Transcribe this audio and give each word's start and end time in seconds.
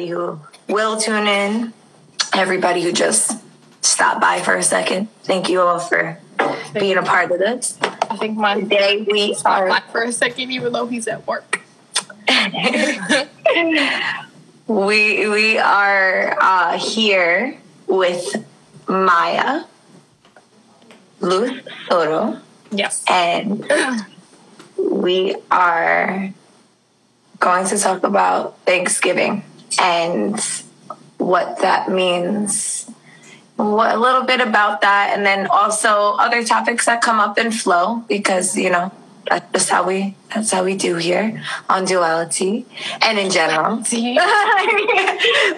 everybody 0.00 0.08
who 0.08 0.40
will 0.72 0.98
tune 0.98 1.26
in, 1.26 1.72
everybody 2.34 2.82
who 2.82 2.92
just 2.92 3.38
stopped 3.82 4.20
by 4.20 4.40
for 4.40 4.54
a 4.56 4.62
second. 4.62 5.08
Thank 5.24 5.48
you 5.48 5.60
all 5.60 5.78
for 5.78 6.18
being 6.72 6.96
a 6.96 7.02
part 7.02 7.30
of 7.30 7.38
this. 7.38 7.76
I 7.82 8.16
think 8.16 8.38
my 8.38 8.60
Today 8.60 9.06
we 9.10 9.36
are 9.44 9.68
by 9.68 9.82
for 9.92 10.02
a 10.02 10.12
second, 10.12 10.50
even 10.52 10.72
though 10.72 10.86
he's 10.86 11.06
at 11.06 11.26
work. 11.26 11.60
we 14.66 15.28
we 15.28 15.58
are 15.58 16.36
uh, 16.40 16.78
here 16.78 17.58
with 17.86 18.44
Maya, 18.88 19.64
Luz 21.20 21.60
Soto, 21.88 22.40
Yes. 22.70 23.04
and 23.08 23.70
we 24.78 25.36
are 25.50 26.32
going 27.38 27.66
to 27.66 27.78
talk 27.78 28.04
about 28.04 28.58
Thanksgiving 28.60 29.42
and 29.78 30.38
what 31.18 31.60
that 31.60 31.90
means. 31.90 32.90
What, 33.56 33.94
a 33.94 33.98
little 33.98 34.22
bit 34.22 34.40
about 34.40 34.80
that, 34.80 35.12
and 35.14 35.26
then 35.26 35.46
also 35.48 36.14
other 36.18 36.42
topics 36.42 36.86
that 36.86 37.02
come 37.02 37.20
up 37.20 37.36
in 37.36 37.52
flow 37.52 38.02
because 38.08 38.56
you 38.56 38.70
know 38.70 38.90
that's 39.28 39.52
just 39.52 39.68
how 39.68 39.86
we 39.86 40.16
that's 40.34 40.50
how 40.50 40.64
we 40.64 40.76
do 40.76 40.96
here 40.96 41.42
on 41.68 41.84
duality 41.84 42.66
and 43.02 43.18
in 43.18 43.30
general. 43.30 43.82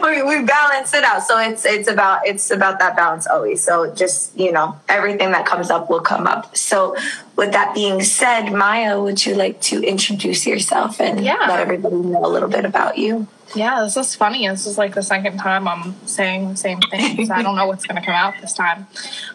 We, 0.02 0.22
we 0.22 0.42
balance 0.44 0.92
it 0.94 1.04
out 1.04 1.22
so 1.22 1.38
it's 1.38 1.64
it's 1.64 1.88
about 1.88 2.26
it's 2.26 2.50
about 2.50 2.78
that 2.80 2.96
balance 2.96 3.26
always 3.26 3.62
so 3.62 3.94
just 3.94 4.36
you 4.38 4.50
know 4.50 4.76
everything 4.88 5.30
that 5.32 5.46
comes 5.46 5.70
up 5.70 5.88
will 5.88 6.00
come 6.00 6.26
up 6.26 6.56
so 6.56 6.96
with 7.36 7.52
that 7.52 7.72
being 7.74 8.02
said 8.02 8.50
maya 8.50 9.00
would 9.00 9.24
you 9.24 9.34
like 9.34 9.60
to 9.62 9.82
introduce 9.82 10.46
yourself 10.46 11.00
and 11.00 11.20
Yeah. 11.24 11.36
let 11.48 11.60
everybody 11.60 11.96
know 11.96 12.24
a 12.24 12.28
little 12.28 12.48
bit 12.48 12.64
about 12.64 12.98
you 12.98 13.28
Yeah, 13.54 13.82
this 13.84 13.96
is 13.98 14.14
funny. 14.14 14.48
This 14.48 14.66
is 14.66 14.78
like 14.78 14.94
the 14.94 15.02
second 15.02 15.36
time 15.38 15.68
I'm 15.68 15.94
saying 16.06 16.48
the 16.48 16.56
same 16.56 16.80
thing. 16.80 17.26
So 17.26 17.34
I 17.34 17.42
don't 17.42 17.54
know 17.54 17.66
what's 17.66 17.84
going 17.84 18.00
to 18.00 18.06
come 18.08 18.14
out 18.14 18.34
this 18.40 18.54
time. 18.54 18.86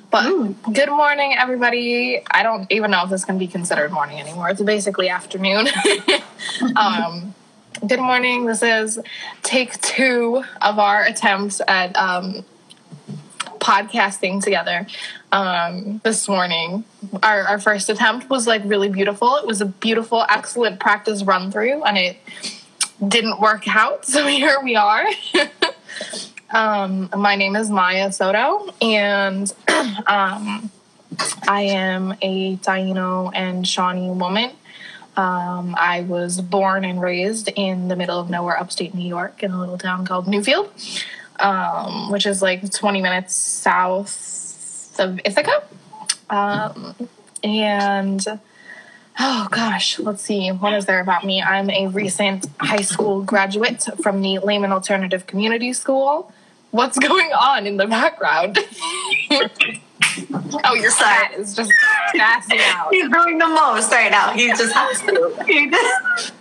But 0.09 0.23
hmm. 0.25 0.73
good 0.73 0.89
morning, 0.89 1.35
everybody. 1.37 2.21
I 2.31 2.41
don't 2.41 2.65
even 2.71 2.89
know 2.89 3.03
if 3.03 3.09
this 3.11 3.23
can 3.25 3.37
be 3.37 3.45
considered 3.45 3.91
morning 3.91 4.19
anymore. 4.19 4.49
It's 4.49 4.61
basically 4.61 5.07
afternoon. 5.27 5.67
um, 6.77 7.35
good 7.85 7.99
morning. 7.99 8.45
This 8.45 8.63
is 8.63 8.97
take 9.43 9.73
two 9.81 10.41
of 10.61 10.79
our 10.79 11.03
attempts 11.03 11.59
at 11.67 11.93
um, 11.97 12.45
podcasting 13.59 14.41
together 14.41 14.87
um, 15.33 15.99
this 16.05 16.29
morning. 16.29 16.85
Our, 17.23 17.41
our 17.41 17.59
first 17.59 17.89
attempt 17.89 18.29
was 18.29 18.47
like 18.47 18.61
really 18.63 18.87
beautiful. 18.87 19.35
It 19.35 19.45
was 19.45 19.59
a 19.59 19.65
beautiful, 19.65 20.25
excellent 20.29 20.79
practice 20.79 21.23
run 21.23 21.51
through, 21.51 21.83
and 21.83 21.97
it 21.97 22.15
didn't 23.05 23.41
work 23.41 23.67
out. 23.67 24.05
So 24.07 24.25
here 24.27 24.61
we 24.63 24.77
are. 24.77 25.05
um, 26.51 27.09
my 27.13 27.35
name 27.35 27.57
is 27.57 27.69
Maya 27.69 28.13
Soto, 28.13 28.73
and 28.81 29.53
um, 30.07 30.71
I 31.49 31.63
am 31.63 32.15
a 32.21 32.55
Taino 32.55 33.29
and 33.35 33.67
Shawnee 33.67 34.11
woman. 34.11 34.51
Um, 35.17 35.75
I 35.77 36.01
was 36.01 36.39
born 36.39 36.85
and 36.85 37.01
raised 37.01 37.49
in 37.55 37.87
the 37.87 37.95
middle 37.95 38.19
of 38.19 38.29
nowhere, 38.29 38.57
upstate 38.57 38.93
New 38.93 39.07
York, 39.07 39.43
in 39.43 39.51
a 39.51 39.59
little 39.59 39.77
town 39.77 40.05
called 40.05 40.27
Newfield, 40.27 40.69
um, 41.39 42.11
which 42.11 42.25
is 42.25 42.41
like 42.41 42.71
20 42.71 43.01
minutes 43.01 43.35
south 43.35 44.99
of 44.99 45.19
Ithaca. 45.25 45.63
Um, 46.29 46.95
and 47.43 48.25
Oh 49.19 49.47
gosh, 49.49 49.97
let's 49.97 50.21
see. 50.21 50.49
What 50.49 50.73
is 50.73 50.85
there 50.85 50.99
about 50.99 51.25
me? 51.25 51.41
I'm 51.41 51.71
a 51.71 51.87
recent 51.87 52.45
high 52.59 52.83
school 52.83 53.23
graduate 53.23 53.83
from 54.03 54.21
the 54.21 54.37
Lehman 54.39 54.71
Alternative 54.71 55.25
Community 55.25 55.73
School. 55.73 56.31
What's 56.69 56.99
going 57.07 57.31
on 57.31 57.65
in 57.65 57.77
the 57.77 57.87
background? 57.87 58.59
oh, 60.63 60.73
your 60.75 60.91
cat 60.91 61.33
is 61.37 61.55
just 61.55 61.71
gassing 62.13 62.59
out. 62.61 62.87
he's 62.91 63.09
doing 63.09 63.37
the 63.37 63.47
most 63.47 63.91
right 63.91 64.11
now 64.11 64.31
he 64.31 64.47
just 64.49 64.73
has 64.73 64.99
to 65.01 65.43
he 65.47 65.69
just 65.69 66.33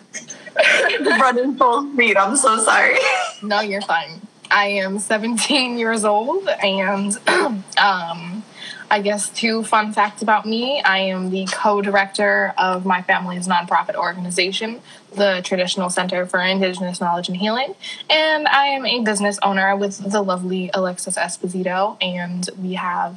running 1.21 1.55
full 1.57 1.91
speed 1.93 2.17
i'm 2.17 2.37
so 2.37 2.59
sorry 2.65 2.97
No, 3.43 3.61
you're 3.61 3.83
fine. 3.83 4.21
I 4.51 4.67
am 4.69 4.99
17 4.99 5.77
years 5.77 6.05
old, 6.05 6.49
and 6.49 7.13
um, 7.77 8.45
I 8.91 9.01
guess 9.03 9.29
two 9.29 9.65
fun 9.65 9.93
facts 9.93 10.23
about 10.23 10.47
me. 10.47 10.81
I 10.83 10.99
am 10.99 11.31
the 11.31 11.47
co 11.53 11.83
director 11.83 12.55
of 12.57 12.87
my 12.87 13.03
family's 13.03 13.47
nonprofit 13.49 13.97
organization, 13.97 14.81
the 15.15 15.43
Traditional 15.45 15.91
Center 15.91 16.25
for 16.27 16.41
Indigenous 16.41 17.01
Knowledge 17.01 17.29
and 17.29 17.37
Healing, 17.37 17.75
and 18.09 18.47
I 18.49 18.67
am 18.67 18.87
a 18.87 19.03
business 19.03 19.39
owner 19.43 19.77
with 19.77 19.99
the 20.11 20.23
lovely 20.23 20.71
Alexis 20.73 21.17
Esposito, 21.17 21.97
and 22.01 22.49
we 22.61 22.75
have 22.75 23.17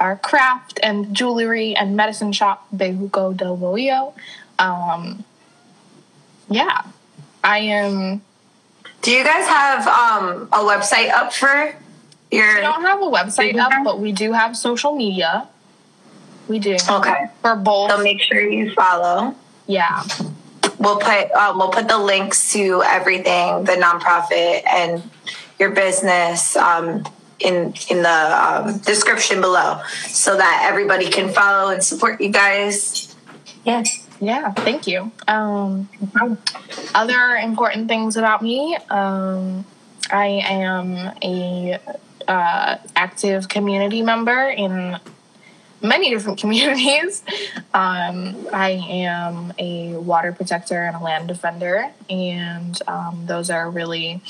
our 0.00 0.16
craft 0.16 0.80
and 0.82 1.14
jewelry 1.14 1.74
and 1.76 1.96
medicine 1.96 2.32
shop, 2.32 2.66
Bejuco 2.74 3.36
del 3.36 3.56
Bohio. 3.56 4.14
Um, 4.58 5.24
yeah, 6.48 6.82
I 7.44 7.58
am. 7.58 8.22
do 9.02 9.10
you 9.10 9.24
guys 9.24 9.46
have 9.46 9.86
um 9.86 10.48
a 10.52 10.58
website 10.58 11.10
up 11.10 11.32
for 11.32 11.74
your 12.30 12.54
We 12.56 12.60
don't 12.60 12.82
have 12.82 13.00
a 13.00 13.04
website 13.04 13.56
up, 13.56 13.72
but 13.84 14.00
we 14.00 14.12
do 14.12 14.32
have 14.32 14.56
social 14.56 14.94
media. 14.94 15.48
We 16.48 16.58
do. 16.58 16.76
okay 16.90 17.26
For 17.42 17.56
both. 17.56 17.90
so 17.90 18.02
make 18.02 18.20
sure 18.20 18.40
you 18.40 18.72
follow 18.72 19.34
yeah. 19.68 20.02
We'll 20.78 20.98
put 20.98 21.30
um, 21.32 21.58
we'll 21.58 21.68
put 21.70 21.86
the 21.88 21.98
links 21.98 22.52
to 22.54 22.82
everything, 22.84 23.64
the 23.64 23.72
nonprofit 23.72 24.66
and 24.66 25.02
your 25.58 25.70
business 25.70 26.56
um, 26.56 27.04
in 27.40 27.74
in 27.90 28.02
the 28.02 28.64
um, 28.68 28.78
description 28.78 29.40
below, 29.40 29.80
so 30.06 30.36
that 30.36 30.66
everybody 30.68 31.08
can 31.08 31.32
follow 31.32 31.70
and 31.70 31.82
support 31.82 32.20
you 32.20 32.30
guys. 32.30 33.14
Yes. 33.64 34.06
Yeah. 34.20 34.52
Thank 34.52 34.86
you. 34.86 35.12
Um, 35.28 35.88
other 36.94 37.36
important 37.36 37.88
things 37.88 38.16
about 38.16 38.42
me. 38.42 38.76
Um, 38.90 39.64
I 40.10 40.42
am 40.44 41.12
a 41.22 41.78
uh, 42.26 42.76
active 42.96 43.48
community 43.48 44.02
member 44.02 44.48
in 44.48 44.98
many 45.82 46.10
different 46.10 46.38
communities. 46.40 47.22
Um, 47.74 48.46
I 48.52 48.82
am 48.88 49.52
a 49.58 49.94
water 49.94 50.32
protector 50.32 50.84
and 50.84 50.96
a 50.96 51.00
land 51.00 51.28
defender, 51.28 51.90
and 52.10 52.78
um, 52.88 53.24
those 53.26 53.50
are 53.50 53.70
really 53.70 54.20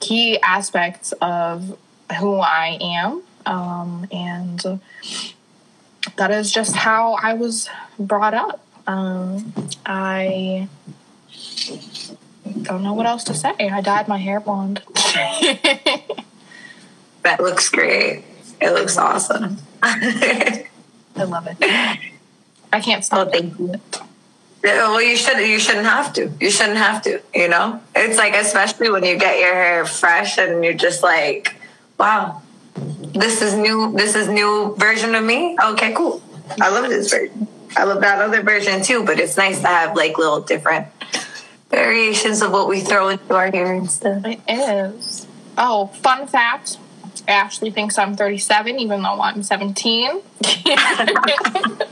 key 0.00 0.38
aspects 0.40 1.12
of 1.22 1.78
who 2.18 2.36
I 2.36 2.78
am. 2.80 3.22
Um, 3.46 4.06
and 4.10 4.80
that 6.16 6.30
is 6.30 6.50
just 6.52 6.74
how 6.74 7.14
I 7.14 7.34
was 7.34 7.68
brought 7.98 8.34
up. 8.34 8.60
Um, 8.86 9.52
I 9.86 10.68
don't 12.62 12.82
know 12.82 12.92
what 12.92 13.06
else 13.06 13.24
to 13.24 13.34
say. 13.34 13.54
I 13.58 13.80
dyed 13.80 14.08
my 14.08 14.18
hair 14.18 14.40
blonde. 14.40 14.82
That 17.24 17.40
looks 17.40 17.70
great. 17.70 18.22
It 18.60 18.72
looks 18.72 18.98
awesome. 18.98 19.56
I 19.82 20.66
love 21.16 21.48
it. 21.50 21.56
I 21.60 22.80
can't 22.80 22.98
well, 22.98 23.02
stop. 23.02 23.30
thank 23.32 23.58
you. 23.58 23.74
Yeah, 24.62 24.88
Well, 24.88 25.02
you 25.02 25.16
should. 25.16 25.38
You 25.38 25.58
shouldn't 25.58 25.86
have 25.86 26.12
to. 26.14 26.30
You 26.38 26.50
shouldn't 26.50 26.76
have 26.76 27.02
to. 27.02 27.22
You 27.34 27.48
know, 27.48 27.80
it's 27.96 28.18
like 28.18 28.34
especially 28.34 28.90
when 28.90 29.04
you 29.04 29.18
get 29.18 29.40
your 29.40 29.54
hair 29.54 29.86
fresh 29.86 30.36
and 30.38 30.62
you're 30.62 30.74
just 30.74 31.02
like, 31.02 31.53
wow, 31.98 32.42
this 32.74 33.42
is 33.42 33.54
new. 33.54 33.92
This 33.92 34.14
is 34.14 34.28
new 34.28 34.74
version 34.76 35.14
of 35.14 35.24
me. 35.24 35.56
Okay, 35.62 35.92
cool. 35.94 36.22
I 36.60 36.70
love 36.70 36.88
this 36.88 37.10
version. 37.10 37.48
I 37.76 37.84
love 37.84 38.00
that 38.02 38.20
other 38.20 38.42
version 38.42 38.82
too. 38.82 39.04
But 39.04 39.18
it's 39.20 39.36
nice 39.36 39.60
to 39.60 39.66
have 39.66 39.96
like 39.96 40.18
little 40.18 40.40
different 40.40 40.88
variations 41.70 42.42
of 42.42 42.52
what 42.52 42.68
we 42.68 42.80
throw 42.80 43.08
into 43.08 43.34
our 43.34 43.50
hair 43.50 43.72
and 43.72 43.90
stuff. 43.90 44.24
It 44.24 44.40
is. 44.48 45.26
Oh, 45.56 45.86
fun 45.86 46.26
fact. 46.26 46.78
Ashley 47.26 47.70
thinks 47.70 47.96
I'm 47.96 48.16
37, 48.16 48.78
even 48.78 49.02
though 49.02 49.20
I'm 49.20 49.42
17. 49.42 50.10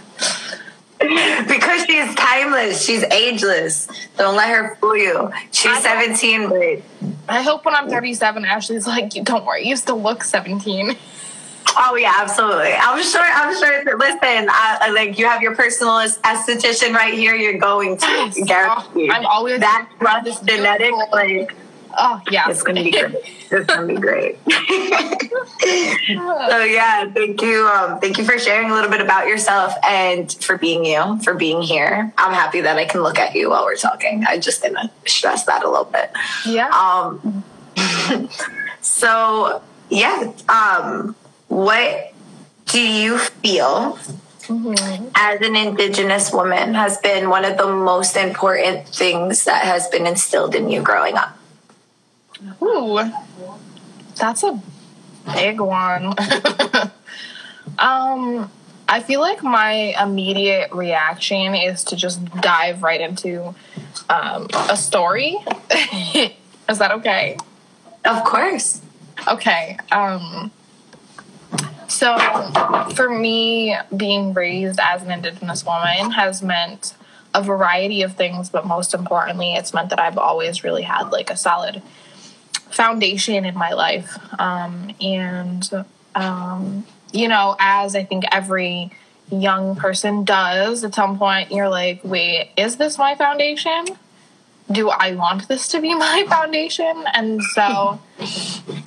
Because 1.49 1.85
she's 1.85 2.15
timeless. 2.15 2.85
She's 2.85 3.03
ageless. 3.05 3.89
Don't 4.17 4.37
let 4.37 4.49
her 4.49 4.77
fool 4.77 4.97
you. 4.97 5.31
She's 5.51 5.85
I 5.85 6.07
know. 6.07 6.15
17, 6.15 6.49
but 6.49 6.83
I 7.29 7.43
hope 7.43 7.65
when 7.65 7.75
I'm 7.75 7.89
37, 7.89 8.45
Ashley's 8.45 8.87
like, 8.87 9.11
don't 9.11 9.45
worry, 9.45 9.67
you 9.67 9.77
still 9.77 10.01
look 10.01 10.25
17. 10.25 10.97
Oh 11.77 11.97
yeah, 11.97 12.13
absolutely. 12.19 12.73
I'm 12.73 13.03
sure. 13.03 13.23
I'm 13.23 13.55
sure. 13.55 13.85
That, 13.85 13.99
listen, 13.99 14.49
I, 14.51 14.91
like 14.91 15.19
you 15.19 15.27
have 15.27 15.43
your 15.43 15.55
personal 15.55 15.95
esthetician 15.95 16.93
right 16.93 17.15
here. 17.15 17.35
You're 17.35 17.59
going 17.59 17.97
to 17.99 18.45
guarantee 18.47 19.11
I'm 19.11 19.25
always 19.25 19.61
that 19.61 19.89
rough 20.01 20.25
genetic. 20.45 20.93
Like 21.13 21.55
Oh 21.97 22.21
yeah, 22.31 22.49
it's 22.49 22.63
gonna 22.63 22.83
be 22.83 22.91
great. 22.91 23.15
It's 23.51 23.67
gonna 23.67 23.87
be 23.87 23.97
great. 23.97 24.39
so 25.65 26.65
yeah, 26.65 27.11
thank 27.13 27.43
you. 27.43 27.67
Um, 27.67 28.01
thank 28.01 28.19
you 28.19 28.25
for 28.25 28.39
sharing 28.39 28.71
a 28.71 28.75
little 28.75 28.91
bit 28.91 29.01
about 29.01 29.27
yourself 29.27 29.75
and 29.89 30.33
for 30.33 30.57
being 30.57 30.85
you, 30.85 31.19
for 31.23 31.35
being 31.35 31.63
here. 31.63 32.13
I'm 32.19 32.33
happy 32.33 32.61
that 32.63 32.77
I 32.77 32.85
can 32.85 33.03
look 33.03 33.19
at 33.19 33.35
you 33.35 33.51
while 33.51 33.65
we're 33.65 33.77
talking. 33.77 34.25
I 34.27 34.39
just 34.39 34.63
gonna 34.63 34.91
stress 35.07 35.45
that 35.45 35.65
a 35.65 35.69
little 35.69 35.85
bit. 35.85 36.11
Yeah. 36.47 36.69
Um. 36.69 37.45
so 38.81 39.63
yeah. 39.91 40.33
Um. 40.49 41.15
What 41.49 42.13
do 42.67 42.81
you 42.81 43.19
feel 43.19 43.99
Mm-hmm. 44.49 45.09
as 45.15 45.41
an 45.41 45.55
indigenous 45.55 46.33
woman 46.33 46.75
has 46.75 46.99
been 46.99 47.31
one 47.31 47.45
of 47.45 47.57
the 47.57 47.67
most 47.73 48.17
important 48.17 48.89
things 48.89 49.45
that 49.45 49.65
has 49.65 49.87
been 49.87 50.05
instilled 50.05 50.57
in 50.57 50.69
you 50.69 50.83
growing 50.83 51.17
up 51.17 51.39
Ooh, 52.63 53.01
that's 54.17 54.43
a 54.43 54.61
big 55.35 55.61
one. 55.61 56.07
um, 57.79 58.51
I 58.89 59.01
feel 59.01 59.21
like 59.21 59.43
my 59.43 59.95
immediate 60.03 60.73
reaction 60.73 61.55
is 61.55 61.85
to 61.85 61.97
just 61.97 62.25
dive 62.41 62.83
right 62.83 63.01
into 63.01 63.55
um, 64.11 64.49
a 64.69 64.77
story. 64.77 65.37
is 66.69 66.79
that 66.79 66.93
okay? 66.93 67.37
Of 68.05 68.25
course. 68.25 68.83
Okay. 69.29 69.79
Um, 69.91 70.51
so, 71.89 72.17
for 72.95 73.11
me, 73.11 73.77
being 73.97 74.33
raised 74.33 74.81
as 74.81 75.03
an 75.03 75.11
Indigenous 75.11 75.65
woman 75.65 76.11
has 76.13 76.43
meant 76.43 76.95
a 77.35 77.43
variety 77.43 78.03
of 78.03 78.15
things, 78.17 78.51
but 78.51 78.67
most 78.67 78.95
importantly, 78.95 79.55
it's 79.55 79.73
meant 79.73 79.91
that 79.91 80.01
I've 80.01 80.19
always 80.19 80.65
really 80.65 80.83
had 80.83 81.11
like 81.11 81.31
a 81.31 81.37
solid 81.37 81.83
foundation 82.73 83.45
in 83.45 83.55
my 83.55 83.73
life. 83.73 84.19
Um, 84.39 84.95
and, 85.01 85.69
um, 86.15 86.87
you 87.13 87.29
know, 87.29 87.57
as 87.59 87.95
I 87.95 88.05
think 88.05 88.25
every 88.33 88.91
young 89.31 89.77
person 89.77 90.25
does, 90.25 90.85
at 90.85 90.95
some 90.95 91.19
point 91.19 91.51
you're 91.51 91.69
like, 91.69 92.01
wait, 92.05 92.51
is 92.57 92.77
this 92.77 92.99
my 92.99 93.15
foundation? 93.15 93.85
Do 94.71 94.91
I 94.91 95.15
want 95.15 95.49
this 95.49 95.69
to 95.69 95.81
be 95.81 95.95
my 96.09 96.25
foundation? 96.29 97.05
And 97.15 97.43
so 97.43 98.01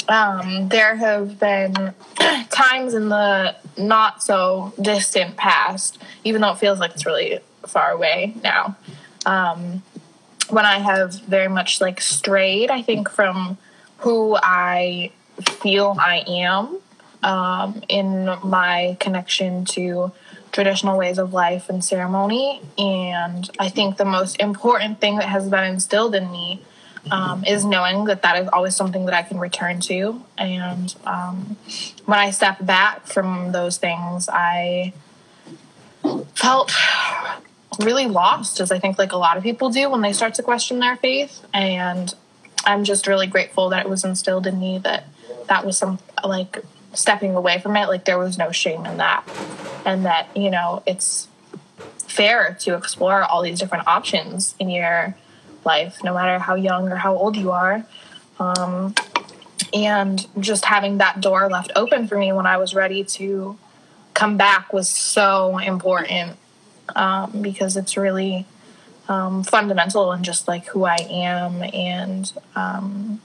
um, 0.08 0.70
there 0.70 0.96
have 0.96 1.40
been 1.40 1.94
times 2.50 2.94
in 2.94 3.10
the 3.10 3.56
not 3.78 4.24
so 4.24 4.74
distant 4.82 5.36
past, 5.38 6.02
even 6.24 6.42
though 6.42 6.52
it 6.52 6.60
feels 6.60 6.80
like 6.80 6.92
it's 6.92 7.06
really 7.06 7.40
far 7.66 7.92
away 7.92 8.34
now, 8.44 8.76
um, 9.26 9.84
when 10.50 10.66
I 10.66 10.80
have 10.80 11.16
very 11.22 11.48
much 11.48 11.82
like 11.82 12.00
strayed, 12.00 12.70
I 12.70 12.82
think, 12.82 13.10
from 13.10 13.58
who 13.98 14.36
I 14.36 15.12
feel 15.62 15.96
I 16.00 16.24
am 16.28 16.80
um, 17.24 17.82
in 17.90 18.26
my 18.44 18.98
connection 19.00 19.66
to 19.66 20.12
traditional 20.52 20.98
ways 20.98 21.18
of 21.18 21.34
life 21.34 21.70
and 21.70 21.84
ceremony. 21.84 22.62
And 22.78 23.50
I 23.60 23.70
think 23.70 23.98
the 23.98 24.06
most 24.06 24.40
important 24.40 25.02
thing 25.02 25.18
that 25.18 25.28
has 25.28 25.50
been 25.50 25.66
instilled 25.66 26.16
in 26.16 26.32
me 26.32 26.62
um, 27.12 27.44
is 27.46 27.66
knowing 27.66 28.06
that 28.06 28.22
that 28.22 28.42
is 28.42 28.48
always 28.50 28.76
something 28.76 29.06
that 29.06 29.14
I 29.14 29.22
can 29.22 29.38
return 29.38 29.80
to. 29.82 30.24
And 30.38 30.96
um, 31.06 31.58
when 32.06 32.20
I 32.20 32.32
step 32.32 32.66
back 32.66 33.06
from 33.06 33.52
those 33.52 33.78
things, 33.78 34.30
I 34.30 34.94
felt 36.36 36.72
really 37.80 38.08
lost, 38.08 38.60
as 38.60 38.72
I 38.72 38.80
think 38.80 38.98
like 38.98 39.12
a 39.12 39.18
lot 39.18 39.38
of 39.38 39.44
people 39.44 39.70
do 39.70 39.90
when 39.90 40.02
they 40.02 40.14
start 40.14 40.36
to 40.36 40.44
question 40.44 40.80
their 40.80 40.96
faith. 40.96 41.46
And 41.54 42.14
I'm 42.66 42.84
just 42.84 43.08
really 43.08 43.28
grateful 43.28 43.70
that 43.70 43.86
it 43.86 43.90
was 43.90 44.04
instilled 44.04 44.48
in 44.48 44.60
me 44.60 44.80
that 44.80 45.06
that 45.48 45.66
was 45.66 45.78
some 45.78 46.00
like 46.24 46.64
stepping 46.94 47.36
away 47.36 47.60
from 47.60 47.76
it. 47.76 47.88
Like 47.88 48.06
there 48.06 48.18
was 48.18 48.38
no 48.38 48.52
shame 48.52 48.86
in 48.86 48.98
that, 48.98 49.28
and 49.86 50.06
that 50.06 50.36
you 50.36 50.50
know 50.50 50.84
it's 50.86 51.28
fair 52.08 52.58
to 52.62 52.76
explore 52.76 53.24
all 53.24 53.42
these 53.42 53.60
different 53.60 53.88
options 53.88 54.56
in 54.60 54.70
your 54.70 55.16
life, 55.66 56.04
no 56.04 56.14
matter 56.14 56.40
how 56.40 56.56
young 56.56 56.92
or 56.92 56.96
how 56.96 57.16
old 57.16 57.36
you 57.36 57.52
are. 57.52 57.86
Um, 58.40 58.94
and 59.74 60.26
just 60.40 60.66
having 60.66 61.00
that 61.00 61.22
door 61.22 61.50
left 61.50 61.72
open 61.76 62.08
for 62.08 62.18
me 62.18 62.32
when 62.32 62.46
I 62.46 62.58
was 62.58 62.74
ready 62.74 63.04
to 63.04 63.58
come 64.14 64.38
back 64.38 64.72
was 64.72 64.88
so 64.88 65.58
important 65.58 66.38
um, 66.96 67.42
because 67.42 67.76
it's 67.76 67.98
really 67.98 68.46
um, 69.08 69.44
fundamental 69.44 70.12
and 70.12 70.26
just 70.26 70.48
like 70.48 70.66
who 70.68 70.86
I 70.86 70.98
am 71.10 71.64
and 71.74 72.32
um, 72.56 73.22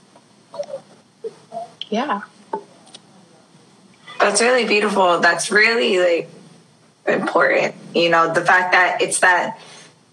yeah. 1.89 2.23
That's 4.19 4.41
really 4.41 4.67
beautiful. 4.67 5.21
That's 5.21 5.51
really 5.51 5.99
like 5.99 6.31
important. 7.07 7.75
You 7.95 8.11
know, 8.11 8.33
the 8.33 8.45
fact 8.45 8.73
that 8.73 9.01
it's 9.01 9.21
that 9.21 9.59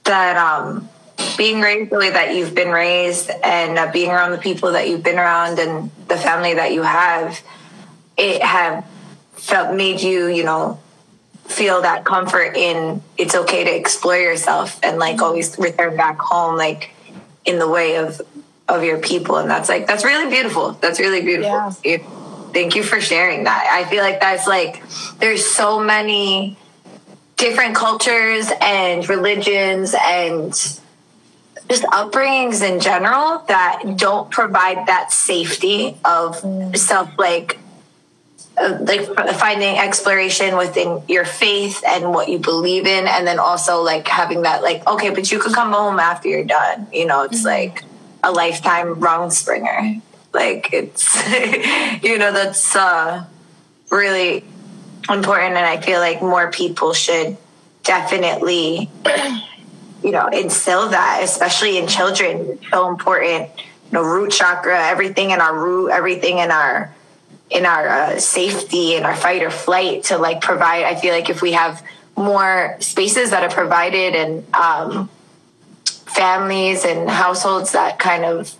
that 0.05 0.37
um 0.37 0.89
being 1.37 1.61
raised 1.61 1.91
the 1.91 1.97
way 1.97 2.09
that 2.09 2.35
you've 2.35 2.55
been 2.55 2.69
raised 2.69 3.29
and 3.43 3.77
uh, 3.77 3.91
being 3.91 4.09
around 4.09 4.31
the 4.31 4.37
people 4.37 4.71
that 4.71 4.89
you've 4.89 5.03
been 5.03 5.19
around 5.19 5.59
and 5.59 5.91
the 6.07 6.17
family 6.17 6.53
that 6.55 6.73
you 6.73 6.83
have, 6.83 7.41
it 8.17 8.41
have 8.41 8.85
felt 9.33 9.75
made 9.75 10.01
you, 10.01 10.27
you 10.27 10.43
know, 10.43 10.79
feel 11.57 11.81
that 11.81 12.05
comfort 12.05 12.55
in 12.55 13.01
it's 13.17 13.33
okay 13.33 13.63
to 13.63 13.75
explore 13.75 14.15
yourself 14.15 14.79
and 14.83 14.99
like 14.99 15.21
always 15.21 15.57
return 15.57 15.97
back 15.97 16.19
home 16.19 16.55
like 16.55 16.91
in 17.45 17.57
the 17.57 17.67
way 17.67 17.97
of 17.97 18.21
of 18.67 18.83
your 18.83 18.99
people. 18.99 19.37
And 19.37 19.49
that's 19.49 19.69
like 19.69 19.87
that's 19.87 20.03
really 20.03 20.29
beautiful. 20.29 20.73
That's 20.73 20.99
really 20.99 21.21
beautiful. 21.21 21.73
Yeah. 21.83 21.97
thank 22.53 22.75
you. 22.75 22.83
For 22.83 23.01
sharing 23.01 23.45
that. 23.45 23.67
I 23.71 23.89
feel 23.89 24.03
like 24.03 24.19
that's 24.19 24.47
like 24.47 24.83
there's 25.19 25.45
so 25.45 25.79
many 25.79 26.57
different 27.37 27.75
cultures 27.75 28.49
and 28.61 29.07
religions 29.09 29.95
and 29.99 30.51
just 31.69 31.83
upbringings 31.83 32.67
in 32.67 32.79
general 32.79 33.43
that 33.47 33.83
don't 33.97 34.31
provide 34.31 34.87
that 34.87 35.11
safety 35.11 35.97
of 36.05 36.41
mm. 36.41 36.75
self 36.77 37.09
like 37.17 37.59
like 38.57 39.05
finding 39.35 39.77
exploration 39.77 40.57
within 40.57 41.01
your 41.07 41.25
faith 41.25 41.83
and 41.87 42.11
what 42.11 42.27
you 42.27 42.39
believe 42.39 42.87
in 42.87 43.07
and 43.07 43.27
then 43.27 43.37
also 43.37 43.83
like 43.83 44.07
having 44.07 44.41
that 44.41 44.63
like 44.63 44.85
okay 44.87 45.11
but 45.11 45.31
you 45.31 45.39
could 45.39 45.53
come 45.53 45.71
home 45.71 45.99
after 45.99 46.27
you're 46.27 46.43
done 46.43 46.87
you 46.91 47.05
know 47.05 47.23
it's 47.23 47.39
mm-hmm. 47.39 47.47
like 47.47 47.83
a 48.23 48.31
lifetime 48.31 48.95
Rumspringa 48.95 50.01
like 50.33 50.73
it's 50.73 51.15
you 52.03 52.17
know 52.17 52.31
that's 52.31 52.75
uh 52.75 53.25
really 53.91 54.43
important 55.09 55.55
and 55.55 55.65
i 55.65 55.79
feel 55.79 55.99
like 55.99 56.21
more 56.21 56.49
people 56.51 56.93
should 56.93 57.37
definitely 57.83 58.89
you 60.03 60.11
know 60.11 60.27
instill 60.27 60.89
that 60.89 61.21
especially 61.23 61.77
in 61.77 61.87
children 61.87 62.49
it's 62.49 62.69
so 62.71 62.89
important 62.89 63.49
you 63.57 63.91
know 63.93 64.03
root 64.03 64.31
chakra 64.31 64.83
everything 64.87 65.29
in 65.29 65.39
our 65.39 65.57
root 65.57 65.89
everything 65.89 66.39
in 66.39 66.49
our 66.49 66.93
in 67.49 67.65
our 67.65 67.87
uh, 67.87 68.19
safety 68.19 68.95
and 68.95 69.05
our 69.05 69.15
fight 69.15 69.41
or 69.41 69.49
flight 69.49 70.03
to 70.05 70.17
like 70.17 70.41
provide 70.41 70.83
i 70.83 70.95
feel 70.95 71.13
like 71.13 71.29
if 71.29 71.41
we 71.41 71.53
have 71.53 71.83
more 72.17 72.75
spaces 72.79 73.29
that 73.29 73.43
are 73.43 73.53
provided 73.53 74.15
and 74.15 74.55
um, 74.55 75.09
families 75.85 76.83
and 76.83 77.09
households 77.09 77.73
that 77.73 77.99
kind 77.99 78.25
of 78.25 78.53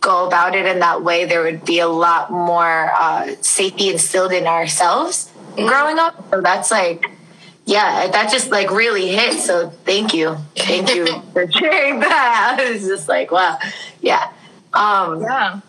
go 0.00 0.26
about 0.26 0.54
it 0.54 0.66
in 0.66 0.80
that 0.80 1.02
way 1.02 1.24
there 1.26 1.42
would 1.42 1.64
be 1.64 1.78
a 1.78 1.88
lot 1.88 2.30
more 2.30 2.90
uh, 2.94 3.34
safety 3.40 3.90
instilled 3.90 4.32
in 4.32 4.46
ourselves 4.46 5.30
mm-hmm. 5.50 5.66
growing 5.66 5.98
up. 5.98 6.30
So 6.30 6.40
that's 6.40 6.70
like 6.70 7.06
yeah 7.66 8.06
that 8.08 8.30
just 8.30 8.50
like 8.50 8.70
really 8.70 9.08
hit. 9.08 9.38
So 9.40 9.70
thank 9.84 10.14
you. 10.14 10.36
Thank 10.56 10.94
you 10.94 11.06
for 11.32 11.50
sharing 11.50 12.00
that. 12.00 12.56
I 12.60 12.72
was 12.72 12.86
just 12.86 13.08
like 13.08 13.30
wow. 13.30 13.58
Yeah. 14.00 14.30
Um, 14.72 15.22
yeah 15.22 15.60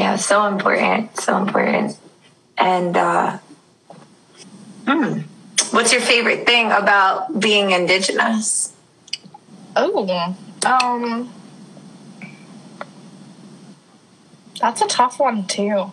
yeah, 0.00 0.16
so 0.16 0.46
important, 0.46 1.14
so 1.20 1.36
important. 1.36 1.98
And 2.56 2.96
uh, 2.96 3.36
hmm, 4.88 5.18
what's 5.72 5.92
your 5.92 6.00
favorite 6.00 6.46
thing 6.46 6.72
about 6.72 7.38
being 7.38 7.72
indigenous? 7.72 8.72
Oh, 9.76 10.08
um, 10.64 11.30
that's 14.58 14.80
a 14.80 14.86
tough 14.86 15.20
one 15.20 15.46
too. 15.46 15.92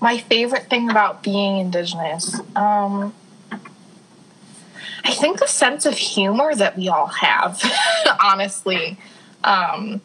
My 0.00 0.16
favorite 0.16 0.70
thing 0.70 0.88
about 0.88 1.22
being 1.22 1.58
indigenous, 1.58 2.40
um, 2.56 3.12
I 5.04 5.12
think 5.12 5.40
the 5.40 5.46
sense 5.46 5.84
of 5.84 5.98
humor 5.98 6.54
that 6.54 6.78
we 6.78 6.88
all 6.88 7.08
have, 7.08 7.60
honestly. 8.24 8.96
Um, 9.44 10.00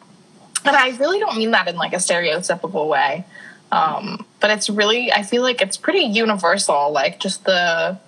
and 0.64 0.76
I 0.76 0.90
really 0.96 1.18
don't 1.18 1.36
mean 1.36 1.52
that 1.52 1.68
in 1.68 1.76
like 1.76 1.92
a 1.92 1.96
stereotypical 1.96 2.88
way. 2.88 3.24
Um, 3.72 4.26
but 4.40 4.50
it's 4.50 4.68
really, 4.68 5.12
I 5.12 5.22
feel 5.22 5.42
like 5.42 5.62
it's 5.62 5.76
pretty 5.76 6.00
universal. 6.00 6.92
Like 6.92 7.20
just 7.20 7.44
the, 7.44 7.98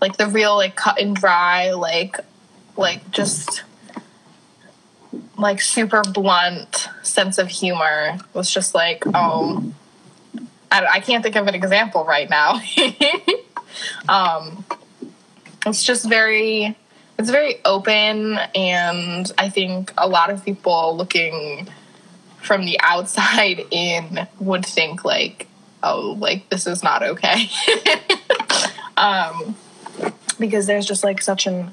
like 0.00 0.16
the 0.16 0.26
real 0.26 0.56
like 0.56 0.76
cut 0.76 1.00
and 1.00 1.14
dry, 1.14 1.72
like, 1.72 2.18
like 2.76 3.10
just 3.10 3.62
like 5.38 5.60
super 5.60 6.02
blunt 6.02 6.88
sense 7.02 7.38
of 7.38 7.48
humor 7.48 8.18
was 8.32 8.50
just 8.50 8.74
like, 8.74 9.04
oh, 9.06 9.72
I, 10.70 10.86
I 10.94 11.00
can't 11.00 11.22
think 11.22 11.36
of 11.36 11.46
an 11.46 11.54
example 11.54 12.04
right 12.04 12.28
now. 12.28 12.60
um, 14.08 14.64
it's 15.66 15.84
just 15.84 16.08
very, 16.08 16.76
it's 17.18 17.30
very 17.30 17.56
open, 17.64 18.38
and 18.54 19.30
I 19.38 19.48
think 19.48 19.92
a 19.96 20.08
lot 20.08 20.30
of 20.30 20.44
people 20.44 20.96
looking 20.96 21.68
from 22.44 22.64
the 22.64 22.78
outside 22.80 23.66
in 23.70 24.26
would 24.38 24.64
think 24.64 25.04
like, 25.04 25.48
oh, 25.82 26.16
like 26.18 26.48
this 26.50 26.66
is 26.66 26.82
not 26.82 27.02
okay. 27.02 27.48
um, 28.96 29.56
because 30.38 30.66
there's 30.66 30.86
just 30.86 31.04
like 31.04 31.22
such 31.22 31.46
an 31.46 31.72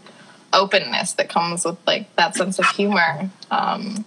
openness 0.54 1.14
that 1.14 1.30
comes 1.30 1.66
with 1.66 1.78
like 1.86 2.14
that 2.16 2.36
sense 2.36 2.60
of 2.60 2.66
humor. 2.68 3.30
Um, 3.50 4.06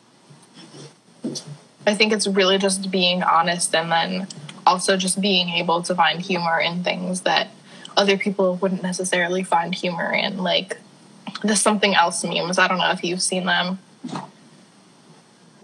I 1.86 1.94
think 1.94 2.12
it's 2.12 2.26
really 2.26 2.58
just 2.58 2.90
being 2.90 3.22
honest 3.22 3.74
and 3.74 3.90
then 3.90 4.26
also 4.66 4.96
just 4.96 5.20
being 5.20 5.50
able 5.50 5.82
to 5.82 5.94
find 5.94 6.20
humor 6.20 6.58
in 6.58 6.82
things 6.82 7.22
that 7.22 7.48
other 7.96 8.16
people 8.16 8.56
wouldn't 8.56 8.82
necessarily 8.82 9.42
find 9.42 9.74
humor 9.74 10.12
in, 10.12 10.38
like 10.38 10.78
the 11.42 11.54
something 11.54 11.94
else 11.94 12.24
memes. 12.24 12.58
I 12.58 12.68
don't 12.68 12.78
know 12.78 12.90
if 12.90 13.04
you've 13.04 13.22
seen 13.22 13.46
them. 13.46 13.78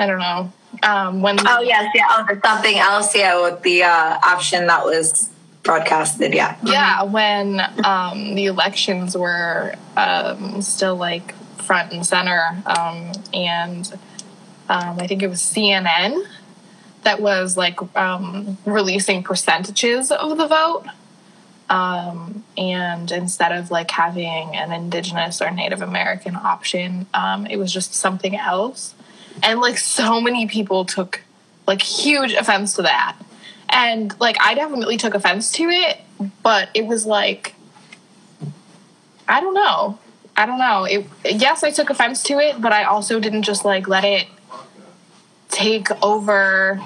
I 0.01 0.07
don't 0.07 0.19
know. 0.19 0.53
Um, 0.83 1.21
when 1.21 1.37
oh 1.47 1.61
yes, 1.61 1.91
yeah, 1.95 2.07
oh, 2.11 2.27
something 2.43 2.79
else, 2.79 3.15
yeah, 3.15 3.41
with 3.43 3.63
the 3.63 3.83
uh, 3.83 4.19
option 4.25 4.67
that 4.69 4.85
was 4.85 5.29
broadcasted, 5.63 6.33
yeah, 6.33 6.57
yeah, 6.65 7.03
when 7.03 7.61
um, 7.85 8.35
the 8.35 8.47
elections 8.47 9.15
were 9.15 9.75
um, 9.99 10.63
still 10.63 10.97
like 10.97 11.35
front 11.63 11.93
and 11.93 12.07
center, 12.07 12.63
um, 12.65 13.13
and 13.35 13.93
um, 14.71 14.99
I 14.99 15.07
think 15.07 15.23
it 15.23 15.29
was 15.29 15.41
CNN 15.41 16.27
that 17.03 17.21
was 17.21 17.59
like 17.59 17.79
um, 17.95 18.57
releasing 18.65 19.23
percentages 19.23 20.11
of 20.11 20.39
the 20.39 20.47
vote. 20.47 20.87
Um, 21.69 22.43
and 22.57 23.13
instead 23.13 23.53
of 23.53 23.71
like 23.71 23.91
having 23.91 24.57
an 24.57 24.73
indigenous 24.73 25.41
or 25.41 25.51
Native 25.51 25.83
American 25.83 26.37
option, 26.37 27.07
um, 27.15 27.47
it 27.47 27.59
was 27.59 27.73
just 27.73 27.95
something 27.95 28.35
else. 28.35 28.95
And 29.43 29.61
like 29.61 29.79
so 29.79 30.21
many 30.21 30.47
people 30.47 30.85
took 30.85 31.23
like 31.67 31.83
huge 31.83 32.33
offense 32.33 32.75
to 32.75 32.83
that. 32.83 33.17
And 33.69 34.19
like 34.21 34.37
I 34.41 34.55
definitely 34.55 34.97
took 34.97 35.15
offense 35.15 35.53
to 35.53 35.65
it, 35.65 35.99
but 36.43 36.69
it 36.75 36.87
was 36.87 37.07
like, 37.07 37.55
I 39.29 39.41
don't 39.41 39.55
know. 39.55 39.99
I 40.37 40.47
don't 40.47 40.59
know. 40.59 40.85
It, 40.85 41.07
yes, 41.25 41.63
I 41.63 41.71
took 41.71 41.91
offense 41.91 42.23
to 42.25 42.39
it, 42.39 42.61
but 42.61 42.73
I 42.73 42.85
also 42.85 43.21
didn't 43.21 43.43
just 43.43 43.65
like 43.65 43.87
let 43.87 44.05
it 44.05 44.27
take 45.49 45.89
over 46.03 46.81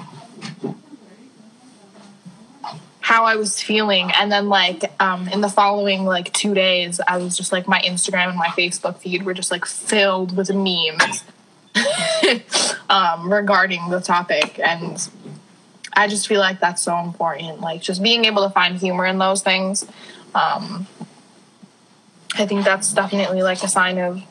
how 2.99 3.25
I 3.25 3.35
was 3.35 3.61
feeling. 3.61 4.11
And 4.11 4.31
then 4.31 4.49
like 4.49 4.83
um, 4.99 5.27
in 5.27 5.41
the 5.41 5.49
following 5.49 6.05
like 6.05 6.33
two 6.33 6.53
days, 6.53 6.99
I 7.07 7.17
was 7.17 7.37
just 7.37 7.51
like 7.51 7.67
my 7.67 7.79
Instagram 7.81 8.29
and 8.29 8.37
my 8.37 8.47
Facebook 8.47 8.97
feed 8.97 9.23
were 9.23 9.33
just 9.33 9.51
like 9.51 9.65
filled 9.65 10.35
with 10.35 10.53
memes 10.53 11.23
um, 12.89 13.31
regarding 13.31 13.89
the 13.89 13.99
topic. 13.99 14.59
And 14.59 15.09
I 15.93 16.07
just 16.07 16.27
feel 16.27 16.39
like 16.39 16.59
that's 16.59 16.81
so 16.81 16.97
important. 16.99 17.61
Like 17.61 17.81
just 17.81 18.03
being 18.03 18.25
able 18.25 18.43
to 18.43 18.49
find 18.49 18.77
humor 18.77 19.05
in 19.05 19.17
those 19.17 19.41
things. 19.41 19.85
Um, 20.33 20.87
I 22.35 22.45
think 22.45 22.65
that's 22.65 22.93
definitely 22.93 23.41
like 23.43 23.63
a 23.63 23.67
sign 23.67 23.97
of 23.97 24.21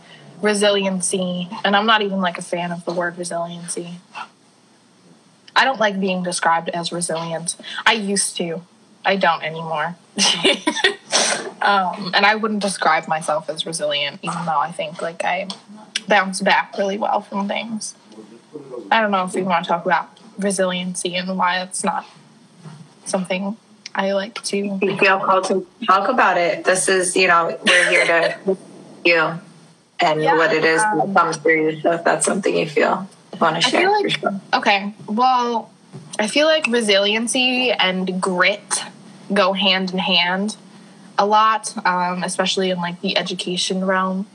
resiliency. 0.43 1.49
And 1.65 1.75
I'm 1.75 1.87
not 1.87 2.03
even 2.03 2.21
like 2.21 2.39
a 2.39 2.43
fan 2.43 2.71
of 2.71 2.85
the 2.85 2.93
word 2.93 3.17
resiliency. 3.17 3.95
I 5.57 5.65
don't 5.65 5.81
like 5.81 6.01
being 6.01 6.23
described 6.23 6.69
as 6.71 6.93
resilient. 6.93 7.57
I 7.87 7.93
used 7.93 8.37
to. 8.37 8.63
I 9.05 9.17
don't 9.17 9.43
anymore. 9.43 9.97
um, 11.62 12.12
and 12.14 12.25
I 12.25 12.35
wouldn't 12.35 12.62
describe 12.62 13.09
myself 13.09 13.49
as 13.49 13.66
resilient, 13.66 14.21
even 14.23 14.44
though 14.47 14.59
I 14.59 14.71
think 14.73 15.02
like 15.02 15.25
I 15.25 15.49
bounce 16.09 16.40
back 16.40 16.76
really 16.78 16.99
well 16.99 17.21
from 17.21 17.49
things. 17.49 17.94
I 18.90 19.00
don't 19.00 19.11
know 19.11 19.25
if 19.25 19.35
we 19.35 19.42
want 19.42 19.64
to 19.64 19.68
talk 19.68 19.85
about 19.85 20.18
resiliency 20.38 21.14
and 21.16 21.37
why 21.37 21.62
it's 21.62 21.83
not 21.83 22.06
something 23.04 23.56
I 23.94 24.12
like 24.12 24.42
to. 24.44 24.56
You 24.56 24.97
feel 24.99 25.21
called 25.21 25.44
to 25.44 25.66
talk 25.87 26.09
about 26.09 26.38
it. 26.38 26.64
This 26.64 26.88
is, 26.88 27.16
you 27.16 27.28
know, 27.28 27.59
we're 27.64 27.90
here 27.90 28.06
to 28.06 28.56
you 29.04 29.40
and 30.00 30.23
yeah, 30.23 30.37
what 30.37 30.52
it 30.52 30.64
is 30.64 30.83
um, 30.83 30.99
that 30.99 31.14
comes 31.14 31.37
through 31.38 31.71
you. 31.71 31.80
So 31.80 31.92
if 31.92 32.04
that's 32.04 32.26
something 32.26 32.56
you 32.56 32.68
feel 32.68 33.09
want 33.40 33.56
to 33.56 33.62
share. 33.62 33.90
Like, 33.90 34.11
sure. 34.11 34.40
Okay. 34.52 34.94
Well, 35.06 35.71
I 36.18 36.26
feel 36.26 36.47
like 36.47 36.66
resiliency 36.66 37.71
and 37.71 38.21
grit 38.21 38.85
go 39.33 39.52
hand 39.52 39.93
in 39.93 39.99
hand 39.99 40.57
a 41.19 41.26
lot, 41.26 41.75
um, 41.87 42.23
especially 42.23 42.71
in 42.71 42.78
like 42.78 43.00
the 43.00 43.16
education 43.16 43.85
realm. 43.85 44.26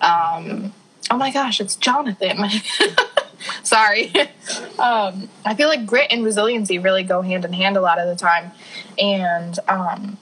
Um, 0.00 0.72
oh 1.10 1.16
my 1.16 1.30
gosh, 1.30 1.60
it's 1.60 1.76
Jonathan. 1.76 2.38
Sorry. 3.62 4.12
um, 4.78 5.28
I 5.44 5.54
feel 5.56 5.68
like 5.68 5.86
grit 5.86 6.08
and 6.10 6.24
resiliency 6.24 6.78
really 6.78 7.02
go 7.02 7.22
hand 7.22 7.44
in 7.44 7.52
hand 7.52 7.76
a 7.76 7.80
lot 7.80 7.98
of 7.98 8.08
the 8.08 8.16
time. 8.16 8.52
And 8.98 9.58
um, 9.68 10.18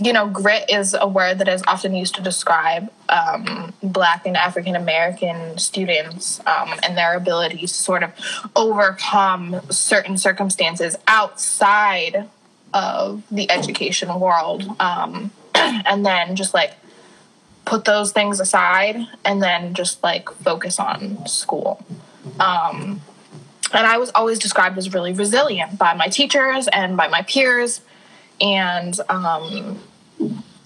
you 0.00 0.12
know, 0.12 0.28
grit 0.28 0.64
is 0.68 0.96
a 0.98 1.06
word 1.06 1.38
that 1.38 1.48
is 1.48 1.62
often 1.66 1.94
used 1.94 2.14
to 2.14 2.22
describe 2.22 2.90
um, 3.08 3.72
Black 3.82 4.26
and 4.26 4.36
African 4.36 4.74
American 4.74 5.58
students 5.58 6.40
um, 6.46 6.74
and 6.82 6.96
their 6.96 7.14
ability 7.14 7.58
to 7.58 7.68
sort 7.68 8.02
of 8.02 8.12
overcome 8.56 9.60
certain 9.70 10.16
circumstances 10.16 10.96
outside 11.06 12.28
of 12.72 13.22
the 13.30 13.50
education 13.50 14.18
world. 14.20 14.64
Um, 14.80 15.30
and 15.54 16.04
then 16.04 16.36
just 16.36 16.54
like 16.54 16.74
put 17.64 17.84
those 17.84 18.12
things 18.12 18.40
aside 18.40 18.96
and 19.24 19.42
then 19.42 19.74
just 19.74 20.02
like 20.02 20.28
focus 20.30 20.78
on 20.78 21.26
school. 21.26 21.84
Um, 22.40 23.00
and 23.72 23.86
I 23.86 23.98
was 23.98 24.10
always 24.14 24.38
described 24.38 24.76
as 24.78 24.92
really 24.92 25.12
resilient 25.12 25.78
by 25.78 25.94
my 25.94 26.08
teachers 26.08 26.68
and 26.68 26.96
by 26.96 27.08
my 27.08 27.22
peers 27.22 27.80
and 28.40 28.98
um, 29.08 29.78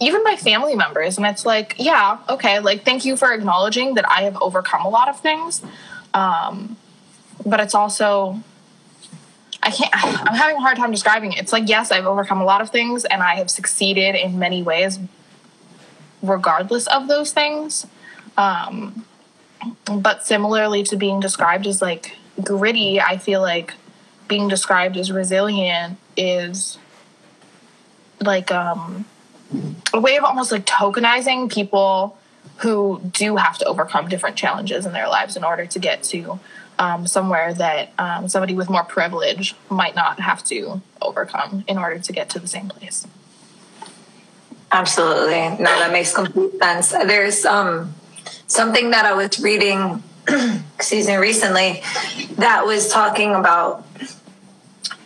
even 0.00 0.24
my 0.24 0.36
family 0.36 0.74
members. 0.74 1.16
And 1.16 1.26
it's 1.26 1.46
like, 1.46 1.76
yeah, 1.78 2.18
okay, 2.28 2.58
like 2.60 2.84
thank 2.84 3.04
you 3.04 3.16
for 3.16 3.32
acknowledging 3.32 3.94
that 3.94 4.08
I 4.08 4.22
have 4.22 4.36
overcome 4.40 4.84
a 4.84 4.88
lot 4.88 5.08
of 5.08 5.20
things. 5.20 5.62
Um, 6.14 6.76
but 7.44 7.60
it's 7.60 7.74
also, 7.74 8.42
I 9.66 9.70
can't, 9.70 9.90
I'm 9.92 10.34
having 10.34 10.56
a 10.56 10.60
hard 10.60 10.76
time 10.76 10.92
describing 10.92 11.32
it. 11.32 11.40
It's 11.40 11.52
like, 11.52 11.68
yes, 11.68 11.90
I've 11.90 12.06
overcome 12.06 12.40
a 12.40 12.44
lot 12.44 12.60
of 12.60 12.70
things 12.70 13.04
and 13.04 13.20
I 13.20 13.34
have 13.34 13.50
succeeded 13.50 14.14
in 14.14 14.38
many 14.38 14.62
ways, 14.62 15.00
regardless 16.22 16.86
of 16.86 17.08
those 17.08 17.32
things. 17.32 17.84
Um, 18.36 19.04
but 19.86 20.24
similarly 20.24 20.84
to 20.84 20.96
being 20.96 21.18
described 21.18 21.66
as 21.66 21.82
like 21.82 22.16
gritty, 22.44 23.00
I 23.00 23.18
feel 23.18 23.40
like 23.40 23.74
being 24.28 24.46
described 24.46 24.96
as 24.96 25.10
resilient 25.10 25.98
is 26.16 26.78
like 28.20 28.52
um, 28.52 29.04
a 29.92 29.98
way 29.98 30.16
of 30.16 30.22
almost 30.22 30.52
like 30.52 30.64
tokenizing 30.64 31.52
people 31.52 32.16
who 32.58 33.00
do 33.10 33.34
have 33.34 33.58
to 33.58 33.64
overcome 33.64 34.08
different 34.08 34.36
challenges 34.36 34.86
in 34.86 34.92
their 34.92 35.08
lives 35.08 35.36
in 35.36 35.42
order 35.42 35.66
to 35.66 35.78
get 35.80 36.04
to 36.04 36.38
um, 36.78 37.06
somewhere 37.06 37.54
that 37.54 37.92
um, 37.98 38.28
somebody 38.28 38.54
with 38.54 38.68
more 38.68 38.84
privilege 38.84 39.54
might 39.68 39.94
not 39.94 40.20
have 40.20 40.44
to 40.44 40.80
overcome 41.00 41.64
in 41.66 41.78
order 41.78 41.98
to 41.98 42.12
get 42.12 42.30
to 42.30 42.38
the 42.38 42.46
same 42.46 42.68
place. 42.68 43.06
Absolutely. 44.72 45.62
No, 45.62 45.70
that 45.78 45.92
makes 45.92 46.14
complete 46.14 46.58
sense. 46.58 46.90
There's 46.90 47.44
um, 47.44 47.94
something 48.46 48.90
that 48.90 49.04
I 49.04 49.14
was 49.14 49.38
reading, 49.40 50.02
excuse 50.76 51.06
me, 51.06 51.16
recently 51.16 51.82
that 52.36 52.66
was 52.66 52.90
talking 52.90 53.34
about 53.34 53.86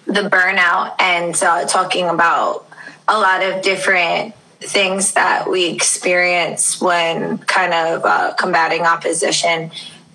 the 0.06 0.28
burnout 0.28 0.94
and 0.98 1.40
uh, 1.42 1.66
talking 1.66 2.08
about 2.08 2.66
a 3.06 3.18
lot 3.18 3.42
of 3.42 3.62
different 3.62 4.34
things 4.60 5.14
that 5.14 5.48
we 5.48 5.66
experience 5.66 6.80
when 6.80 7.38
kind 7.38 7.72
of 7.72 8.04
uh, 8.04 8.34
combating 8.34 8.82
opposition 8.82 9.70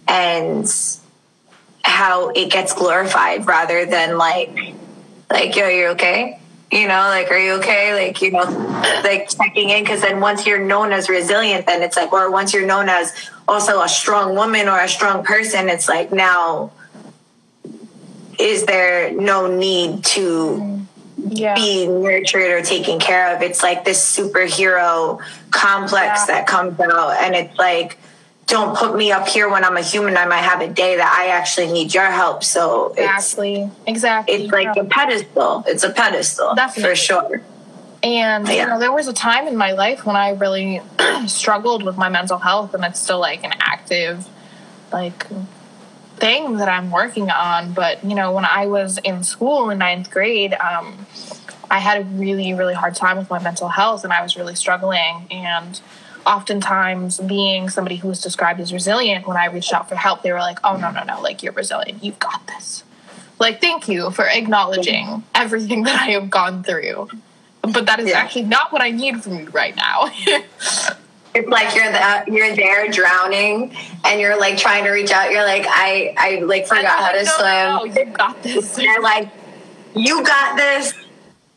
and 0.07 0.67
how 1.85 2.29
it 2.29 2.51
gets 2.51 2.73
glorified 2.73 3.45
rather 3.45 3.85
than 3.85 4.17
like 4.17 4.75
like 5.29 5.55
yo 5.55 5.67
you're 5.67 5.91
okay 5.91 6.39
you 6.71 6.87
know 6.87 7.07
like 7.09 7.29
are 7.29 7.37
you 7.37 7.53
okay 7.53 7.93
like 7.93 8.21
you 8.21 8.31
know 8.31 8.43
like 9.03 9.29
checking 9.29 9.69
in 9.69 9.83
because 9.83 10.01
then 10.01 10.19
once 10.19 10.47
you're 10.47 10.59
known 10.63 10.91
as 10.91 11.09
resilient 11.09 11.65
then 11.67 11.83
it's 11.83 11.95
like 11.95 12.11
or 12.11 12.31
once 12.31 12.53
you're 12.53 12.65
known 12.65 12.89
as 12.89 13.29
also 13.47 13.81
a 13.81 13.87
strong 13.87 14.35
woman 14.35 14.67
or 14.67 14.79
a 14.79 14.89
strong 14.89 15.23
person 15.23 15.69
it's 15.69 15.87
like 15.87 16.11
now 16.11 16.71
is 18.39 18.65
there 18.65 19.11
no 19.11 19.47
need 19.47 20.03
to 20.03 20.75
yeah. 21.17 21.55
be 21.55 21.87
nurtured 21.87 22.51
or 22.51 22.61
taken 22.61 22.99
care 22.99 23.35
of. 23.35 23.41
It's 23.41 23.63
like 23.63 23.85
this 23.85 24.17
superhero 24.17 25.19
complex 25.51 26.25
yeah. 26.27 26.35
that 26.35 26.47
comes 26.47 26.79
out, 26.79 27.11
and 27.11 27.35
it's 27.35 27.57
like 27.57 27.97
don't 28.47 28.77
put 28.77 28.95
me 28.95 29.11
up 29.11 29.27
here 29.27 29.49
when 29.49 29.63
I'm 29.63 29.75
a 29.75 29.81
human. 29.81 30.17
I 30.17 30.25
might 30.25 30.43
have 30.43 30.61
a 30.61 30.67
day 30.67 30.97
that 30.97 31.17
I 31.19 31.31
actually 31.31 31.71
need 31.71 31.93
your 31.93 32.11
help. 32.11 32.43
So 32.43 32.89
exactly, 32.89 33.63
it's, 33.63 33.75
exactly. 33.87 34.35
It's 34.35 34.51
like 34.51 34.77
a 34.77 34.85
pedestal. 34.85 35.63
It's 35.67 35.83
a 35.83 35.89
pedestal 35.91 36.53
Definitely. 36.53 36.89
for 36.91 36.95
sure. 36.95 37.41
And 38.03 38.47
yeah. 38.47 38.53
you 38.53 38.67
know, 38.67 38.79
there 38.79 38.91
was 38.91 39.07
a 39.07 39.13
time 39.13 39.47
in 39.47 39.57
my 39.57 39.71
life 39.71 40.05
when 40.05 40.15
I 40.15 40.31
really 40.31 40.81
struggled 41.27 41.83
with 41.83 41.97
my 41.97 42.09
mental 42.09 42.37
health, 42.37 42.75
and 42.75 42.83
it's 42.83 42.99
still 42.99 43.19
like 43.19 43.43
an 43.43 43.53
active, 43.59 44.27
like 44.93 45.25
thing 46.17 46.57
that 46.57 46.69
I'm 46.69 46.91
working 46.91 47.31
on. 47.31 47.73
But 47.73 48.03
you 48.03 48.13
know, 48.13 48.31
when 48.31 48.45
I 48.45 48.67
was 48.67 48.99
in 48.99 49.23
school 49.23 49.71
in 49.71 49.79
ninth 49.79 50.11
grade, 50.11 50.53
um, 50.53 51.07
I 51.71 51.79
had 51.79 52.01
a 52.01 52.03
really, 52.05 52.53
really 52.53 52.75
hard 52.75 52.93
time 52.93 53.17
with 53.17 53.31
my 53.31 53.41
mental 53.41 53.69
health, 53.69 54.03
and 54.03 54.13
I 54.13 54.21
was 54.21 54.37
really 54.37 54.53
struggling. 54.53 55.25
And 55.31 55.81
oftentimes 56.25 57.19
being 57.19 57.69
somebody 57.69 57.97
who 57.97 58.07
was 58.07 58.21
described 58.21 58.59
as 58.59 58.73
resilient 58.73 59.27
when 59.27 59.37
i 59.37 59.45
reached 59.45 59.73
out 59.73 59.87
for 59.87 59.95
help 59.95 60.21
they 60.21 60.31
were 60.31 60.39
like 60.39 60.59
oh 60.63 60.77
no 60.77 60.91
no 60.91 61.03
no 61.03 61.21
like 61.21 61.43
you're 61.43 61.53
resilient. 61.53 62.03
You've 62.03 62.19
got 62.19 62.45
this. 62.47 62.83
Like 63.39 63.61
thank 63.61 63.87
you 63.87 64.11
for 64.11 64.25
acknowledging 64.25 65.23
everything 65.33 65.83
that 65.83 66.01
i 66.01 66.11
have 66.11 66.29
gone 66.29 66.63
through. 66.63 67.09
But 67.61 67.87
that 67.87 67.99
is 67.99 68.09
yeah. 68.09 68.19
actually 68.19 68.43
not 68.45 68.71
what 68.71 68.81
i 68.81 68.91
need 68.91 69.23
from 69.23 69.39
you 69.39 69.49
right 69.49 69.75
now. 69.75 70.09
It's 71.37 71.49
like 71.49 71.75
you're 71.75 71.91
the, 71.91 72.23
you're 72.31 72.55
there 72.55 72.89
drowning 72.89 73.75
and 74.05 74.21
you're 74.21 74.39
like 74.39 74.57
trying 74.57 74.85
to 74.85 74.91
reach 74.91 75.11
out. 75.11 75.31
You're 75.31 75.43
like 75.43 75.65
i 75.67 76.15
i 76.17 76.39
like 76.39 76.65
forgot 76.65 76.97
how 76.97 77.11
to 77.11 77.23
no, 77.25 77.31
swim 77.83 77.93
no, 77.93 78.03
you 78.03 78.11
got 78.13 78.41
this. 78.41 78.75
They're 78.77 79.01
like 79.01 79.29
you 79.93 80.23
got 80.23 80.55
this 80.55 80.93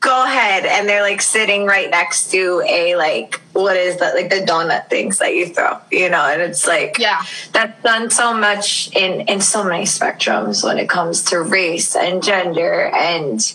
go 0.09 0.25
ahead 0.25 0.65
and 0.65 0.89
they're 0.89 1.03
like 1.03 1.21
sitting 1.21 1.67
right 1.67 1.91
next 1.91 2.31
to 2.31 2.63
a 2.67 2.97
like 2.97 3.43
what 3.53 3.77
is 3.77 3.99
that 3.99 4.15
like 4.15 4.31
the 4.31 4.37
donut 4.37 4.89
things 4.89 5.19
that 5.19 5.35
you 5.35 5.47
throw 5.47 5.77
you 5.93 6.09
know 6.09 6.25
and 6.25 6.41
it's 6.41 6.67
like 6.67 6.99
yeah 6.99 7.23
that's 7.53 7.83
done 7.83 8.09
so 8.09 8.33
much 8.33 8.91
in 8.97 9.21
in 9.29 9.39
so 9.39 9.63
many 9.63 9.85
spectrums 9.85 10.65
when 10.65 10.79
it 10.79 10.89
comes 10.89 11.23
to 11.23 11.43
race 11.43 11.95
and 11.95 12.23
gender 12.23 12.87
and 12.95 13.55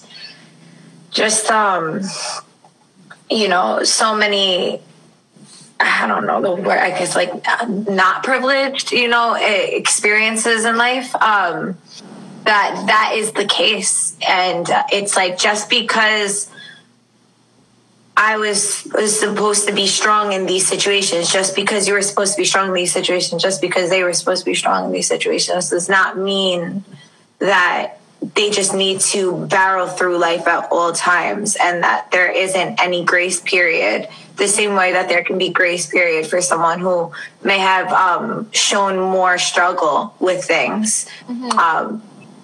just 1.09 1.49
um 1.49 2.01
you 3.31 3.47
know 3.47 3.83
so 3.83 4.15
many 4.15 4.79
I 5.79 6.07
don't 6.07 6.25
know 6.25 6.39
the 6.41 6.61
word. 6.61 6.79
I 6.79 6.91
guess 6.91 7.13
like 7.13 7.33
not 7.67 8.23
privileged, 8.23 8.93
you 8.93 9.09
know, 9.09 9.35
experiences 9.35 10.63
in 10.63 10.77
life. 10.77 11.13
Um, 11.15 11.77
that 12.43 12.83
that 12.87 13.13
is 13.15 13.31
the 13.33 13.45
case 13.45 14.17
and 14.27 14.69
uh, 14.69 14.83
it's 14.91 15.15
like 15.15 15.37
just 15.37 15.69
because 15.69 16.49
I 18.15 18.37
was, 18.37 18.87
was 18.93 19.19
supposed 19.19 19.67
to 19.67 19.73
be 19.73 19.87
strong 19.87 20.33
in 20.33 20.45
these 20.45 20.67
situations, 20.67 21.31
just 21.31 21.55
because 21.55 21.87
you 21.87 21.95
were 21.95 22.01
supposed 22.01 22.33
to 22.35 22.41
be 22.41 22.45
strong 22.45 22.67
in 22.67 22.73
these 22.73 22.91
situations, 22.91 23.41
just 23.41 23.59
because 23.59 23.89
they 23.89 24.03
were 24.03 24.13
supposed 24.13 24.43
to 24.43 24.51
be 24.51 24.55
strong 24.55 24.85
in 24.85 24.91
these 24.91 25.07
situations, 25.07 25.69
does 25.69 25.89
not 25.89 26.17
mean 26.17 26.83
that 27.39 27.97
they 28.35 28.51
just 28.51 28.73
need 28.73 29.01
to 29.01 29.45
barrel 29.47 29.87
through 29.87 30.17
life 30.17 30.47
at 30.47 30.67
all 30.71 30.93
times 30.93 31.57
and 31.61 31.83
that 31.83 32.09
there 32.11 32.31
isn't 32.31 32.81
any 32.81 33.03
grace 33.03 33.41
period. 33.41 34.07
The 34.37 34.47
same 34.47 34.75
way 34.75 34.93
that 34.93 35.09
there 35.09 35.23
can 35.23 35.37
be 35.37 35.49
grace 35.49 35.87
period 35.87 36.27
for 36.27 36.39
someone 36.39 36.79
who 36.79 37.11
may 37.43 37.57
have 37.57 37.91
um, 37.91 38.51
shown 38.51 38.97
more 38.97 39.37
struggle 39.37 40.15
with 40.19 40.45
things. 40.45 41.07
Mm-hmm. 41.27 41.59
Um, 41.59 42.03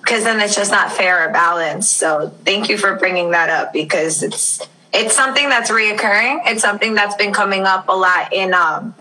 because 0.10 0.24
then 0.24 0.40
it's 0.40 0.56
just 0.56 0.72
not 0.72 0.92
fair 0.92 1.30
or 1.30 1.32
balanced. 1.32 1.94
So 1.94 2.34
thank 2.44 2.68
you 2.68 2.80
for 2.80 2.96
bringing 2.96 3.30
that 3.32 3.52
up 3.52 3.72
because 3.72 4.24
it's 4.24 4.68
it's 4.92 5.16
something 5.16 5.48
that's 5.50 5.70
reoccurring. 5.70 6.42
It's 6.48 6.64
something 6.64 6.96
that's 6.96 7.16
been 7.16 7.32
coming 7.32 7.66
up 7.66 7.88
a 7.88 7.96
lot 7.96 8.34
in 8.34 8.56
um 8.56 8.96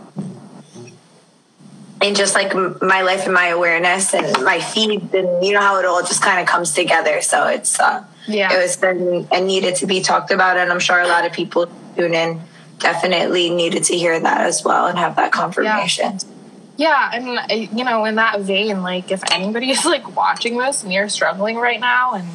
in 2.03 2.15
just 2.15 2.35
like 2.35 2.55
my 2.83 3.01
life 3.01 3.25
and 3.25 3.33
my 3.33 3.47
awareness 3.47 4.13
and 4.13 4.45
my 4.45 4.61
feeds 4.61 5.15
and 5.15 5.43
you 5.45 5.55
know 5.55 5.61
how 5.61 5.79
it 5.79 5.87
all 5.87 6.03
just 6.03 6.23
kind 6.23 6.41
of 6.41 6.47
comes 6.47 6.75
together. 6.75 7.23
So 7.23 7.47
it's 7.47 7.81
uh 7.81 8.05
yeah 8.27 8.53
it 8.53 8.61
was 8.61 8.77
been 8.77 9.27
and 9.33 9.47
needed 9.47 9.77
to 9.77 9.87
be 9.87 10.03
talked 10.03 10.31
about 10.31 10.59
and 10.59 10.71
I'm 10.71 10.79
sure 10.79 11.01
a 11.01 11.09
lot 11.09 11.25
of 11.25 11.33
people 11.33 11.71
tune 11.97 12.13
in 12.13 12.43
definitely 12.81 13.49
needed 13.49 13.85
to 13.85 13.97
hear 13.97 14.21
that 14.21 14.43
as 14.43 14.63
well 14.63 14.87
and 14.87 14.99
have 14.99 15.17
that 15.17 15.33
confirmation. 15.33 16.13
Yeah. 16.13 16.38
Yeah, 16.79 17.11
and 17.13 17.39
uh, 17.39 17.55
you 17.77 17.83
know, 17.83 18.05
in 18.05 18.15
that 18.15 18.41
vein, 18.41 18.83
like 18.83 19.11
if 19.11 19.21
anybody 19.33 19.71
is 19.71 19.85
like 19.85 20.15
watching 20.17 20.57
this 20.59 20.85
and 20.85 20.93
you're 20.93 21.09
struggling 21.09 21.57
right 21.57 21.81
now 21.81 22.15
and 22.15 22.29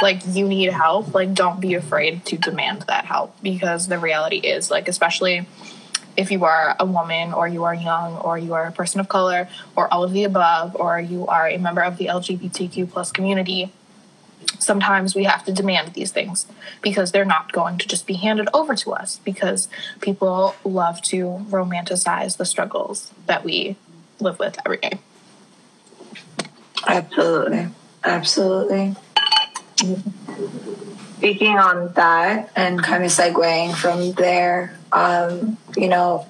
like 0.00 0.22
you 0.28 0.46
need 0.46 0.70
help, 0.70 1.12
like 1.14 1.34
don't 1.34 1.60
be 1.60 1.74
afraid 1.74 2.24
to 2.26 2.38
demand 2.38 2.82
that 2.82 3.04
help 3.04 3.34
because 3.42 3.88
the 3.88 3.98
reality 3.98 4.36
is 4.36 4.70
like 4.70 4.86
especially 4.86 5.46
if 6.16 6.30
you 6.30 6.44
are 6.44 6.76
a 6.78 6.86
woman 6.86 7.32
or 7.32 7.48
you 7.48 7.64
are 7.64 7.74
young 7.74 8.16
or 8.18 8.38
you 8.38 8.54
are 8.54 8.66
a 8.66 8.72
person 8.72 9.00
of 9.00 9.08
color 9.08 9.48
or 9.74 9.92
all 9.92 10.04
of 10.04 10.12
the 10.12 10.22
above 10.22 10.76
or 10.76 11.00
you 11.00 11.26
are 11.26 11.48
a 11.48 11.58
member 11.58 11.80
of 11.80 11.96
the 11.96 12.06
LGBTQ 12.06 12.88
plus 12.88 13.10
community, 13.10 13.72
sometimes 14.60 15.16
we 15.16 15.24
have 15.24 15.44
to 15.44 15.52
demand 15.52 15.94
these 15.94 16.12
things 16.12 16.46
because 16.82 17.10
they're 17.10 17.24
not 17.24 17.50
going 17.50 17.78
to 17.78 17.88
just 17.88 18.06
be 18.06 18.14
handed 18.14 18.48
over 18.54 18.76
to 18.76 18.92
us 18.92 19.20
because 19.24 19.66
people 20.00 20.54
love 20.64 21.02
to 21.02 21.44
romanticize 21.50 22.36
the 22.36 22.44
struggles 22.44 23.12
that 23.26 23.42
we 23.42 23.76
live 24.20 24.38
with 24.38 24.58
every 24.64 24.78
day. 24.78 24.98
Absolutely. 26.86 27.68
Absolutely. 28.04 28.96
Speaking 31.18 31.58
on 31.58 31.92
that 31.94 32.50
and 32.54 32.82
kind 32.82 33.04
of 33.04 33.10
segueing 33.10 33.74
from 33.74 34.12
there, 34.12 34.78
um, 34.92 35.58
you 35.76 35.88
know, 35.88 36.26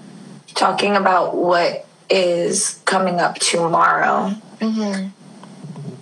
talking 0.55 0.97
about 0.97 1.37
what 1.37 1.87
is 2.11 2.81
coming 2.85 3.21
up 3.21 3.37
tomorrow, 3.37 4.33
mm-hmm. 4.61 5.09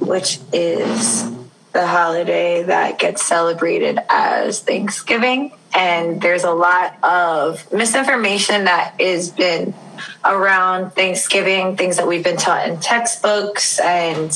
which 0.05 0.39
is 0.53 1.31
the 1.73 1.87
holiday 1.87 2.63
that 2.63 2.99
gets 2.99 3.25
celebrated 3.25 3.99
as 4.09 4.61
Thanksgiving. 4.61 5.53
And 5.75 6.23
there's 6.23 6.45
a 6.45 6.53
lot 6.53 6.97
of 7.03 7.71
misinformation 7.73 8.65
that 8.65 8.95
has 9.01 9.31
been 9.31 9.75
around 10.25 10.91
Thanksgiving, 10.91 11.77
things 11.77 11.97
that 11.97 12.07
we've 12.07 12.25
been 12.25 12.37
taught 12.37 12.69
in 12.69 12.79
textbooks 12.81 13.79
and 13.81 14.31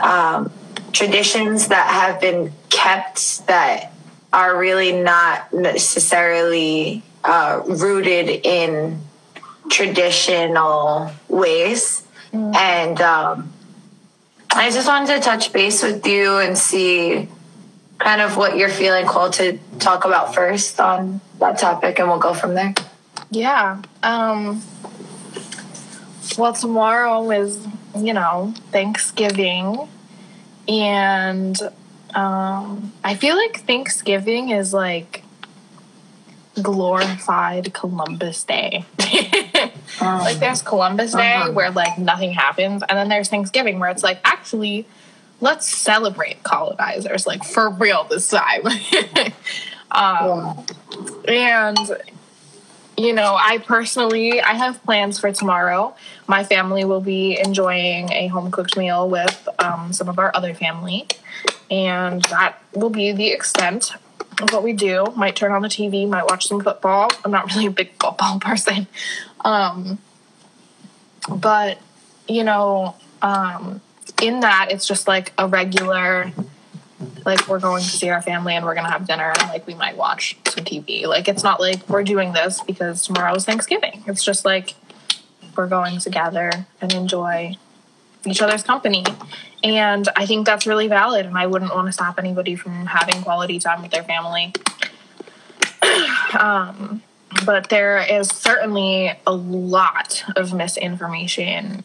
um, 0.00 0.52
traditions 0.92 1.68
that 1.68 1.88
have 1.88 2.20
been 2.20 2.52
kept 2.68 3.46
that 3.46 3.92
are 4.32 4.58
really 4.58 4.92
not 4.92 5.52
necessarily 5.52 7.02
uh, 7.24 7.62
rooted 7.66 8.28
in 8.44 9.00
traditional 9.70 11.10
ways. 11.28 12.06
Mm. 12.32 12.54
And 12.54 13.00
um, 13.00 13.52
I 14.50 14.70
just 14.70 14.86
wanted 14.86 15.14
to 15.16 15.20
touch 15.20 15.52
base 15.52 15.82
with 15.82 16.06
you 16.06 16.38
and 16.38 16.56
see 16.56 17.28
kind 17.98 18.20
of 18.20 18.36
what 18.36 18.56
you're 18.56 18.68
feeling 18.68 19.06
called 19.06 19.34
to 19.34 19.58
talk 19.78 20.04
about 20.04 20.34
first 20.34 20.80
on 20.80 21.20
that 21.38 21.58
topic, 21.58 21.98
and 21.98 22.08
we'll 22.08 22.18
go 22.18 22.34
from 22.34 22.54
there. 22.54 22.74
Yeah. 23.32 23.80
Um, 24.02 24.62
well, 26.36 26.52
tomorrow 26.52 27.30
is, 27.30 27.66
you 27.96 28.12
know, 28.12 28.52
Thanksgiving. 28.70 29.88
And 30.68 31.58
um, 32.14 32.92
I 33.02 33.14
feel 33.14 33.34
like 33.34 33.60
Thanksgiving 33.60 34.50
is 34.50 34.74
like 34.74 35.24
glorified 36.60 37.72
Columbus 37.72 38.44
Day. 38.44 38.84
um, 40.02 40.18
like 40.18 40.38
there's 40.38 40.60
Columbus 40.60 41.12
Day 41.14 41.32
uh-huh. 41.32 41.52
where 41.52 41.70
like 41.70 41.98
nothing 41.98 42.32
happens. 42.32 42.82
And 42.86 42.98
then 42.98 43.08
there's 43.08 43.30
Thanksgiving 43.30 43.78
where 43.78 43.88
it's 43.88 44.02
like, 44.02 44.20
actually, 44.24 44.86
let's 45.40 45.66
celebrate 45.66 46.42
colonizers, 46.42 47.26
like 47.26 47.44
for 47.44 47.70
real 47.70 48.04
this 48.04 48.28
time. 48.28 48.66
um. 49.90 50.66
And 51.26 51.78
you 53.02 53.12
know, 53.12 53.34
I 53.36 53.58
personally 53.58 54.40
I 54.40 54.54
have 54.54 54.80
plans 54.84 55.18
for 55.18 55.32
tomorrow. 55.32 55.96
My 56.28 56.44
family 56.44 56.84
will 56.84 57.00
be 57.00 57.36
enjoying 57.36 58.12
a 58.12 58.28
home 58.28 58.52
cooked 58.52 58.76
meal 58.76 59.08
with 59.08 59.48
um, 59.58 59.92
some 59.92 60.08
of 60.08 60.20
our 60.20 60.30
other 60.36 60.54
family, 60.54 61.08
and 61.68 62.22
that 62.26 62.62
will 62.72 62.90
be 62.90 63.10
the 63.10 63.32
extent 63.32 63.90
of 64.40 64.52
what 64.52 64.62
we 64.62 64.72
do. 64.72 65.06
Might 65.16 65.34
turn 65.34 65.50
on 65.50 65.62
the 65.62 65.68
TV, 65.68 66.08
might 66.08 66.26
watch 66.26 66.46
some 66.46 66.60
football. 66.60 67.10
I'm 67.24 67.32
not 67.32 67.52
really 67.52 67.66
a 67.66 67.70
big 67.72 67.90
football 67.98 68.38
person, 68.40 68.86
um, 69.44 69.98
but 71.28 71.80
you 72.28 72.44
know, 72.44 72.94
um, 73.20 73.80
in 74.22 74.40
that 74.40 74.68
it's 74.70 74.86
just 74.86 75.08
like 75.08 75.32
a 75.38 75.48
regular 75.48 76.30
like 77.24 77.48
we're 77.48 77.60
going 77.60 77.82
to 77.82 77.88
see 77.88 78.08
our 78.08 78.22
family 78.22 78.54
and 78.54 78.64
we're 78.64 78.74
gonna 78.74 78.90
have 78.90 79.06
dinner 79.06 79.32
and 79.38 79.48
like 79.48 79.66
we 79.66 79.74
might 79.74 79.96
watch 79.96 80.36
some 80.46 80.64
TV. 80.64 81.06
Like 81.06 81.28
it's 81.28 81.42
not 81.42 81.60
like 81.60 81.88
we're 81.88 82.04
doing 82.04 82.32
this 82.32 82.60
because 82.60 83.04
tomorrow 83.04 83.34
is 83.34 83.44
Thanksgiving. 83.44 84.02
It's 84.06 84.24
just 84.24 84.44
like 84.44 84.74
we're 85.56 85.68
going 85.68 85.98
together 85.98 86.66
and 86.80 86.92
enjoy 86.92 87.56
each 88.24 88.40
other's 88.40 88.62
company. 88.62 89.04
And 89.64 90.08
I 90.16 90.26
think 90.26 90.46
that's 90.46 90.66
really 90.66 90.88
valid 90.88 91.26
and 91.26 91.36
I 91.36 91.46
wouldn't 91.46 91.74
want 91.74 91.86
to 91.86 91.92
stop 91.92 92.18
anybody 92.18 92.56
from 92.56 92.86
having 92.86 93.22
quality 93.22 93.58
time 93.58 93.82
with 93.82 93.90
their 93.90 94.04
family. 94.04 94.52
um 96.38 97.02
but 97.46 97.70
there 97.70 97.98
is 97.98 98.28
certainly 98.28 99.12
a 99.26 99.32
lot 99.32 100.24
of 100.36 100.52
misinformation 100.52 101.82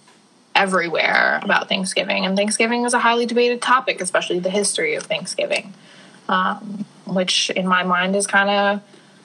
everywhere 0.58 1.39
about 1.43 1.70
Thanksgiving, 1.70 2.26
and 2.26 2.36
Thanksgiving 2.36 2.84
is 2.84 2.93
a 2.93 3.00
highly 3.00 3.26
debated 3.26 3.62
topic, 3.62 4.02
especially 4.02 4.39
the 4.39 4.50
history 4.50 4.96
of 4.96 5.04
Thanksgiving, 5.04 5.74
um, 6.28 6.86
which 7.06 7.50
in 7.52 7.67
my 7.67 7.84
mind 7.84 8.15
is 8.15 8.28
kind 8.28 8.50
of 8.50 8.82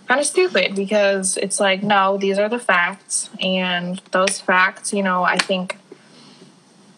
kind 0.06 0.20
of 0.20 0.26
stupid 0.26 0.74
because 0.76 1.36
it's 1.36 1.58
like 1.58 1.82
no, 1.82 2.18
these 2.18 2.38
are 2.38 2.48
the 2.48 2.58
facts, 2.58 3.30
and 3.40 4.00
those 4.12 4.38
facts, 4.38 4.92
you 4.92 5.02
know, 5.02 5.24
I 5.24 5.38
think. 5.38 5.78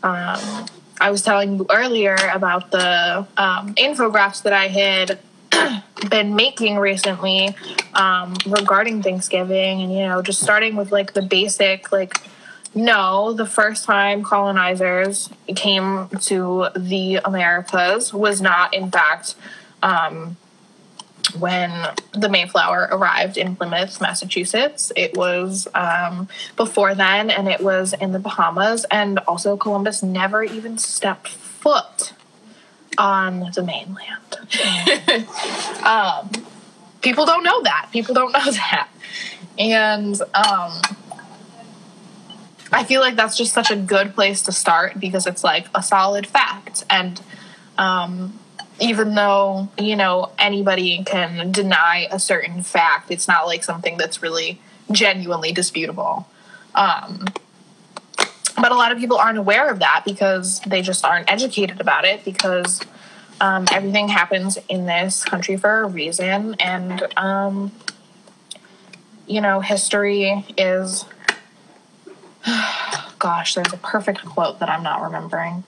Um, 0.03 0.66
I 1.01 1.11
was 1.11 1.23
telling 1.23 1.57
you 1.57 1.66
earlier 1.70 2.16
about 2.33 2.70
the 2.70 3.27
um, 3.37 3.75
infographics 3.75 4.42
that 4.42 4.53
I 4.53 4.68
had 4.68 5.18
been 6.11 6.35
making 6.35 6.77
recently 6.77 7.55
um, 7.94 8.35
regarding 8.47 9.03
Thanksgiving, 9.03 9.83
and 9.83 9.92
you 9.92 10.07
know, 10.07 10.23
just 10.23 10.40
starting 10.40 10.77
with 10.77 10.92
like 10.92 11.12
the 11.12 11.23
basic, 11.23 11.90
like, 11.92 12.20
no, 12.74 13.32
the 13.32 13.46
first 13.46 13.84
time 13.84 14.22
colonizers 14.22 15.30
came 15.54 16.08
to 16.22 16.68
the 16.76 17.20
Americas 17.24 18.12
was 18.12 18.40
not, 18.40 18.74
in 18.74 18.90
fact, 18.90 19.37
um, 19.82 20.37
when 21.38 21.72
the 22.12 22.28
Mayflower 22.28 22.88
arrived 22.90 23.37
in 23.37 23.56
Plymouth, 23.56 24.00
Massachusetts. 24.00 24.92
It 24.96 25.16
was 25.16 25.68
um, 25.74 26.28
before 26.56 26.94
then, 26.94 27.30
and 27.30 27.48
it 27.48 27.60
was 27.60 27.92
in 27.92 28.12
the 28.12 28.18
Bahamas. 28.18 28.84
And 28.90 29.18
also, 29.20 29.56
Columbus 29.56 30.02
never 30.02 30.42
even 30.42 30.78
stepped 30.78 31.28
foot 31.28 32.12
on 32.98 33.50
the 33.54 33.62
mainland. 33.62 35.28
um, 35.84 36.30
people 37.00 37.26
don't 37.26 37.42
know 37.42 37.62
that. 37.62 37.88
People 37.92 38.14
don't 38.14 38.32
know 38.32 38.44
that. 38.50 38.88
And 39.58 40.20
um, 40.34 40.80
I 42.74 42.82
feel 42.84 43.00
like 43.00 43.14
that's 43.14 43.37
just 43.37 43.52
such 43.52 43.70
a 43.70 43.76
good 43.76 44.14
place 44.14 44.42
to 44.42 44.52
start 44.52 44.98
because 44.98 45.26
it's 45.26 45.44
like 45.44 45.66
a 45.74 45.82
solid 45.82 46.26
fact. 46.26 46.84
And 46.90 47.20
um, 47.78 48.38
even 48.80 49.14
though, 49.14 49.68
you 49.78 49.94
know, 49.94 50.32
anybody 50.38 51.02
can 51.04 51.52
deny 51.52 52.08
a 52.10 52.18
certain 52.18 52.64
fact, 52.64 53.12
it's 53.12 53.28
not 53.28 53.46
like 53.46 53.62
something 53.62 53.96
that's 53.96 54.22
really 54.22 54.60
genuinely 54.90 55.52
disputable. 55.52 56.26
Um, 56.74 57.26
but 58.56 58.72
a 58.72 58.74
lot 58.74 58.90
of 58.90 58.98
people 58.98 59.18
aren't 59.18 59.38
aware 59.38 59.70
of 59.70 59.78
that 59.78 60.02
because 60.04 60.60
they 60.60 60.82
just 60.82 61.04
aren't 61.04 61.30
educated 61.30 61.80
about 61.80 62.04
it 62.04 62.24
because 62.24 62.80
um, 63.40 63.66
everything 63.70 64.08
happens 64.08 64.58
in 64.68 64.87
this 64.87 65.24
country 65.24 65.56
for 65.56 65.82
a 65.82 65.87
reason 65.87 66.54
and 66.60 67.06
um, 67.16 67.72
you 69.26 69.40
know 69.40 69.60
history 69.60 70.44
is 70.56 71.04
gosh 73.18 73.54
there's 73.54 73.72
a 73.72 73.78
perfect 73.78 74.24
quote 74.24 74.59
that 74.61 74.68
i'm 74.68 74.83
not 74.83 75.02
remembering. 75.02 75.64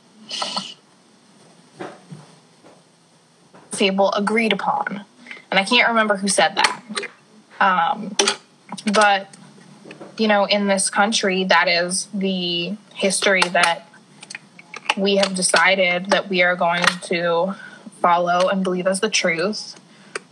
Fable 3.72 4.12
agreed 4.12 4.52
upon. 4.52 5.04
And 5.50 5.60
i 5.60 5.64
can't 5.64 5.88
remember 5.88 6.16
who 6.16 6.28
said 6.28 6.56
that. 6.56 6.82
Um, 7.60 8.16
but 8.92 9.34
you 10.18 10.28
know, 10.28 10.44
in 10.44 10.66
this 10.66 10.90
country, 10.90 11.44
that 11.44 11.68
is 11.68 12.06
the 12.14 12.76
history 12.94 13.42
that 13.42 13.88
we 14.96 15.16
have 15.16 15.34
decided 15.34 16.06
that 16.06 16.28
we 16.28 16.42
are 16.42 16.56
going 16.56 16.84
to 17.02 17.54
follow 18.00 18.48
and 18.48 18.64
believe 18.64 18.86
as 18.86 19.00
the 19.00 19.10
truth, 19.10 19.78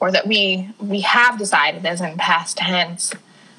or 0.01 0.11
that 0.11 0.27
we 0.27 0.71
we 0.79 1.01
have 1.01 1.39
decided 1.39 1.85
as 1.85 2.01
in 2.01 2.17
past 2.17 2.57
tense. 2.59 3.13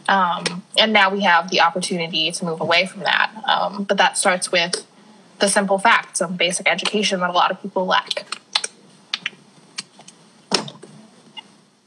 Um, 0.08 0.64
and 0.78 0.94
now 0.94 1.10
we 1.10 1.22
have 1.22 1.50
the 1.50 1.62
opportunity 1.62 2.32
to 2.32 2.46
move 2.46 2.62
away 2.62 2.86
from 2.86 3.02
that. 3.02 3.32
Um, 3.48 3.84
but 3.84 3.98
that 3.98 4.18
starts 4.18 4.52
with 4.52 4.86
the 5.40 5.48
simple 5.48 5.78
facts 5.80 6.22
of 6.22 6.38
basic 6.38 6.70
education 6.70 7.20
that 7.22 7.30
a 7.30 7.34
lot 7.34 7.52
of 7.52 7.62
people 7.62 7.86
lack. 7.86 8.26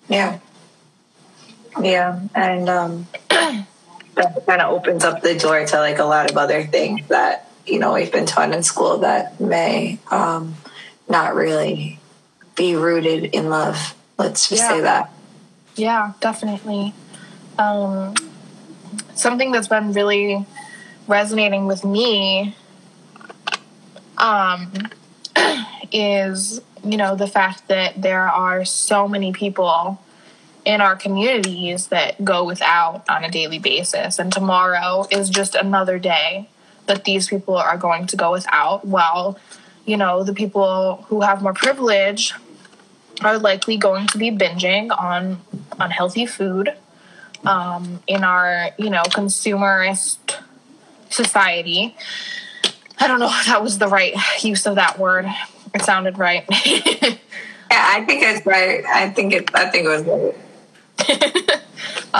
Yeah. 0.08 0.38
Yeah. 1.80 2.20
And 2.34 2.68
um, 2.68 3.06
that 3.28 4.46
kind 4.46 4.62
of 4.62 4.72
opens 4.72 5.04
up 5.04 5.22
the 5.22 5.34
door 5.38 5.64
to 5.64 5.78
like 5.78 5.98
a 5.98 6.04
lot 6.04 6.30
of 6.30 6.36
other 6.36 6.64
things 6.64 7.06
that 7.08 7.50
you 7.66 7.78
know 7.78 7.92
we've 7.94 8.10
been 8.10 8.26
taught 8.26 8.52
in 8.52 8.62
school 8.62 8.98
that 8.98 9.38
may 9.40 9.98
um, 10.10 10.54
not 11.08 11.34
really 11.34 11.98
be 12.56 12.74
rooted 12.74 13.24
in 13.34 13.50
love. 13.50 13.94
Let's 14.18 14.48
just 14.48 14.62
Yeah. 14.62 14.68
say 14.68 14.80
that. 14.80 15.10
Yeah, 15.76 16.12
definitely. 16.20 16.94
Um, 17.58 18.14
something 19.14 19.50
that's 19.52 19.68
been 19.68 19.92
really 19.92 20.46
resonating 21.08 21.66
with 21.66 21.84
me 21.84 22.54
um, 24.16 24.72
is, 25.92 26.60
you 26.84 26.96
know, 26.96 27.16
the 27.16 27.26
fact 27.26 27.68
that 27.68 28.00
there 28.00 28.28
are 28.28 28.64
so 28.64 29.08
many 29.08 29.32
people 29.32 30.00
in 30.64 30.80
our 30.80 30.94
communities 30.94 31.88
that 31.88 32.22
go 32.24 32.44
without 32.44 33.08
on 33.08 33.24
a 33.24 33.30
daily 33.30 33.58
basis. 33.58 34.18
And 34.18 34.32
tomorrow 34.32 35.06
is 35.10 35.30
just 35.30 35.54
another 35.54 35.98
day 35.98 36.48
that 36.86 37.04
these 37.04 37.28
people 37.28 37.56
are 37.56 37.76
going 37.76 38.06
to 38.06 38.16
go 38.16 38.32
without, 38.32 38.84
while, 38.84 39.38
you 39.84 39.96
know, 39.96 40.22
the 40.22 40.34
people 40.34 41.04
who 41.08 41.22
have 41.22 41.42
more 41.42 41.54
privilege 41.54 42.34
are 43.22 43.38
likely 43.38 43.76
going 43.76 44.06
to 44.08 44.18
be 44.18 44.30
binging 44.30 44.96
on 44.96 45.40
unhealthy 45.80 46.26
food 46.26 46.74
um, 47.44 48.02
in 48.06 48.24
our 48.24 48.70
you 48.78 48.90
know 48.90 49.02
consumerist 49.04 50.18
society 51.10 51.96
i 52.98 53.06
don't 53.06 53.20
know 53.20 53.30
if 53.30 53.46
that 53.46 53.62
was 53.62 53.78
the 53.78 53.88
right 53.88 54.14
use 54.42 54.66
of 54.66 54.74
that 54.74 54.98
word 54.98 55.26
it 55.74 55.82
sounded 55.82 56.18
right 56.18 56.46
Yeah, 57.70 57.84
I 57.86 58.04
think 58.04 58.22
it's 58.22 58.46
right. 58.46 58.84
I 58.86 59.10
think 59.10 59.32
it. 59.32 59.50
I 59.54 59.68
think 59.68 59.86
it 59.86 59.88
was 59.88 60.02
right. 60.04 60.34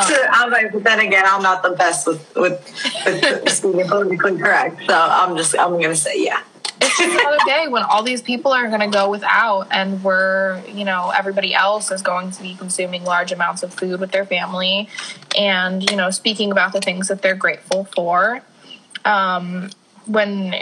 So, 0.06 0.14
I'm 0.30 0.50
like, 0.50 0.70
but 0.70 0.84
then 0.84 1.00
again, 1.00 1.24
I'm 1.26 1.42
not 1.42 1.62
the 1.62 1.70
best 1.70 2.06
with 2.06 2.20
with, 2.36 2.60
with 3.04 3.62
being 3.62 3.88
politically 3.88 4.38
correct. 4.38 4.82
So 4.86 4.94
I'm 4.94 5.36
just 5.36 5.58
I'm 5.58 5.80
gonna 5.80 5.96
say 5.96 6.24
yeah. 6.24 6.42
It's 6.80 6.98
just 6.98 7.20
another 7.20 7.38
day 7.46 7.66
when 7.68 7.82
all 7.82 8.02
these 8.02 8.22
people 8.22 8.52
are 8.52 8.68
going 8.68 8.80
to 8.80 8.88
go 8.88 9.10
without 9.10 9.68
and 9.70 10.02
we're 10.02 10.62
you 10.68 10.84
know 10.84 11.10
everybody 11.16 11.54
else 11.54 11.90
is 11.90 12.02
going 12.02 12.30
to 12.30 12.42
be 12.42 12.54
consuming 12.54 13.04
large 13.04 13.32
amounts 13.32 13.62
of 13.62 13.72
food 13.72 14.00
with 14.00 14.10
their 14.10 14.24
family 14.24 14.88
and 15.36 15.90
you 15.90 15.96
know 15.96 16.10
speaking 16.10 16.50
about 16.50 16.72
the 16.72 16.80
things 16.80 17.08
that 17.08 17.22
they're 17.22 17.34
grateful 17.34 17.84
for. 17.84 18.42
Um, 19.04 19.70
when 20.06 20.54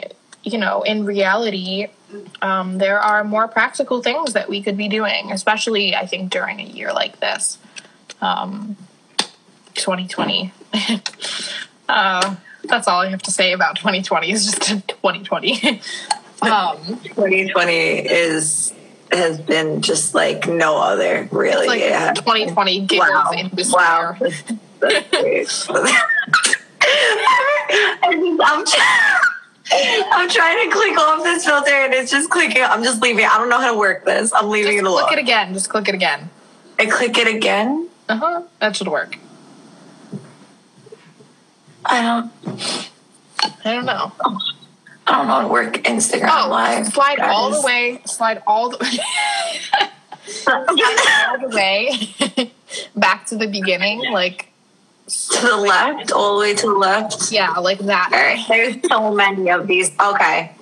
you 0.42 0.59
know 0.59 0.83
in 0.83 1.05
reality 1.05 1.88
um, 2.40 2.79
there 2.79 3.00
are 3.00 3.24
more 3.24 3.48
practical 3.48 4.02
things 4.02 4.33
that 4.33 4.48
we 4.48 4.62
could 4.62 4.76
be 4.76 4.88
doing 4.88 5.33
especially 5.33 5.96
i 5.96 6.07
think 6.07 6.31
during 6.31 6.61
a 6.61 6.64
year 6.64 6.92
like 6.92 7.20
this. 7.20 7.59
Um, 8.20 8.76
2020 9.74 10.52
uh, 11.88 12.37
that's 12.68 12.88
all 12.88 13.00
i 13.00 13.09
have 13.09 13.22
to 13.22 13.31
say 13.31 13.52
about 13.52 13.76
2020 13.76 14.31
is 14.31 14.46
just 14.46 14.62
2020 14.88 15.52
um, 16.42 16.76
2020 17.02 17.72
is 18.09 18.72
has 19.12 19.40
been 19.40 19.81
just 19.83 20.14
like 20.14 20.46
no 20.48 20.79
other 20.79 21.29
really. 21.31 21.66
like 21.66 21.81
yeah. 21.81 22.12
2020 22.12 22.81
giggles 22.87 23.72
Wow. 23.72 24.16
Wow. 24.20 24.29
That's. 24.81 25.68
I'm, 28.02 28.64
try- 28.64 29.20
I'm 30.12 30.29
trying 30.29 30.68
to 30.68 30.74
click 30.76 30.98
off 30.98 31.22
this 31.24 31.44
filter 31.44 31.72
and 31.72 31.94
it's 31.94 32.11
just 32.11 32.31
clicking. 32.31 32.62
I'm 32.62 32.83
just 32.85 33.02
leaving. 33.02 33.24
I 33.24 33.38
don't 33.38 33.48
know 33.48 33.59
how 33.61 33.72
to 33.72 33.79
work 33.79 34.05
this. 34.05 34.33
I'm 34.33 34.50
leaving 34.50 34.72
Just 34.72 34.85
it 34.85 34.87
alone. 34.87 35.05
click 35.07 35.18
it 35.18 35.22
again. 35.22 35.52
Just 35.55 35.68
click 35.70 35.88
it 35.88 35.94
again. 35.94 36.31
I 36.79 36.87
click 36.87 37.16
it 37.18 37.26
again. 37.35 37.88
Uh 38.09 38.16
huh. 38.16 38.42
That 38.61 38.76
should 38.76 38.88
work. 38.88 39.16
I 41.85 42.02
don't. 42.02 42.31
I 43.64 43.73
don't 43.75 43.85
know. 43.85 44.12
I 45.09 45.12
don't 45.19 45.27
know 45.29 45.35
how 45.35 45.42
to 45.42 45.49
work 45.49 45.75
Instagram 45.85 46.29
Oh, 46.47 46.49
live. 46.51 46.87
slide 46.88 47.19
That 47.19 47.31
all 47.31 47.51
the 47.51 47.62
way. 47.64 48.01
Slide 48.07 48.42
all 48.47 48.71
the 48.71 48.79
way. 48.81 48.99
all 50.49 51.38
the 51.49 51.55
way 51.55 52.53
back 52.97 53.27
to 53.27 53.37
the 53.37 53.47
beginning. 53.47 54.11
Like 54.12 54.49
to 55.09 55.40
the 55.47 55.57
left, 55.57 56.11
all 56.12 56.35
the 56.37 56.40
way 56.42 56.55
to 56.55 56.66
the 56.66 56.75
left. 56.75 57.31
yeah, 57.31 57.51
like 57.53 57.79
that. 57.81 58.11
Right, 58.11 58.45
there's 58.49 58.77
so 58.88 59.12
many 59.14 59.49
of 59.51 59.66
these. 59.69 59.92
Okay. 60.01 60.53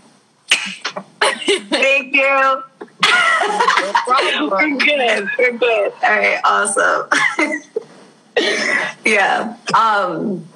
Thank 0.50 2.14
you. 2.14 2.62
We're 4.50 4.76
good. 4.78 5.28
We're 5.38 5.52
good. 5.58 5.92
All 6.02 6.10
right. 6.10 6.40
Awesome. 6.44 7.08
yeah. 9.04 9.56
Um. 9.74 10.46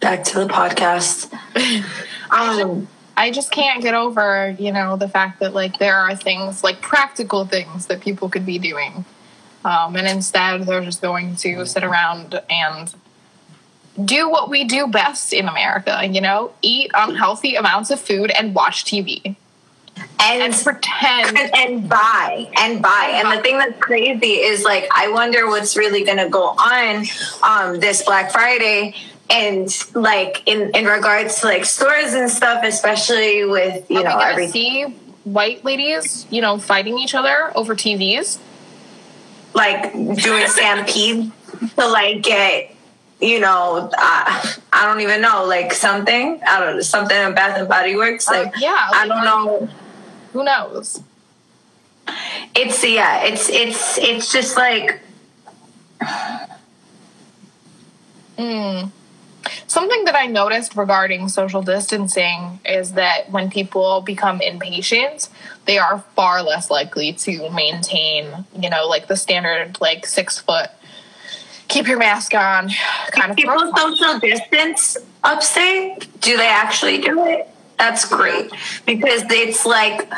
Back 0.00 0.24
to 0.24 0.40
the 0.40 0.46
podcast. 0.46 1.32
Um. 2.28 2.88
I 3.16 3.30
just 3.30 3.50
can't 3.50 3.82
get 3.82 3.94
over, 3.94 4.54
you 4.58 4.72
know, 4.72 4.96
the 4.96 5.08
fact 5.08 5.40
that 5.40 5.54
like 5.54 5.78
there 5.78 5.96
are 5.96 6.14
things 6.14 6.62
like 6.62 6.82
practical 6.82 7.46
things 7.46 7.86
that 7.86 8.02
people 8.02 8.28
could 8.28 8.44
be 8.44 8.58
doing. 8.58 9.04
Um, 9.64 9.96
and 9.96 10.06
instead 10.06 10.66
they're 10.66 10.84
just 10.84 11.00
going 11.00 11.36
to 11.36 11.64
sit 11.64 11.82
around 11.82 12.40
and 12.50 12.94
do 14.04 14.28
what 14.28 14.50
we 14.50 14.64
do 14.64 14.86
best 14.86 15.32
in 15.32 15.48
America, 15.48 16.06
you 16.06 16.20
know, 16.20 16.52
eat 16.60 16.90
unhealthy 16.94 17.54
amounts 17.54 17.90
of 17.90 17.98
food 17.98 18.30
and 18.30 18.54
watch 18.54 18.84
TV. 18.84 19.36
And, 20.20 20.42
And 20.42 20.54
pretend 20.54 21.38
and, 21.38 21.56
and 21.56 21.88
buy 21.88 22.50
and 22.58 22.82
buy. 22.82 23.12
And 23.14 23.32
the 23.32 23.42
thing 23.42 23.56
that's 23.56 23.78
crazy 23.80 24.34
is 24.34 24.62
like 24.62 24.86
I 24.94 25.08
wonder 25.08 25.46
what's 25.46 25.74
really 25.74 26.04
gonna 26.04 26.28
go 26.28 26.48
on 26.48 27.06
um 27.42 27.80
this 27.80 28.02
Black 28.02 28.30
Friday 28.30 28.94
and 29.30 29.68
like 29.94 30.42
in 30.46 30.70
in 30.74 30.84
regards 30.86 31.40
to 31.40 31.46
like 31.46 31.64
stores 31.64 32.14
and 32.14 32.30
stuff, 32.30 32.62
especially 32.64 33.44
with 33.44 33.90
you 33.90 34.00
Are 34.00 34.04
know 34.04 34.10
gonna 34.10 34.24
everything. 34.30 34.52
see 34.52 34.82
white 35.24 35.64
ladies, 35.64 36.26
you 36.30 36.40
know, 36.40 36.58
fighting 36.58 36.98
each 36.98 37.14
other 37.14 37.50
over 37.56 37.74
TVs. 37.74 38.38
like 39.54 39.92
doing 39.92 40.46
stampede 40.56 41.32
to 41.78 41.86
like 41.88 42.22
get 42.22 42.74
you 43.20 43.40
know 43.40 43.90
uh, 43.98 44.42
I 44.72 44.84
don't 44.84 45.00
even 45.00 45.20
know 45.22 45.44
like 45.46 45.72
something 45.72 46.40
I 46.46 46.60
don't 46.60 46.76
know 46.76 46.82
something 46.82 47.16
in 47.16 47.34
Bath 47.34 47.56
and 47.58 47.66
Body 47.68 47.96
Works 47.96 48.28
like 48.28 48.48
Uh, 48.48 48.58
yeah, 48.60 48.90
I 48.92 49.06
don't 49.08 49.24
know 49.24 49.68
Who 50.34 50.44
knows? 50.44 51.00
it's 52.54 52.84
yeah 52.84 53.24
it's 53.24 53.48
it's 53.48 53.98
it's 53.98 54.30
just 54.32 54.56
like 54.56 55.00
Mm. 58.38 58.90
Something 59.66 60.04
that 60.04 60.14
I 60.14 60.26
noticed 60.26 60.76
regarding 60.76 61.28
social 61.28 61.62
distancing 61.62 62.60
is 62.64 62.92
that 62.92 63.30
when 63.30 63.50
people 63.50 64.00
become 64.00 64.40
impatient, 64.40 65.28
they 65.66 65.78
are 65.78 66.04
far 66.14 66.42
less 66.42 66.70
likely 66.70 67.12
to 67.12 67.50
maintain, 67.50 68.44
you 68.58 68.70
know, 68.70 68.86
like 68.86 69.08
the 69.08 69.16
standard, 69.16 69.78
like 69.80 70.06
six 70.06 70.38
foot, 70.38 70.70
keep 71.68 71.86
your 71.88 71.98
mask 71.98 72.34
on 72.34 72.70
kind 73.10 73.30
of 73.30 73.36
people 73.36 73.54
protocol. 73.54 73.96
social 73.96 74.18
distance 74.20 74.96
upstate 75.24 76.20
do 76.20 76.36
they 76.36 76.48
actually 76.48 76.98
do 76.98 77.24
it 77.26 77.48
that's 77.78 78.08
great 78.08 78.50
because 78.86 79.22
it's 79.30 79.66
like 79.66 80.08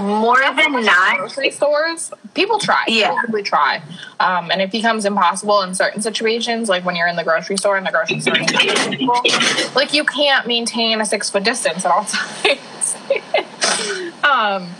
more 0.00 0.40
than 0.40 0.84
not 0.84 1.18
grocery 1.18 1.50
stores, 1.50 2.10
people 2.34 2.58
try. 2.58 2.82
Yeah. 2.88 3.10
People 3.10 3.28
really 3.28 3.42
try. 3.42 3.82
Um, 4.18 4.50
and 4.50 4.62
it 4.62 4.72
becomes 4.72 5.04
impossible 5.04 5.62
in 5.62 5.74
certain 5.74 6.00
situations, 6.00 6.68
like 6.68 6.84
when 6.84 6.96
you're 6.96 7.08
in 7.08 7.16
the 7.16 7.24
grocery 7.24 7.56
store 7.58 7.76
and 7.76 7.86
the 7.86 7.90
grocery 7.90 8.20
store 8.20 8.34
people. 8.34 9.20
Like 9.74 9.92
you 9.92 10.04
can't 10.04 10.46
maintain 10.46 11.00
a 11.00 11.06
six 11.06 11.28
foot 11.28 11.44
distance 11.44 11.84
at 11.84 11.90
all 11.90 12.04
times. 12.04 12.96
um, 14.24 14.70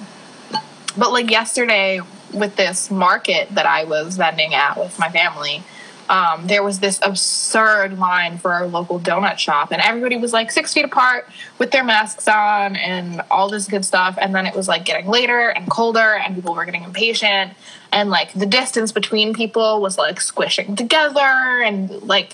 but 0.97 1.13
like 1.13 1.31
yesterday 1.31 2.01
with 2.33 2.57
this 2.57 2.91
market 2.91 3.49
that 3.55 3.67
I 3.67 3.85
was 3.85 4.17
vending 4.17 4.55
at 4.55 4.79
with 4.79 4.99
my 4.99 5.09
family, 5.11 5.63
um, 6.09 6.47
there 6.47 6.63
was 6.63 6.81
this 6.81 7.01
absurd 7.03 7.99
line 7.99 8.39
for 8.39 8.53
our 8.53 8.67
local 8.67 9.01
donut 9.01 9.39
shop, 9.39 9.73
and 9.73 9.83
everybody 9.83 10.17
was 10.17 10.33
like 10.33 10.51
six 10.53 10.73
feet 10.73 10.85
apart 10.85 11.29
with 11.59 11.71
their 11.71 11.85
masks 11.85 12.29
on 12.29 12.77
and 12.77 13.23
all 13.31 13.49
this 13.49 13.67
good 13.67 13.85
stuff. 13.85 14.17
And 14.21 14.35
then 14.35 14.47
it 14.47 14.55
was 14.55 14.69
like 14.69 14.85
getting 14.85 15.09
later 15.09 15.49
and 15.49 15.69
colder, 15.71 16.15
and 16.15 16.35
people 16.35 16.55
were 16.55 16.65
getting 16.65 16.85
impatient, 16.85 17.55
and 17.93 18.11
like 18.11 18.33
the 18.33 18.47
distance 18.47 18.93
between 18.93 19.35
people 19.35 19.81
was 19.81 19.99
like 19.99 20.21
squishing 20.21 20.77
together, 20.77 21.21
and 21.21 21.91
like 22.03 22.33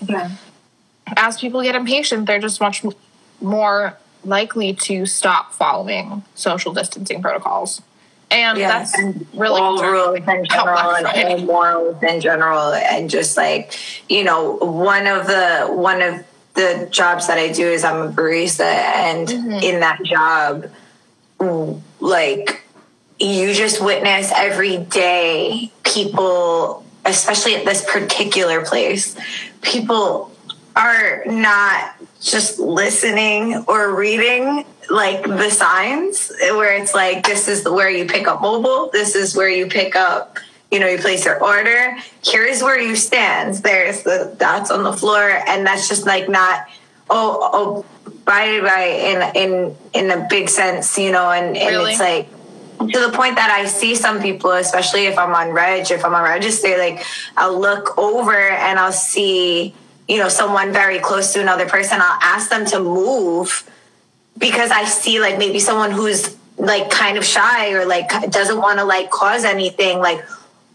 as 1.16 1.40
people 1.40 1.62
get 1.62 1.74
impatient, 1.74 2.26
they're 2.26 2.40
just 2.40 2.60
much 2.60 2.84
more 3.40 3.96
likely 4.24 4.72
to 4.72 5.04
stop 5.06 5.52
following 5.52 6.22
social 6.34 6.72
distancing 6.72 7.20
protocols. 7.20 7.82
And 8.32 8.58
that's 8.58 8.96
really 9.34 9.60
all 9.60 9.82
rules 9.82 10.16
in 10.16 10.44
general 10.46 10.94
and 10.94 11.06
all 11.06 11.38
morals 11.38 12.02
in 12.02 12.20
general. 12.20 12.72
And 12.72 13.10
just 13.10 13.36
like 13.36 13.78
you 14.08 14.24
know 14.24 14.56
one 14.56 15.06
of 15.06 15.26
the 15.26 15.68
one 15.68 16.02
of 16.02 16.24
the 16.54 16.86
jobs 16.90 17.28
that 17.28 17.38
i 17.38 17.50
do 17.50 17.66
is 17.66 17.84
i'm 17.84 18.08
a 18.08 18.12
barista. 18.12 18.60
And 18.62 19.28
mm-hmm. 19.28 19.52
in 19.62 19.80
that 19.80 20.02
job 20.02 20.70
like 22.00 22.62
you 23.18 23.52
just 23.54 23.84
witness 23.84 24.30
every 24.34 24.78
day 24.78 25.70
people 25.82 26.84
especially 27.04 27.54
at 27.56 27.64
this 27.64 27.84
particular 27.90 28.64
place 28.64 29.16
people 29.60 30.30
are 30.76 31.24
not 31.26 31.94
just 32.20 32.58
listening 32.58 33.64
or 33.68 33.94
reading 33.94 34.64
like 34.90 35.22
the 35.24 35.50
signs 35.50 36.32
where 36.40 36.76
it's 36.76 36.94
like 36.94 37.24
this 37.26 37.48
is 37.48 37.64
where 37.64 37.90
you 37.90 38.04
pick 38.06 38.26
up 38.26 38.42
mobile 38.42 38.90
this 38.92 39.14
is 39.14 39.36
where 39.36 39.48
you 39.48 39.66
pick 39.66 39.94
up 39.96 40.38
you 40.70 40.80
know 40.80 40.86
you 40.86 40.98
place 40.98 41.24
your 41.24 41.42
order 41.42 41.96
here's 42.24 42.62
where 42.62 42.80
you 42.80 42.96
stand 42.96 43.54
there's 43.56 44.02
the 44.02 44.34
dots 44.38 44.70
on 44.70 44.82
the 44.82 44.92
floor 44.92 45.30
and 45.46 45.66
that's 45.66 45.88
just 45.88 46.06
like 46.06 46.28
not 46.28 46.66
oh 47.10 47.50
oh 47.52 48.12
by 48.24 48.60
by 48.60 48.82
in 48.82 49.36
in 49.36 49.76
in 49.94 50.10
a 50.10 50.26
big 50.28 50.48
sense 50.48 50.98
you 50.98 51.12
know 51.12 51.30
and, 51.30 51.56
and 51.56 51.76
Really? 51.76 51.92
it's 51.92 52.00
like 52.00 52.28
to 52.90 52.98
the 52.98 53.12
point 53.12 53.36
that 53.36 53.50
I 53.50 53.66
see 53.66 53.94
some 53.94 54.20
people, 54.20 54.50
especially 54.50 55.06
if 55.06 55.16
I'm 55.16 55.32
on 55.32 55.52
reg, 55.52 55.90
if 55.92 56.04
I'm 56.04 56.14
on 56.14 56.24
register, 56.24 56.76
like 56.78 57.04
I'll 57.36 57.58
look 57.58 57.96
over 57.96 58.34
and 58.36 58.78
I'll 58.78 58.92
see, 58.92 59.72
you 60.08 60.18
know, 60.18 60.28
someone 60.28 60.72
very 60.72 60.98
close 60.98 61.32
to 61.34 61.40
another 61.40 61.68
person. 61.68 62.00
I'll 62.00 62.18
ask 62.20 62.50
them 62.50 62.64
to 62.66 62.80
move 62.80 63.70
because 64.42 64.72
I 64.72 64.84
see 64.84 65.20
like 65.20 65.38
maybe 65.38 65.60
someone 65.60 65.92
who's 65.92 66.36
like 66.58 66.90
kind 66.90 67.16
of 67.16 67.24
shy 67.24 67.72
or 67.72 67.86
like 67.86 68.10
doesn't 68.30 68.58
want 68.58 68.80
to 68.80 68.84
like 68.84 69.10
cause 69.10 69.44
anything. 69.44 70.00
Like 70.00 70.22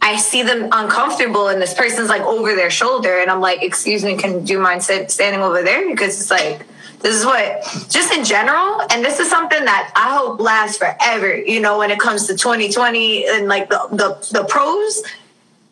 I 0.01 0.15
see 0.15 0.41
them 0.41 0.69
uncomfortable 0.71 1.49
and 1.49 1.61
this 1.61 1.73
person's 1.73 2.07
like 2.07 2.21
over 2.21 2.55
their 2.55 2.71
shoulder 2.71 3.19
and 3.19 3.29
I'm 3.29 3.41
like, 3.41 3.61
excuse 3.61 4.03
me, 4.05 4.15
can 4.15 4.47
you 4.47 4.57
mind 4.57 4.83
sit, 4.83 5.11
standing 5.11 5.41
over 5.41 5.61
there? 5.61 5.87
Because 5.87 6.19
it's 6.19 6.31
like, 6.31 6.65
this 7.01 7.15
is 7.15 7.25
what 7.25 7.61
just 7.89 8.11
in 8.11 8.23
general 8.23 8.81
and 8.89 9.05
this 9.05 9.19
is 9.19 9.29
something 9.29 9.63
that 9.65 9.91
i 9.95 10.17
hope 10.17 10.39
lasts 10.39 10.79
forever 10.79 11.37
you 11.37 11.59
know 11.61 11.77
when 11.77 11.91
it 11.91 11.99
comes 11.99 12.25
to 12.25 12.35
2020 12.35 13.27
and 13.27 13.47
like 13.47 13.69
the 13.69 13.87
the, 13.91 14.39
the 14.39 14.43
pros 14.45 15.03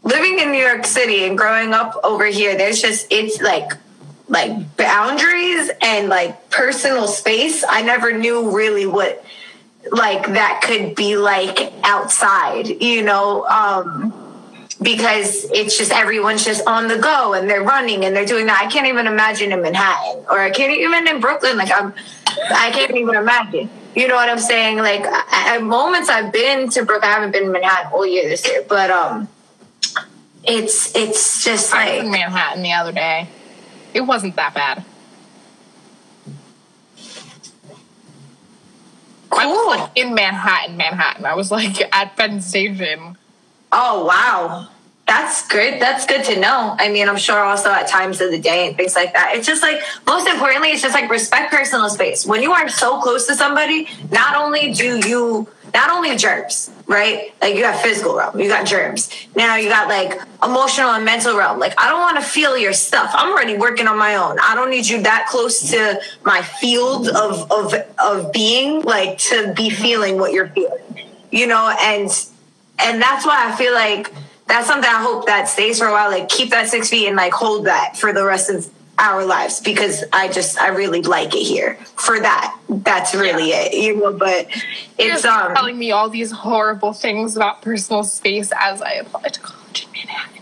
living 0.04 0.38
in 0.38 0.52
new 0.52 0.64
york 0.64 0.86
city 0.86 1.26
and 1.26 1.36
growing 1.36 1.74
up 1.74 2.00
over 2.04 2.28
here 2.28 2.56
there's 2.56 2.80
just 2.80 3.08
it's 3.12 3.42
like 3.42 3.72
like 4.28 4.75
boundaries 4.96 5.70
and 5.82 6.08
like 6.08 6.50
personal 6.50 7.08
space 7.08 7.66
i 7.68 7.82
never 7.82 8.18
knew 8.18 8.56
really 8.56 8.86
what 8.86 9.24
like 9.92 10.26
that 10.28 10.62
could 10.64 10.96
be 10.96 11.18
like 11.18 11.74
outside 11.84 12.68
you 12.82 13.04
know 13.04 13.46
um 13.46 14.14
because 14.82 15.50
it's 15.52 15.78
just 15.78 15.92
everyone's 15.92 16.44
just 16.44 16.66
on 16.68 16.88
the 16.88 16.98
go 16.98 17.34
and 17.34 17.50
they're 17.50 17.64
running 17.64 18.04
and 18.06 18.16
they're 18.16 18.26
doing 18.26 18.46
that. 18.48 18.62
I 18.62 18.70
can't 18.70 18.88
even 18.88 19.08
imagine 19.08 19.52
in 19.52 19.62
Manhattan 19.62 20.26
or 20.30 20.40
I 20.40 20.50
can't 20.50 20.78
even 20.78 21.08
in 21.08 21.22
Brooklyn. 21.22 21.58
Like 21.58 21.72
I'm, 21.74 21.94
I 22.52 22.72
can't 22.72 22.96
even 22.96 23.16
imagine. 23.16 23.70
You 23.96 24.08
know 24.08 24.16
what 24.16 24.30
I'm 24.30 24.40
saying? 24.40 24.78
Like 24.78 25.02
at 25.02 25.60
moments 25.60 26.10
I've 26.10 26.34
been 26.34 26.70
to 26.72 26.84
Brooklyn, 26.84 27.10
I 27.10 27.14
haven't 27.14 27.32
been 27.32 27.46
in 27.46 27.52
Manhattan 27.54 27.94
all 27.94 28.06
year 28.06 28.28
this 28.28 28.46
year, 28.46 28.66
but 28.68 28.92
um, 28.92 29.30
it's 30.44 30.94
it's 30.96 31.44
just 31.44 31.74
I 31.74 31.86
was 31.86 32.00
in 32.00 32.12
like 32.12 32.20
Manhattan 32.20 32.62
the 32.62 32.74
other 32.74 32.92
day. 32.92 33.30
It 33.96 34.02
wasn't 34.02 34.36
that 34.36 34.54
bad. 34.54 34.84
I 39.32 39.48
was 39.48 39.58
cool. 39.58 39.68
like 39.70 39.92
in 39.96 40.14
Manhattan, 40.14 40.76
Manhattan. 40.76 41.26
I 41.26 41.34
was 41.34 41.50
like 41.50 41.82
at 41.96 42.18
Penn 42.18 42.42
Station. 42.42 43.18
Oh 43.72 44.06
wow. 44.06 44.68
That's 45.08 45.48
good. 45.48 45.80
That's 45.80 46.06
good 46.06 46.26
to 46.26 46.40
know. 46.40 46.76
I 46.78 46.90
mean, 46.90 47.08
I'm 47.08 47.16
sure 47.16 47.40
also 47.40 47.70
at 47.70 47.88
times 47.88 48.20
of 48.20 48.32
the 48.32 48.40
day 48.40 48.68
and 48.68 48.76
things 48.76 48.96
like 48.96 49.14
that. 49.14 49.34
It's 49.36 49.48
just 49.48 49.62
like 49.62 49.82
most 50.06 50.28
importantly, 50.28 50.70
it's 50.70 50.82
just 50.82 50.94
like 50.94 51.10
respect 51.10 51.54
personal 51.54 51.88
space. 51.90 52.26
When 52.26 52.42
you 52.42 52.52
are 52.52 52.68
so 52.68 53.00
close 53.00 53.26
to 53.28 53.36
somebody, 53.36 53.88
not 54.12 54.36
only 54.36 54.74
do 54.74 55.08
you 55.08 55.48
not 55.74 55.90
only 55.90 56.16
germs, 56.16 56.72
right? 56.88 57.34
Like 57.42 57.56
you 57.56 57.62
got 57.62 57.82
physical 57.82 58.16
realm, 58.16 58.40
you 58.40 58.48
got 58.48 58.66
germs. 58.66 59.10
Now 59.36 59.56
you 59.56 59.70
got 59.70 59.88
like 59.88 60.20
emotional 60.44 60.90
and 60.92 61.04
mental 61.06 61.38
realm. 61.38 61.60
Like 61.60 61.74
I 61.80 61.90
don't 61.90 62.00
want 62.00 62.18
to 62.18 62.24
feel 62.24 62.58
your 62.58 62.74
stuff. 62.74 63.12
I'm 63.14 63.32
already 63.32 63.58
working 63.58 63.88
on 63.88 63.98
my 63.98 64.16
own. 64.16 64.38
I 64.40 64.56
don't 64.56 64.70
need 64.70 64.88
you 64.88 65.02
that 65.04 65.28
close 65.30 65.72
to 65.72 66.00
my 66.24 66.42
field 66.42 67.10
of 67.10 67.52
of 67.52 67.74
of 68.00 68.32
being, 68.32 68.82
like 68.82 69.18
to 69.20 69.54
be 69.54 69.70
feeling 69.70 70.18
what 70.18 70.32
you're 70.32 70.50
feeling. 70.50 70.82
You 71.32 71.48
know, 71.48 71.76
and 71.82 72.10
and 72.80 73.02
that's 73.02 73.26
why 73.26 73.52
I 73.52 73.56
feel 73.56 73.74
like 73.74 74.14
that's 74.48 74.68
something 74.68 74.90
I 74.90 75.02
hope 75.02 75.26
that 75.26 75.50
stays 75.50 75.80
for 75.80 75.88
a 75.88 75.92
while. 75.92 76.10
Like 76.10 76.30
keep 76.30 76.52
that 76.52 76.70
six 76.70 76.90
feet 76.90 77.08
and 77.08 77.16
like 77.16 77.34
hold 77.34 77.66
that 77.66 77.98
for 77.98 78.14
the 78.14 78.24
rest 78.24 78.50
of 78.50 78.70
our 78.98 79.26
lives 79.26 79.60
because 79.60 80.04
I 80.14 80.30
just 80.30 80.60
I 80.60 80.70
really 80.70 81.02
like 81.02 81.36
it 81.36 81.44
here 81.44 81.76
for 81.98 82.20
that. 82.20 82.58
That's 82.70 83.14
really 83.14 83.50
it, 83.50 83.74
you 83.74 83.98
know. 83.98 84.14
But 84.14 84.48
You're 84.98 85.14
it's 85.16 85.26
um 85.26 85.54
telling 85.54 85.78
me 85.78 85.92
all 85.92 86.10
these 86.10 86.32
horrible 86.32 86.94
things 86.94 87.36
about 87.36 87.62
personal 87.62 88.04
space 88.04 88.52
as 88.58 88.82
I 88.82 88.94
apply 88.94 89.30
to 89.30 89.40
college 89.40 89.86
in 89.86 89.92
Manhattan. 89.92 90.42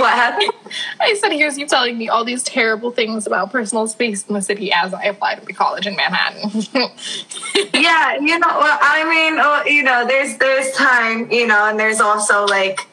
what 0.00 0.12
happened? 0.14 0.52
I 1.00 1.14
said, 1.14 1.32
here's 1.32 1.58
you 1.58 1.66
telling 1.66 1.98
me 1.98 2.08
all 2.08 2.24
these 2.24 2.42
terrible 2.42 2.90
things 2.90 3.26
about 3.26 3.52
personal 3.52 3.86
space 3.88 4.26
in 4.26 4.34
the 4.34 4.40
city 4.40 4.72
as 4.72 4.94
I 4.94 5.04
apply 5.04 5.34
to 5.34 5.52
college 5.52 5.86
in 5.86 5.96
Manhattan. 5.96 6.50
yeah, 7.74 8.16
you 8.16 8.38
know. 8.38 8.48
Well, 8.48 8.78
I 8.80 9.04
mean, 9.04 9.38
oh, 9.38 9.64
you 9.66 9.82
know, 9.82 10.06
there's 10.06 10.38
there's 10.38 10.72
time, 10.72 11.30
you 11.30 11.46
know, 11.46 11.68
and 11.68 11.78
there's 11.78 12.00
also 12.00 12.46
like 12.46 12.86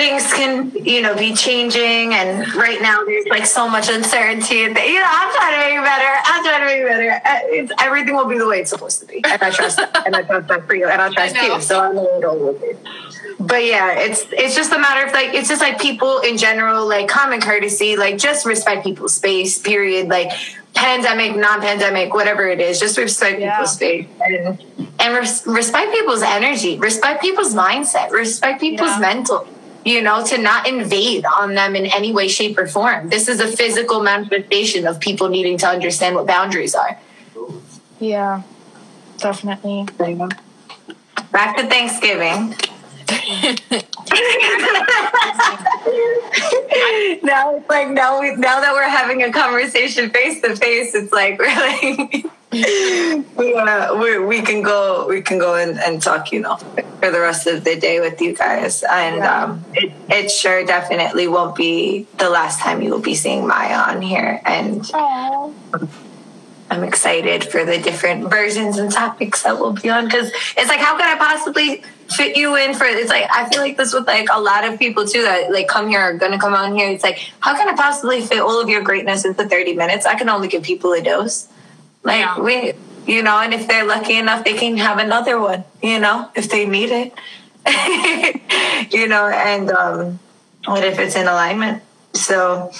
things 0.00 0.32
can 0.32 0.70
you 0.92 1.02
know 1.02 1.14
be 1.14 1.34
changing. 1.34 2.14
And 2.14 2.54
right 2.54 2.80
now 2.80 3.04
there's 3.04 3.26
like 3.26 3.44
so 3.44 3.68
much 3.68 3.88
uncertainty. 3.90 4.64
And 4.64 4.74
you 4.76 5.00
know 5.00 5.08
i'm 5.18 5.30
trying 5.36 5.54
to 5.56 5.60
make 5.64 5.76
it 5.80 5.84
better. 5.84 6.12
I'm 6.30 6.42
trying 6.44 6.60
to 6.60 6.66
make 6.66 6.80
it 6.82 6.88
better. 6.88 7.10
Uh, 7.10 7.56
it's, 7.56 7.72
everything 7.78 8.14
will 8.14 8.26
be 8.34 8.38
the 8.38 8.48
way 8.48 8.60
it's 8.60 8.70
supposed 8.70 9.00
to 9.00 9.06
be. 9.06 9.20
And 9.24 9.42
i 9.42 9.50
trust 9.50 9.76
that 9.76 10.06
and 10.06 10.16
i 10.16 10.22
trust 10.22 10.48
that 10.48 10.66
for 10.66 10.74
you. 10.74 10.88
And 10.88 11.00
i 11.02 11.10
trust 11.12 11.36
I 11.36 11.46
you. 11.46 11.60
so 11.60 11.80
i'm 11.80 11.94
gonna 11.94 12.20
go 12.20 12.32
with 12.52 12.62
it. 12.62 12.78
But 13.38 13.64
yeah 13.64 13.92
it's 14.06 14.24
it's 14.32 14.54
just 14.54 14.72
a 14.72 14.78
matter 14.78 15.06
of 15.06 15.12
like 15.12 15.34
it's 15.34 15.48
just 15.48 15.60
like 15.60 15.78
people 15.80 16.20
in 16.20 16.38
general 16.38 16.86
like 16.88 17.06
common 17.08 17.40
courtesy 17.40 17.96
like 17.96 18.16
just 18.16 18.46
respect 18.46 18.84
people's 18.84 19.14
space 19.14 19.58
period. 19.58 20.08
Like 20.08 20.30
pandemic 20.74 21.36
non-pandemic 21.36 22.14
whatever 22.14 22.48
it 22.48 22.60
is 22.60 22.80
just 22.80 22.96
respect 22.96 23.38
Yeah. 23.38 23.52
people's 23.56 23.74
space. 23.74 24.06
And 24.20 24.58
and 24.98 25.14
res- 25.14 25.46
respect 25.46 25.92
people's 25.92 26.22
energy. 26.22 26.78
Respect 26.78 27.20
people's 27.20 27.54
mindset. 27.54 28.10
Respect 28.10 28.60
people's 28.60 28.96
Yeah. 28.96 28.98
mental 29.10 29.46
you 29.84 30.02
know 30.02 30.24
to 30.26 30.38
not 30.38 30.66
invade 30.66 31.24
on 31.24 31.54
them 31.54 31.74
in 31.76 31.86
any 31.86 32.12
way 32.12 32.28
shape 32.28 32.58
or 32.58 32.66
form. 32.66 33.08
This 33.08 33.28
is 33.28 33.40
a 33.40 33.48
physical 33.48 34.02
manifestation 34.02 34.86
of 34.86 35.00
people 35.00 35.28
needing 35.28 35.58
to 35.58 35.66
understand 35.66 36.16
what 36.16 36.26
boundaries 36.26 36.74
are. 36.74 36.98
Yeah, 37.98 38.42
definitely. 39.18 39.86
back 41.30 41.56
to 41.56 41.66
thanksgiving. 41.66 42.54
Now 47.22 47.54
it's 47.56 47.68
like 47.68 47.88
now 47.90 48.20
we 48.20 48.34
now 48.36 48.60
that 48.60 48.72
we're 48.72 48.88
having 48.88 49.22
a 49.22 49.32
conversation 49.32 50.10
face 50.10 50.40
to 50.42 50.56
face 50.56 50.94
it's 50.94 51.12
like 51.12 51.38
really 51.38 52.24
we, 52.52 53.54
uh, 53.54 53.96
we 53.96 54.18
we 54.18 54.42
can 54.42 54.60
go 54.62 55.06
we 55.08 55.22
can 55.22 55.38
go 55.38 55.54
and, 55.54 55.78
and 55.78 56.02
talk 56.02 56.32
you 56.32 56.40
know 56.40 56.56
for 56.56 57.10
the 57.10 57.20
rest 57.20 57.46
of 57.46 57.62
the 57.62 57.78
day 57.78 58.00
with 58.00 58.20
you 58.20 58.34
guys 58.34 58.82
and 58.82 59.22
um 59.22 59.64
it, 59.74 59.92
it 60.08 60.30
sure 60.30 60.64
definitely 60.64 61.28
won't 61.28 61.54
be 61.54 62.06
the 62.18 62.28
last 62.28 62.60
time 62.60 62.82
you 62.82 62.90
will 62.90 63.00
be 63.00 63.14
seeing 63.14 63.46
Maya 63.46 63.76
on 63.76 64.02
here 64.02 64.40
and 64.44 64.90
Oh, 64.92 65.54
I'm 66.70 66.84
excited 66.84 67.44
for 67.44 67.64
the 67.64 67.78
different 67.78 68.30
versions 68.30 68.78
and 68.78 68.92
topics 68.92 69.42
that 69.42 69.58
we'll 69.58 69.72
be 69.72 69.90
on 69.90 70.04
because 70.04 70.30
it's 70.56 70.68
like, 70.68 70.78
how 70.78 70.96
can 70.96 71.16
I 71.16 71.18
possibly 71.18 71.82
fit 72.08 72.36
you 72.36 72.54
in 72.54 72.74
for? 72.74 72.84
It's 72.84 73.10
like 73.10 73.26
I 73.28 73.48
feel 73.48 73.60
like 73.60 73.76
this 73.76 73.92
with 73.92 74.06
like 74.06 74.28
a 74.32 74.40
lot 74.40 74.64
of 74.64 74.78
people 74.78 75.04
too 75.04 75.22
that 75.22 75.50
like 75.50 75.66
come 75.66 75.88
here 75.88 75.98
are 75.98 76.14
gonna 76.14 76.38
come 76.38 76.54
on 76.54 76.76
here. 76.76 76.88
It's 76.88 77.02
like, 77.02 77.18
how 77.40 77.56
can 77.56 77.68
I 77.68 77.74
possibly 77.74 78.20
fit 78.20 78.38
all 78.38 78.60
of 78.60 78.68
your 78.68 78.82
greatness 78.82 79.24
into 79.24 79.48
30 79.48 79.74
minutes? 79.74 80.06
I 80.06 80.14
can 80.14 80.28
only 80.28 80.46
give 80.46 80.62
people 80.62 80.92
a 80.92 81.02
dose. 81.02 81.48
Like 82.02 82.20
Yeah. 82.20 82.40
we, 82.40 82.72
you 83.06 83.22
know, 83.22 83.38
and 83.38 83.52
if 83.52 83.66
they're 83.68 83.84
lucky 83.86 84.16
enough, 84.16 84.44
they 84.44 84.54
can 84.54 84.76
have 84.76 84.98
another 84.98 85.38
one. 85.40 85.64
You 85.82 85.98
know, 85.98 86.30
if 86.34 86.48
they 86.48 86.66
need 86.66 86.90
it. 86.90 87.12
you 88.92 89.06
know, 89.08 89.28
and 89.28 89.70
um, 89.70 90.18
what 90.64 90.84
if 90.84 90.98
it's 90.98 91.16
in 91.16 91.26
alignment? 91.26 91.82
So. 92.14 92.72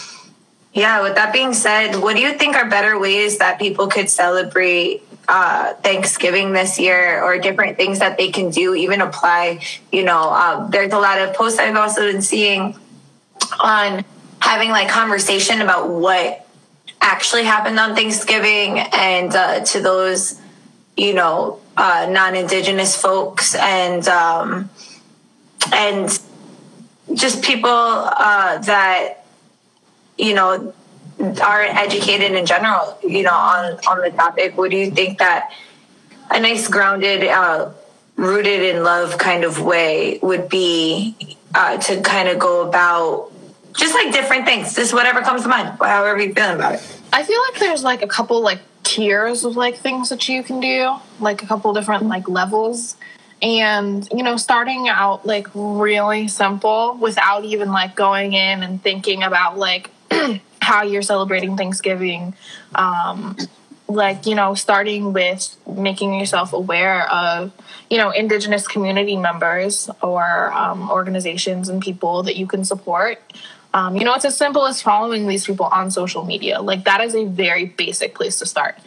Yeah, 0.72 1.02
with 1.02 1.16
that 1.16 1.32
being 1.32 1.52
said, 1.52 1.96
what 1.96 2.14
do 2.14 2.22
you 2.22 2.34
think 2.38 2.54
are 2.54 2.68
better 2.70 2.96
ways 2.96 3.38
that 3.38 3.58
people 3.58 3.88
could 3.88 4.08
celebrate 4.08 5.02
uh, 5.26 5.74
Thanksgiving 5.74 6.52
this 6.52 6.78
year 6.78 7.20
or 7.24 7.38
different 7.38 7.76
things 7.76 7.98
that 7.98 8.16
they 8.16 8.30
can 8.30 8.50
do, 8.50 8.76
even 8.76 9.00
apply? 9.00 9.62
You 9.90 10.04
know, 10.04 10.30
um, 10.30 10.70
there's 10.70 10.92
a 10.92 10.98
lot 10.98 11.18
of 11.20 11.34
posts 11.34 11.58
I've 11.58 11.74
also 11.74 12.02
been 12.12 12.22
seeing 12.22 12.76
on 13.58 14.04
having 14.38 14.70
like 14.70 14.88
conversation 14.88 15.60
about 15.60 15.88
what 15.90 16.46
actually 17.00 17.44
happened 17.44 17.78
on 17.78 17.94
Thanksgiving 17.94 18.78
and 18.78 19.34
uh, 19.34 19.60
to 19.60 19.80
those, 19.80 20.40
you 20.96 21.14
know, 21.14 21.60
uh, 21.76 22.06
non-indigenous 22.10 23.00
folks 23.00 23.54
and 23.54 24.06
um, 24.08 24.68
and 25.72 26.20
just 27.14 27.42
people 27.42 27.70
uh, 27.70 28.58
that 28.58 29.24
you 30.18 30.34
know 30.34 30.74
aren't 31.42 31.76
educated 31.76 32.32
in 32.32 32.46
general 32.46 32.98
you 33.02 33.22
know 33.22 33.32
on 33.32 33.78
on 33.88 34.00
the 34.02 34.10
topic. 34.10 34.56
What 34.56 34.70
do 34.70 34.76
you 34.76 34.90
think 34.90 35.18
that 35.18 35.50
a 36.30 36.38
nice 36.40 36.68
grounded 36.68 37.24
uh 37.24 37.70
rooted 38.16 38.62
in 38.62 38.82
love 38.82 39.16
kind 39.18 39.44
of 39.44 39.62
way 39.62 40.18
would 40.22 40.48
be 40.48 41.36
uh 41.54 41.78
to 41.78 42.00
kind 42.02 42.28
of 42.28 42.38
go 42.38 42.68
about 42.68 43.29
just 43.80 43.94
like 43.94 44.12
different 44.12 44.44
things. 44.44 44.74
Just 44.74 44.92
whatever 44.92 45.22
comes 45.22 45.42
to 45.42 45.48
mind. 45.48 45.78
However 45.80 46.20
you 46.20 46.34
feeling 46.34 46.54
about 46.54 46.74
it. 46.74 47.00
I 47.12 47.22
feel 47.24 47.40
like 47.50 47.58
there's 47.58 47.82
like 47.82 48.02
a 48.02 48.06
couple 48.06 48.40
like 48.42 48.60
tiers 48.82 49.44
of 49.44 49.56
like 49.56 49.76
things 49.76 50.10
that 50.10 50.28
you 50.28 50.42
can 50.42 50.60
do, 50.60 50.96
like 51.18 51.42
a 51.42 51.46
couple 51.46 51.72
different 51.72 52.04
like 52.04 52.28
levels. 52.28 52.96
And 53.42 54.06
you 54.12 54.22
know, 54.22 54.36
starting 54.36 54.88
out 54.88 55.26
like 55.26 55.48
really 55.54 56.28
simple 56.28 56.98
without 57.00 57.44
even 57.44 57.72
like 57.72 57.96
going 57.96 58.34
in 58.34 58.62
and 58.62 58.82
thinking 58.82 59.22
about 59.22 59.58
like 59.58 59.90
how 60.60 60.82
you're 60.82 61.02
celebrating 61.02 61.56
Thanksgiving. 61.56 62.34
Um 62.74 63.36
like 63.88 64.24
you 64.24 64.36
know 64.36 64.54
starting 64.54 65.12
with 65.12 65.56
making 65.66 66.14
yourself 66.14 66.52
aware 66.52 67.10
of 67.10 67.52
you 67.90 67.98
know 67.98 68.10
indigenous 68.10 68.68
community 68.68 69.16
members 69.16 69.90
or 70.00 70.52
um, 70.52 70.88
organizations 70.90 71.68
and 71.68 71.82
people 71.82 72.22
that 72.22 72.36
you 72.36 72.46
can 72.46 72.64
support 72.64 73.20
um, 73.72 73.96
you 73.96 74.04
know 74.04 74.14
it's 74.14 74.24
as 74.24 74.36
simple 74.36 74.66
as 74.66 74.82
following 74.82 75.26
these 75.28 75.46
people 75.46 75.66
on 75.66 75.90
social 75.90 76.24
media. 76.24 76.60
Like 76.60 76.84
that 76.84 77.00
is 77.00 77.14
a 77.14 77.24
very 77.24 77.66
basic 77.66 78.14
place 78.14 78.38
to 78.40 78.46
start. 78.46 78.78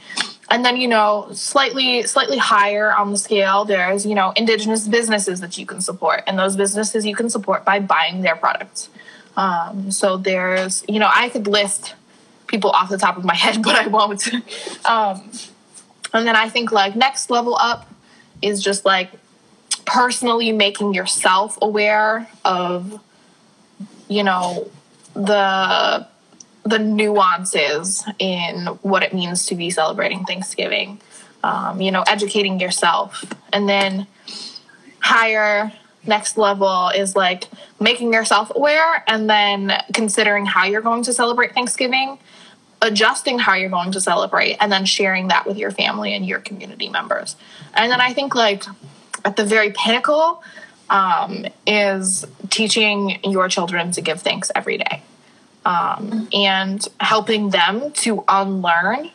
And 0.50 0.64
then 0.64 0.78
you 0.78 0.88
know 0.88 1.30
slightly 1.34 2.04
slightly 2.04 2.38
higher 2.38 2.94
on 2.94 3.12
the 3.12 3.18
scale 3.18 3.66
there's 3.66 4.06
you 4.06 4.16
know 4.16 4.34
indigenous 4.36 4.88
businesses 4.88 5.40
that 5.40 5.58
you 5.58 5.66
can 5.66 5.82
support. 5.82 6.24
And 6.28 6.38
those 6.38 6.56
businesses 6.56 7.06
you 7.06 7.16
can 7.16 7.30
support 7.30 7.64
by 7.64 7.80
buying 7.80 8.22
their 8.22 8.36
products. 8.36 8.90
Um, 9.38 9.90
so 9.90 10.18
there's 10.18 10.84
you 10.88 11.00
know 11.00 11.10
i 11.14 11.30
could 11.30 11.48
list 11.48 11.96
people 12.48 12.70
off 12.70 12.90
the 12.90 13.00
top 13.00 13.18
of 13.18 13.24
my 13.24 13.36
head 13.44 13.64
but 13.64 13.76
i 13.76 13.88
won't. 13.88 14.32
Um, 14.86 15.32
and 16.14 16.28
then 16.28 16.36
i 16.36 16.50
think 16.50 16.72
like 16.72 16.96
next 16.96 17.30
level 17.30 17.56
up 17.56 17.90
is 18.42 18.62
just 18.62 18.86
like 18.86 19.12
personally 19.86 20.52
making 20.52 20.94
yourself 20.94 21.58
aware 21.62 22.28
of 22.46 23.02
you 24.14 24.24
know 24.24 24.70
the 25.14 26.08
the 26.64 26.80
nuances 26.80 28.06
in 28.20 28.68
what 28.82 29.04
it 29.04 29.14
means 29.14 29.48
to 29.48 29.56
be 29.56 29.70
celebrating 29.70 30.24
Thanksgiving. 30.24 31.02
Um, 31.44 31.82
you 31.82 31.92
know, 31.92 32.04
educating 32.08 32.60
yourself, 32.62 33.26
and 33.52 33.68
then 33.68 34.08
higher 35.00 35.74
next 36.06 36.38
level 36.38 36.90
is 36.96 37.18
like 37.18 37.50
making 37.82 38.14
yourself 38.14 38.50
aware, 38.56 39.04
and 39.08 39.30
then 39.30 39.74
considering 39.94 40.46
how 40.46 40.66
you're 40.66 40.82
going 40.82 41.04
to 41.04 41.12
celebrate 41.12 41.54
Thanksgiving, 41.54 42.18
adjusting 42.82 43.40
how 43.40 43.56
you're 43.56 43.70
going 43.70 43.92
to 43.92 44.00
celebrate, 44.00 44.56
and 44.62 44.72
then 44.72 44.86
sharing 44.86 45.28
that 45.28 45.46
with 45.46 45.58
your 45.58 45.72
family 45.72 46.14
and 46.14 46.26
your 46.26 46.40
community 46.40 46.88
members. 46.88 47.36
And 47.74 47.92
then 47.92 48.00
I 48.00 48.14
think 48.14 48.36
like 48.36 48.64
at 49.26 49.36
the 49.36 49.44
very 49.44 49.72
pinnacle 49.72 50.42
um, 50.90 51.46
is 51.66 52.26
teaching 52.50 53.20
your 53.24 53.48
children 53.50 53.92
to 53.92 54.02
give 54.02 54.22
thanks 54.22 54.52
every 54.56 54.78
day 54.78 55.02
um, 55.66 56.28
and 56.34 56.86
helping 57.00 57.50
them 57.50 57.92
to 57.92 58.24
unlearn 58.28 59.10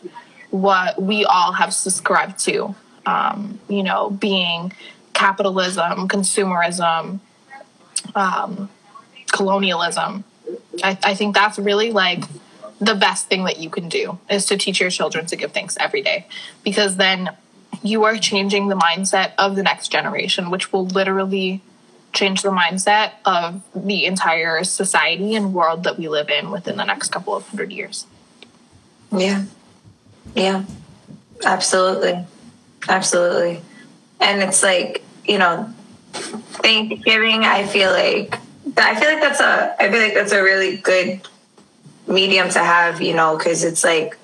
what 0.50 1.00
we 1.00 1.24
all 1.24 1.52
have 1.52 1.74
subscribed 1.74 2.38
to. 2.40 2.74
Um, 3.06 3.58
you 3.68 3.82
know, 3.82 4.10
being 4.10 4.72
capitalism, 5.14 6.08
consumerism, 6.08 7.20
um, 8.14 8.68
colonialism. 9.32 10.24
I, 10.82 10.98
I 11.02 11.14
think 11.14 11.34
that's 11.34 11.58
really 11.58 11.90
like 11.90 12.24
the 12.80 12.94
best 12.94 13.26
thing 13.26 13.44
that 13.44 13.58
you 13.58 13.70
can 13.70 13.88
do 13.88 14.18
is 14.30 14.46
to 14.46 14.56
teach 14.56 14.80
your 14.80 14.90
children 14.90 15.26
to 15.26 15.36
give 15.36 15.52
thanks 15.52 15.76
every 15.80 16.02
day 16.02 16.26
because 16.62 16.96
then 16.96 17.30
you 17.82 18.04
are 18.04 18.16
changing 18.16 18.68
the 18.68 18.76
mindset 18.76 19.32
of 19.38 19.56
the 19.56 19.62
next 19.62 19.88
generation, 19.88 20.50
which 20.50 20.72
will 20.72 20.86
literally 20.86 21.62
change 22.12 22.42
the 22.42 22.50
mindset 22.50 23.12
of 23.24 23.62
the 23.74 24.06
entire 24.06 24.64
society 24.64 25.34
and 25.34 25.54
world 25.54 25.84
that 25.84 25.98
we 25.98 26.08
live 26.08 26.30
in 26.30 26.50
within 26.50 26.76
the 26.76 26.84
next 26.84 27.10
couple 27.10 27.34
of 27.34 27.46
hundred 27.48 27.72
years. 27.72 28.06
Yeah. 29.12 29.44
Yeah. 30.34 30.64
Absolutely. 31.44 32.26
Absolutely. 32.88 33.62
And 34.20 34.42
it's 34.42 34.62
like, 34.62 35.04
you 35.26 35.38
know, 35.38 35.72
Thanksgiving, 36.12 37.44
I 37.44 37.66
feel 37.66 37.90
like 37.90 38.38
I 38.76 38.98
feel 38.98 39.08
like 39.10 39.20
that's 39.20 39.40
a 39.40 39.76
I 39.78 39.90
feel 39.90 40.00
like 40.00 40.14
that's 40.14 40.32
a 40.32 40.42
really 40.42 40.76
good 40.78 41.20
medium 42.06 42.48
to 42.50 42.58
have, 42.58 43.00
you 43.00 43.14
know, 43.14 43.36
because 43.36 43.64
it's 43.64 43.84
like 43.84 44.17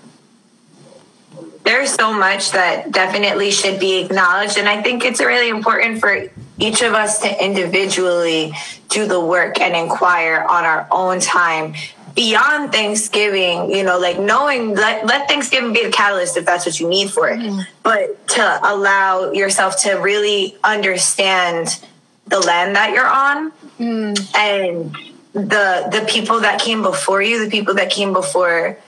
there's 1.65 1.93
so 1.93 2.13
much 2.13 2.53
that 2.53 2.93
definitely 2.93 3.51
should 3.51 3.81
be 3.81 3.99
acknowledged. 4.05 4.59
And 4.59 4.69
I 4.69 4.83
think 4.83 5.05
it's 5.05 5.21
really 5.21 5.49
important 5.49 5.99
for 5.99 6.31
each 6.59 6.83
of 6.83 6.93
us 6.93 7.21
to 7.21 7.45
individually 7.45 8.53
do 8.91 9.07
the 9.07 9.19
work 9.19 9.61
and 9.61 9.75
inquire 9.75 10.45
on 10.49 10.65
our 10.65 10.87
own 10.91 11.21
time 11.21 11.75
beyond 12.15 12.71
Thanksgiving, 12.71 13.75
you 13.75 13.83
know, 13.83 13.99
like 13.99 14.21
knowing 14.21 14.75
let, 14.75 15.05
let 15.07 15.27
Thanksgiving 15.27 15.73
be 15.73 15.85
the 15.85 15.91
catalyst 15.91 16.37
if 16.37 16.45
that's 16.45 16.65
what 16.65 16.79
you 16.79 16.89
need 16.89 17.11
for 17.11 17.29
it. 17.29 17.67
But 17.83 18.29
to 18.29 18.61
allow 18.63 19.33
yourself 19.33 19.83
to 19.83 19.95
really 19.95 20.57
understand 20.63 21.81
the 22.27 22.41
land 22.41 22.77
that 22.77 22.93
you're 22.93 23.07
on 23.07 23.53
mm. 23.79 24.35
and 24.37 24.97
the 25.33 25.89
the 25.91 26.07
people 26.09 26.41
that 26.41 26.61
came 26.61 26.83
before 26.83 27.21
you, 27.21 27.45
the 27.45 27.51
people 27.51 27.75
that 27.75 27.91
came 27.91 28.13
before 28.13 28.79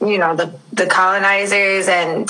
you 0.00 0.18
know 0.18 0.36
the 0.36 0.58
the 0.72 0.86
colonizers 0.86 1.88
and 1.88 2.28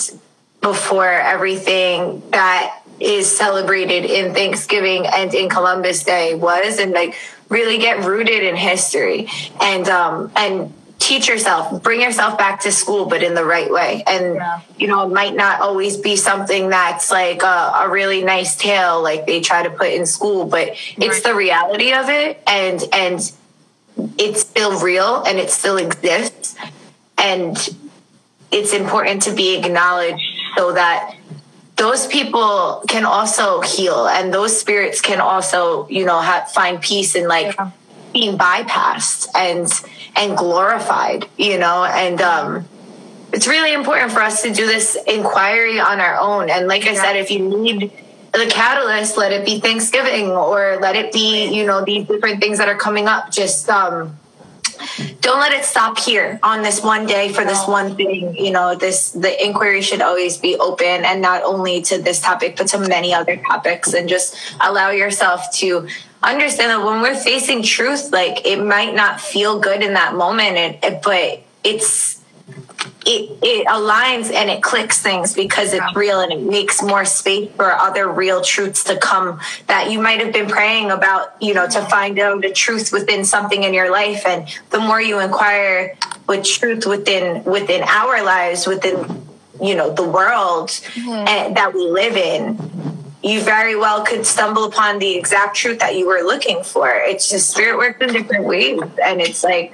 before 0.60 1.08
everything 1.08 2.22
that 2.30 2.82
is 2.98 3.36
celebrated 3.36 4.04
in 4.04 4.34
Thanksgiving 4.34 5.06
and 5.06 5.32
in 5.34 5.48
Columbus 5.48 6.02
Day 6.02 6.34
was 6.34 6.78
and 6.78 6.92
like 6.92 7.14
really 7.48 7.78
get 7.78 8.04
rooted 8.04 8.42
in 8.42 8.56
history. 8.56 9.28
And 9.60 9.88
um 9.88 10.32
and 10.34 10.72
teach 10.98 11.28
yourself 11.28 11.82
bring 11.82 12.00
yourself 12.00 12.38
back 12.38 12.60
to 12.60 12.72
school 12.72 13.04
but 13.06 13.22
in 13.22 13.34
the 13.34 13.44
right 13.44 13.70
way. 13.70 14.02
And 14.06 14.36
yeah. 14.36 14.60
you 14.78 14.88
know 14.88 15.06
it 15.06 15.12
might 15.12 15.34
not 15.34 15.60
always 15.60 15.96
be 15.96 16.16
something 16.16 16.70
that's 16.70 17.10
like 17.10 17.42
a, 17.42 17.72
a, 17.82 17.88
really 17.90 18.24
nice 18.24 18.56
tale 18.56 19.02
like 19.02 19.26
they 19.26 19.40
try 19.40 19.62
to 19.62 19.70
put 19.70 19.88
in 19.88 20.06
school 20.06 20.46
but 20.46 20.70
it's 20.96 21.20
the 21.20 21.34
reality 21.34 21.92
of 21.92 22.08
it. 22.08 22.42
And 22.46 22.82
and 22.92 23.32
it's 24.18 24.40
still 24.40 24.80
real 24.80 25.22
and 25.22 25.38
it 25.38 25.50
still 25.50 25.76
exists 25.76 26.56
and 27.18 27.56
it's 28.50 28.72
important 28.72 29.22
to 29.22 29.32
be 29.32 29.56
acknowledged 29.56 30.22
so 30.56 30.72
that 30.72 31.16
those 31.76 32.06
people 32.06 32.82
can 32.88 33.04
also 33.04 33.60
heal 33.60 34.06
and 34.06 34.32
those 34.32 34.58
spirits 34.58 35.00
can 35.00 35.20
also 35.20 35.86
you 35.88 36.04
know 36.04 36.20
have, 36.20 36.50
find 36.50 36.80
peace 36.80 37.14
in 37.14 37.28
like 37.28 37.54
yeah. 37.54 37.70
being 38.12 38.38
bypassed 38.38 39.28
and 39.34 39.68
and 40.16 40.36
glorified 40.36 41.26
you 41.36 41.58
know? 41.58 41.84
And 41.84 42.20
um 42.20 42.64
it's 43.32 43.46
really 43.46 43.74
important 43.74 44.12
for 44.12 44.22
us 44.22 44.42
to 44.42 44.52
do 44.52 44.66
this 44.66 44.96
inquiry 45.06 45.80
on 45.80 46.00
our 46.00 46.16
own. 46.18 46.48
And 46.48 46.66
like 46.68 46.86
i 46.86 46.94
said 46.94 47.16
if 47.16 47.30
you 47.30 47.40
need 47.40 47.92
the 48.32 48.46
catalyst 48.50 49.16
let 49.16 49.32
it 49.32 49.44
be 49.44 49.60
thanksgiving 49.60 50.30
or 50.30 50.78
let 50.80 50.94
it 50.94 51.12
be 51.12 51.46
you 51.54 51.66
know 51.66 51.84
these 51.84 52.06
different 52.06 52.40
things 52.40 52.58
that 52.58 52.68
are 52.68 52.76
coming 52.76 53.06
up 53.06 53.30
just 53.30 53.68
um 53.70 54.16
don't 55.20 55.40
let 55.40 55.52
it 55.52 55.64
stop 55.64 55.98
here 55.98 56.38
on 56.42 56.62
this 56.62 56.82
one 56.82 57.06
day 57.06 57.32
for 57.32 57.44
this 57.44 57.66
one 57.66 57.96
thing. 57.96 58.36
You 58.36 58.50
know 58.50 58.74
this 58.74 59.10
the 59.10 59.44
inquiry 59.44 59.82
should 59.82 60.02
always 60.02 60.36
be 60.36 60.56
open 60.56 61.04
and 61.04 61.20
not 61.20 61.42
only 61.42 61.82
to 61.82 61.98
this 62.00 62.20
topic 62.20 62.56
but 62.56 62.68
to 62.68 62.78
many 62.78 63.12
other 63.14 63.36
topics. 63.36 63.92
And 63.94 64.08
just 64.08 64.36
allow 64.60 64.90
yourself 64.90 65.52
to 65.56 65.88
understand 66.22 66.70
that 66.70 66.84
when 66.84 67.02
we're 67.02 67.14
facing 67.14 67.62
truth 67.62 68.12
like 68.12 68.46
it 68.46 68.62
might 68.62 68.94
not 68.94 69.20
feel 69.20 69.58
good 69.58 69.82
in 69.82 69.94
that 69.94 70.14
moment. 70.14 70.84
But 71.02 71.42
it's 71.64 72.15
it, 72.48 73.38
it 73.42 73.66
aligns 73.68 74.32
and 74.32 74.50
it 74.50 74.62
clicks 74.62 75.00
things 75.00 75.32
because 75.32 75.72
it's 75.72 75.96
real 75.96 76.20
and 76.20 76.32
it 76.32 76.42
makes 76.42 76.82
more 76.82 77.04
space 77.04 77.50
for 77.54 77.70
other 77.72 78.08
real 78.08 78.40
truths 78.40 78.82
to 78.84 78.96
come 78.96 79.40
that 79.68 79.90
you 79.90 80.00
might 80.00 80.20
have 80.20 80.32
been 80.32 80.48
praying 80.48 80.90
about, 80.90 81.40
you 81.40 81.54
know, 81.54 81.68
to 81.68 81.80
find 81.82 82.18
out 82.18 82.42
the 82.42 82.52
truth 82.52 82.92
within 82.92 83.24
something 83.24 83.62
in 83.62 83.72
your 83.72 83.92
life. 83.92 84.26
And 84.26 84.48
the 84.70 84.80
more 84.80 85.00
you 85.00 85.20
inquire 85.20 85.96
with 86.28 86.44
truth 86.44 86.84
within 86.86 87.44
within 87.44 87.82
our 87.84 88.24
lives, 88.24 88.66
within 88.66 89.22
you 89.62 89.74
know 89.74 89.92
the 89.92 90.04
world 90.04 90.68
mm-hmm. 90.68 91.54
that 91.54 91.72
we 91.74 91.88
live 91.88 92.16
in, 92.16 92.58
you 93.22 93.40
very 93.40 93.76
well 93.76 94.04
could 94.04 94.26
stumble 94.26 94.64
upon 94.64 94.98
the 94.98 95.16
exact 95.16 95.56
truth 95.56 95.78
that 95.78 95.96
you 95.96 96.06
were 96.08 96.22
looking 96.22 96.64
for. 96.64 96.90
It's 96.90 97.30
just 97.30 97.50
spirit 97.50 97.76
works 97.78 98.00
in 98.00 98.12
different 98.12 98.44
ways, 98.44 98.80
and 99.02 99.20
it's 99.20 99.44
like 99.44 99.72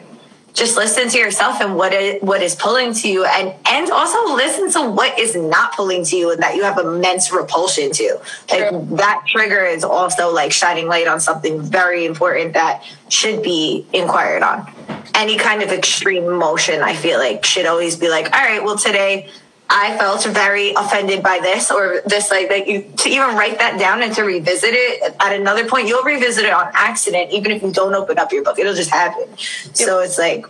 just 0.54 0.76
listen 0.76 1.08
to 1.08 1.18
yourself 1.18 1.60
and 1.60 1.76
what 1.76 1.92
is 1.92 2.22
what 2.22 2.42
is 2.42 2.54
pulling 2.54 2.92
to 2.92 3.08
you 3.08 3.24
and 3.24 3.54
and 3.66 3.90
also 3.90 4.34
listen 4.34 4.70
to 4.70 4.90
what 4.90 5.18
is 5.18 5.34
not 5.34 5.74
pulling 5.74 6.04
to 6.04 6.16
you 6.16 6.30
and 6.30 6.42
that 6.42 6.56
you 6.56 6.62
have 6.62 6.78
immense 6.78 7.32
repulsion 7.32 7.90
to 7.90 8.18
like 8.50 8.68
True. 8.68 8.86
that 8.92 9.24
trigger 9.26 9.64
is 9.64 9.82
also 9.82 10.32
like 10.32 10.52
shining 10.52 10.88
light 10.88 11.06
on 11.08 11.20
something 11.20 11.60
very 11.60 12.04
important 12.04 12.52
that 12.52 12.84
should 13.08 13.42
be 13.42 13.86
inquired 13.92 14.42
on 14.42 14.70
any 15.14 15.38
kind 15.38 15.62
of 15.62 15.70
extreme 15.70 16.24
emotion 16.24 16.82
i 16.82 16.94
feel 16.94 17.18
like 17.18 17.44
should 17.44 17.66
always 17.66 17.96
be 17.96 18.08
like 18.10 18.26
all 18.34 18.44
right 18.44 18.62
well 18.62 18.76
today 18.76 19.28
I 19.74 19.96
felt 19.96 20.22
very 20.26 20.72
offended 20.74 21.22
by 21.22 21.38
this 21.40 21.70
or 21.70 22.02
this, 22.04 22.30
like 22.30 22.50
that 22.50 22.68
you 22.68 22.92
to 22.98 23.08
even 23.08 23.34
write 23.36 23.58
that 23.58 23.78
down 23.78 24.02
and 24.02 24.14
to 24.14 24.22
revisit 24.22 24.70
it 24.70 25.16
at 25.18 25.34
another 25.34 25.66
point, 25.66 25.88
you'll 25.88 26.04
revisit 26.04 26.44
it 26.44 26.52
on 26.52 26.70
accident, 26.74 27.30
even 27.30 27.50
if 27.50 27.62
you 27.62 27.72
don't 27.72 27.94
open 27.94 28.18
up 28.18 28.30
your 28.32 28.44
book, 28.44 28.58
it'll 28.58 28.74
just 28.74 28.90
happen. 28.90 29.24
Yep. 29.30 29.38
So 29.74 30.00
it's 30.00 30.18
like, 30.18 30.44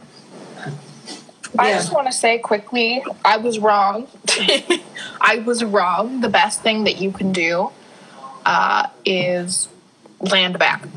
I 1.57 1.69
yeah. 1.69 1.77
just 1.77 1.93
want 1.93 2.09
to 2.09 2.13
say 2.13 2.39
quickly, 2.39 3.05
I 3.25 3.37
was 3.37 3.61
wrong. 3.61 4.09
I 5.21 5.39
was 5.47 5.63
wrong. 5.63 6.21
The 6.21 6.29
best 6.29 6.63
thing 6.63 6.83
that 6.85 7.01
you 7.01 7.13
can 7.13 7.31
do 7.33 7.71
uh, 8.45 8.89
is 9.05 9.69
land 10.19 10.59
back. 10.59 10.89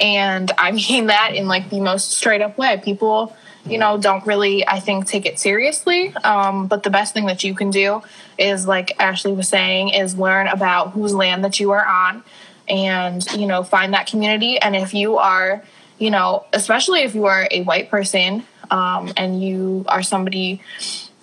And 0.00 0.52
I 0.58 0.70
mean 0.70 1.06
that 1.08 1.32
in 1.34 1.48
like 1.48 1.70
the 1.70 1.80
most 1.80 2.12
straight 2.12 2.40
up 2.40 2.56
way. 2.56 2.80
People 2.84 3.34
you 3.66 3.78
know, 3.78 3.96
don't 3.96 4.26
really, 4.26 4.66
I 4.66 4.80
think, 4.80 5.06
take 5.06 5.26
it 5.26 5.38
seriously. 5.38 6.14
Um, 6.16 6.66
but 6.66 6.82
the 6.82 6.90
best 6.90 7.14
thing 7.14 7.26
that 7.26 7.44
you 7.44 7.54
can 7.54 7.70
do 7.70 8.02
is, 8.38 8.66
like 8.66 8.98
Ashley 9.00 9.32
was 9.32 9.48
saying, 9.48 9.90
is 9.90 10.18
learn 10.18 10.48
about 10.48 10.92
whose 10.92 11.14
land 11.14 11.44
that 11.44 11.58
you 11.58 11.70
are 11.70 11.84
on 11.84 12.22
and, 12.68 13.24
you 13.32 13.46
know, 13.46 13.62
find 13.62 13.94
that 13.94 14.06
community. 14.06 14.58
And 14.58 14.76
if 14.76 14.92
you 14.92 15.16
are, 15.16 15.62
you 15.98 16.10
know, 16.10 16.44
especially 16.52 17.00
if 17.00 17.14
you 17.14 17.24
are 17.26 17.48
a 17.50 17.62
white 17.62 17.90
person 17.90 18.44
um, 18.70 19.12
and 19.16 19.42
you 19.42 19.84
are 19.88 20.02
somebody 20.02 20.60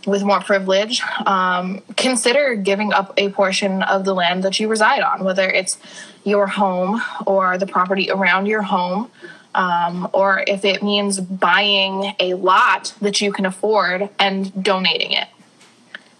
with 0.07 0.23
more 0.23 0.39
privilege, 0.39 1.01
um, 1.27 1.81
consider 1.95 2.55
giving 2.55 2.91
up 2.91 3.13
a 3.17 3.29
portion 3.29 3.83
of 3.83 4.03
the 4.03 4.15
land 4.15 4.43
that 4.43 4.59
you 4.59 4.67
reside 4.67 5.01
on, 5.01 5.23
whether 5.23 5.47
it's 5.47 5.77
your 6.23 6.47
home 6.47 7.01
or 7.27 7.57
the 7.59 7.67
property 7.67 8.09
around 8.09 8.47
your 8.47 8.63
home 8.63 9.11
um, 9.53 10.07
or 10.13 10.43
if 10.47 10.63
it 10.65 10.81
means 10.81 11.19
buying 11.19 12.13
a 12.19 12.33
lot 12.35 12.93
that 13.01 13.21
you 13.21 13.31
can 13.31 13.45
afford 13.45 14.09
and 14.19 14.63
donating 14.63 15.11
it. 15.11 15.27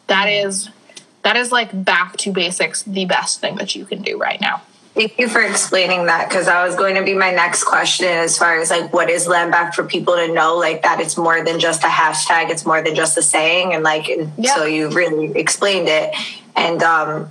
That 0.08 0.28
mm-hmm. 0.28 0.48
is 0.48 0.70
that 1.24 1.36
is 1.36 1.52
like 1.52 1.86
back 1.86 2.18
to 2.18 2.32
basics 2.32 2.84
the 2.84 3.06
best 3.06 3.42
thing 3.42 3.56
that 3.56 3.76
you 3.76 3.86
can 3.86 4.02
do 4.02 4.18
right 4.18 4.42
now. 4.42 4.64
Thank 4.94 5.18
you 5.20 5.30
for 5.30 5.42
explaining 5.42 6.08
that 6.08 6.28
because 6.28 6.48
that 6.48 6.66
was 6.66 6.76
going 6.76 6.96
to 6.96 7.04
be 7.04 7.14
my 7.14 7.32
next 7.32 7.64
question 7.64 8.08
as 8.08 8.38
far 8.38 8.60
as 8.60 8.70
like 8.70 8.92
what 8.92 9.10
is 9.10 9.26
land 9.26 9.52
back 9.52 9.74
for 9.74 9.86
people 9.86 10.16
to 10.16 10.34
know 10.34 10.58
like 10.58 10.82
that 10.82 11.00
it's 11.00 11.16
more 11.16 11.46
than 11.46 11.62
just 11.62 11.84
a 11.84 11.88
hashtag, 11.88 12.50
it's 12.50 12.66
more 12.66 12.82
than 12.82 12.94
just 12.94 13.18
a 13.18 13.22
saying 13.22 13.74
and 13.74 13.84
like 13.84 14.10
and 14.10 14.34
yep. 14.38 14.58
so 14.58 14.66
you 14.66 14.90
really 14.90 15.32
explained 15.40 15.88
it. 15.88 16.14
And 16.58 16.84
um 16.84 17.30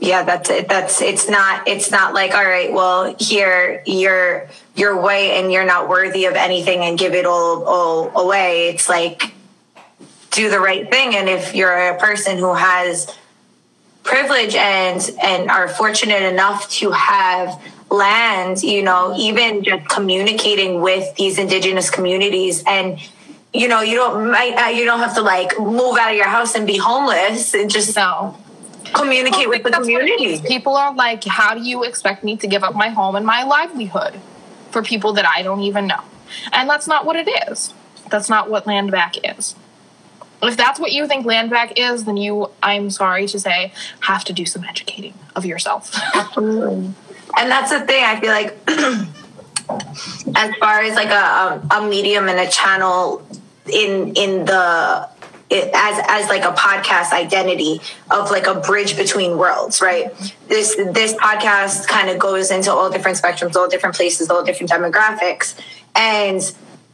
yeah 0.00 0.22
that's 0.24 0.50
it. 0.50 0.68
That's 0.68 1.00
it's 1.00 1.28
not 1.28 1.66
it's 1.68 1.90
not 1.90 2.14
like 2.14 2.34
all 2.34 2.44
right 2.44 2.72
well 2.72 3.14
here 3.18 3.82
you're 3.86 4.48
you're 4.74 5.00
white 5.00 5.32
and 5.32 5.52
you're 5.52 5.64
not 5.64 5.88
worthy 5.88 6.26
of 6.26 6.34
anything 6.34 6.80
and 6.80 6.98
give 6.98 7.14
it 7.14 7.26
all 7.26 7.64
all 7.64 8.16
away. 8.20 8.68
It's 8.68 8.88
like 8.88 9.32
do 10.30 10.50
the 10.50 10.60
right 10.60 10.90
thing. 10.90 11.16
And 11.16 11.28
if 11.28 11.54
you're 11.54 11.72
a 11.72 11.98
person 11.98 12.38
who 12.38 12.54
has 12.54 13.12
privilege 14.02 14.54
and 14.54 15.10
and 15.22 15.50
are 15.50 15.68
fortunate 15.68 16.22
enough 16.22 16.70
to 16.70 16.92
have 16.92 17.60
land 17.90 18.62
you 18.62 18.82
know 18.82 19.14
even 19.16 19.62
just 19.62 19.88
communicating 19.88 20.80
with 20.80 21.14
these 21.16 21.38
indigenous 21.38 21.88
communities 21.88 22.64
and 22.66 22.98
you 23.52 23.68
know 23.68 23.80
you 23.80 23.94
don't 23.94 24.26
you 24.76 24.84
don't 24.84 24.98
have 24.98 25.14
to 25.14 25.22
like 25.22 25.58
move 25.58 25.96
out 25.96 26.10
of 26.10 26.16
your 26.16 26.28
house 26.28 26.54
and 26.54 26.66
be 26.66 26.76
homeless. 26.76 27.54
And 27.54 27.70
just 27.70 27.96
no 27.96 28.36
communicate 28.94 29.48
with 29.48 29.62
the 29.62 29.70
community. 29.70 30.40
People 30.46 30.76
are 30.76 30.94
like, 30.94 31.24
how 31.24 31.54
do 31.54 31.60
you 31.60 31.84
expect 31.84 32.24
me 32.24 32.36
to 32.36 32.46
give 32.46 32.62
up 32.62 32.74
my 32.74 32.88
home 32.88 33.16
and 33.16 33.26
my 33.26 33.42
livelihood 33.42 34.20
for 34.70 34.82
people 34.82 35.12
that 35.14 35.26
I 35.26 35.42
don't 35.42 35.60
even 35.60 35.86
know? 35.86 36.00
And 36.52 36.68
that's 36.68 36.86
not 36.86 37.04
what 37.06 37.16
it 37.16 37.28
is. 37.48 37.74
That's 38.10 38.28
not 38.28 38.50
what 38.50 38.66
land 38.66 38.90
back 38.90 39.16
is. 39.22 39.54
If 40.42 40.56
that's 40.56 40.78
what 40.78 40.92
you 40.92 41.06
think 41.06 41.24
land 41.24 41.50
back 41.50 41.78
is, 41.78 42.04
then 42.04 42.16
you, 42.16 42.50
I'm 42.62 42.90
sorry 42.90 43.26
to 43.28 43.40
say, 43.40 43.72
have 44.00 44.24
to 44.24 44.32
do 44.32 44.44
some 44.44 44.64
educating 44.64 45.14
of 45.34 45.46
yourself. 45.46 45.98
Absolutely. 46.14 46.94
And 47.38 47.50
that's 47.50 47.70
the 47.70 47.80
thing, 47.80 48.04
I 48.04 48.20
feel 48.20 48.30
like, 48.30 48.56
as 50.36 50.54
far 50.56 50.80
as 50.80 50.94
like 50.94 51.08
a, 51.08 51.66
a 51.70 51.88
medium 51.88 52.28
and 52.28 52.38
a 52.38 52.48
channel 52.48 53.26
in 53.72 54.14
in 54.14 54.44
the 54.44 55.08
it, 55.48 55.70
as 55.74 56.04
as 56.08 56.28
like 56.28 56.44
a 56.44 56.52
podcast 56.52 57.12
identity 57.12 57.80
of 58.10 58.30
like 58.30 58.46
a 58.46 58.60
bridge 58.60 58.96
between 58.96 59.38
worlds 59.38 59.80
right? 59.80 60.12
This 60.48 60.76
this 60.76 61.14
podcast 61.14 61.86
kind 61.86 62.10
of 62.10 62.18
goes 62.18 62.50
into 62.50 62.72
all 62.72 62.90
different 62.90 63.18
spectrums 63.18 63.54
all 63.54 63.68
different 63.68 63.94
places 63.94 64.30
all 64.30 64.44
different 64.44 64.70
demographics. 64.70 65.58
And 65.94 66.42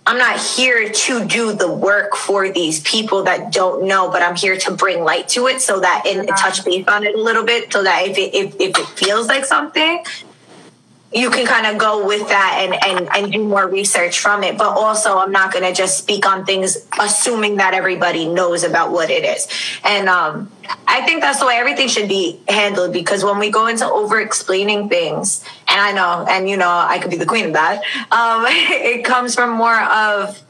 i'm 0.07 0.19
not 0.19 0.39
here 0.39 0.91
to 0.91 1.25
do 1.27 1.53
the 1.53 1.73
work 1.73 2.17
for 2.17 2.51
these 2.51 2.81
people 2.81 3.23
that 3.23 3.53
don't 3.53 3.87
know 3.87 4.11
but 4.11 4.23
i'm 4.23 4.35
here 4.35 4.57
to 4.57 4.73
bring 4.73 5.05
light 5.05 5.29
to 5.29 5.47
it 5.47 5.61
so 5.61 5.81
that 5.81 6.03
and 6.07 6.29
touch 6.31 6.65
base 6.65 6.87
on 6.89 7.05
it 7.05 7.15
a 7.15 7.19
little 7.21 7.45
bit 7.45 7.73
so 7.73 7.83
that 7.83 8.07
if 8.09 8.19
it 8.19 8.35
if, 8.35 8.55
if 8.61 8.79
it 8.79 8.87
feels 8.99 9.29
like 9.29 9.45
something 9.45 10.03
you 11.15 11.31
can 11.31 11.47
kind 11.47 11.67
of 11.67 11.79
go 11.79 12.07
with 12.07 12.29
that 12.29 12.59
and, 12.63 12.75
and, 12.83 13.09
and 13.15 13.33
do 13.33 13.45
more 13.47 13.69
research 13.69 14.19
from 14.19 14.43
it. 14.43 14.57
But 14.57 14.69
also, 14.69 15.19
I'm 15.19 15.33
not 15.33 15.53
going 15.53 15.65
to 15.65 15.73
just 15.73 15.99
speak 15.99 16.27
on 16.27 16.45
things 16.45 16.79
assuming 16.99 17.57
that 17.57 17.75
everybody 17.75 18.27
knows 18.27 18.65
about 18.65 18.93
what 18.93 19.11
it 19.11 19.25
is. 19.25 19.47
And 19.85 20.09
um, 20.09 20.51
I 20.87 21.03
think 21.03 21.21
that's 21.21 21.41
the 21.41 21.47
way 21.47 21.57
everything 21.57 21.89
should 21.89 22.09
be 22.09 22.41
handled 22.49 22.93
because 22.93 23.25
when 23.25 23.39
we 23.39 23.51
go 23.51 23.67
into 23.67 23.85
over 23.85 24.21
explaining 24.21 24.89
things, 24.89 25.45
and 25.69 25.81
I 25.81 25.93
know, 25.93 26.27
and 26.29 26.49
you 26.49 26.57
know, 26.57 26.69
I 26.69 26.99
could 26.99 27.11
be 27.11 27.17
the 27.17 27.27
queen 27.27 27.47
of 27.47 27.53
that, 27.55 27.83
um, 28.11 28.45
it 28.49 29.05
comes 29.05 29.35
from 29.35 29.51
more 29.51 29.81
of 29.81 30.43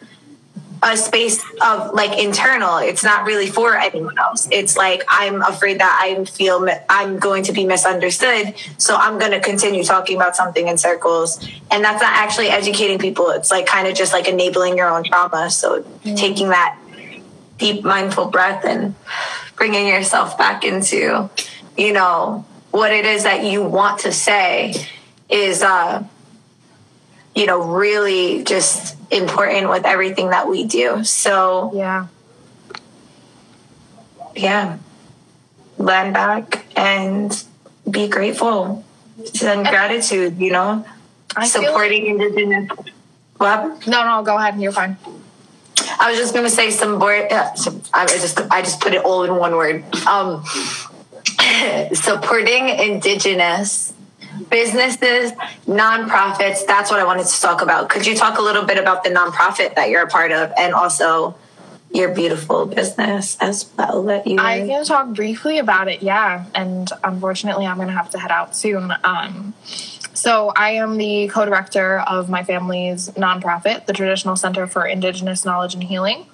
a 0.83 0.97
space 0.97 1.43
of 1.63 1.95
like 1.95 2.19
internal. 2.19 2.79
It's 2.79 3.05
not 3.05 3.25
really 3.25 3.47
for 3.47 3.77
anyone 3.77 4.19
else. 4.19 4.49
It's 4.51 4.77
like 4.77 5.05
i'm 5.09 5.43
afraid 5.43 5.81
that 5.81 6.01
i 6.03 6.25
feel 6.25 6.67
i'm 6.89 7.19
going 7.19 7.45
to 7.45 7.53
be 7.53 7.65
misunderstood 7.65 8.55
so 8.79 8.97
i'm 8.97 9.19
going 9.19 9.31
to 9.31 9.41
continue 9.41 9.85
talking 9.85 10.17
about 10.17 10.37
something 10.37 10.69
in 10.69 10.79
circles. 10.79 11.39
And 11.71 11.85
that's 11.85 12.03
not 12.03 12.13
actually 12.13 12.49
educating 12.49 12.99
people. 12.99 13.31
It's 13.31 13.51
like 13.51 13.67
kind 13.67 13.87
of 13.87 13.95
just 13.95 14.13
like 14.13 14.29
enabling 14.29 14.77
your 14.77 14.89
own 14.89 15.05
trauma. 15.05 15.51
So 15.51 15.83
mm. 15.83 16.17
taking 16.17 16.49
that 16.49 16.79
deep 17.59 17.85
mindful 17.85 18.27
breath 18.27 18.65
and 18.65 18.95
bringing 19.57 19.87
yourself 19.87 20.37
back 20.37 20.65
into 20.65 21.31
you 21.77 21.93
know 21.93 22.45
what 22.73 22.91
it 22.93 23.05
is 23.05 23.23
that 23.23 23.45
you 23.45 23.63
want 23.63 24.01
to 24.01 24.13
say 24.13 24.75
is 25.29 25.63
uh 25.63 26.03
you 27.35 27.47
know 27.47 27.63
really 27.63 28.43
just 28.43 28.97
important 29.13 29.69
with 29.69 29.85
everything 29.85 30.31
that 30.31 30.49
we 30.49 30.65
do. 30.65 31.05
So 31.05 31.71
yeah, 31.75 32.07
yeah, 34.35 34.79
land 35.79 36.15
back 36.15 36.65
and 36.77 37.45
be 37.91 38.09
grateful, 38.09 38.85
send 39.25 39.67
gratitude. 39.67 40.39
You 40.39 40.53
know, 40.53 40.87
I 41.37 41.47
supporting 41.47 42.19
like- 42.19 42.29
indigenous. 42.29 42.71
What? 43.37 43.87
No, 43.87 44.05
no, 44.05 44.23
go 44.23 44.37
ahead. 44.37 44.61
You're 44.61 44.73
fine. 44.73 44.97
I 45.99 46.11
was 46.11 46.19
just 46.19 46.33
gonna 46.35 46.51
say 46.51 46.71
some 46.71 46.99
board. 46.99 47.31
Uh, 47.31 47.51
I 47.93 48.07
just 48.07 48.41
I 48.51 48.63
just 48.63 48.81
put 48.81 48.95
it 48.95 49.05
all 49.05 49.25
in 49.25 49.35
one 49.35 49.57
word. 49.57 49.85
Um, 50.07 50.45
supporting 51.93 52.69
indigenous 52.69 53.93
businesses, 54.51 55.33
nonprofits. 55.67 56.67
That's 56.67 56.91
what 56.91 57.01
I 57.01 57.05
wanted 57.05 57.27
to 57.27 57.41
talk 57.41 57.63
about. 57.63 57.89
Could 57.89 58.07
you 58.07 58.15
talk 58.15 58.39
a 58.39 58.43
little 58.43 58.65
bit 58.65 58.79
about 58.79 59.05
the 59.05 59.11
nonprofit 59.11 59.75
that 59.75 59.91
you're 59.91 60.03
a 60.03 60.09
part 60.09 60.33
of 60.33 60.53
and 60.57 60.75
also 60.75 61.37
your 61.93 62.15
beautiful 62.15 62.67
business 62.67 63.37
as 63.41 63.71
well 63.77 64.03
that 64.05 64.27
you 64.27 64.39
I 64.39 64.67
can 64.67 64.85
talk 64.85 65.09
briefly 65.15 65.59
about 65.59 65.89
it, 65.89 66.03
yeah. 66.03 66.47
And 66.55 66.89
unfortunately 67.05 67.67
I'm 67.67 67.77
gonna 67.77 67.93
have 67.93 68.11
to 68.11 68.19
head 68.19 68.31
out 68.31 68.57
soon. 68.57 68.93
Um, 69.05 69.55
so 70.15 70.53
I 70.55 70.73
am 70.73 70.99
the 70.99 71.29
co-director 71.29 71.99
of 72.01 72.31
my 72.31 72.45
family's 72.45 73.11
nonprofit, 73.11 73.87
the 73.87 73.93
Traditional 73.93 74.37
Center 74.37 74.67
for 74.67 74.87
Indigenous 74.87 75.45
Knowledge 75.45 75.75
and 75.75 75.83
Healing. 75.83 76.27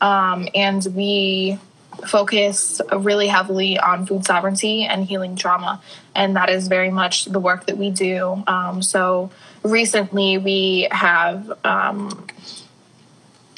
Um, 0.00 0.48
and 0.54 0.86
we 0.94 1.58
focus 2.06 2.80
really 2.92 3.28
heavily 3.28 3.78
on 3.78 4.06
food 4.06 4.24
sovereignty 4.24 4.84
and 4.84 5.04
healing 5.04 5.36
trauma. 5.36 5.80
And 6.14 6.36
that 6.36 6.50
is 6.50 6.68
very 6.68 6.90
much 6.90 7.26
the 7.26 7.40
work 7.40 7.66
that 7.66 7.78
we 7.78 7.90
do. 7.90 8.42
Um, 8.46 8.82
so 8.82 9.30
recently 9.62 10.38
we 10.38 10.88
have 10.90 11.52
um, 11.64 12.26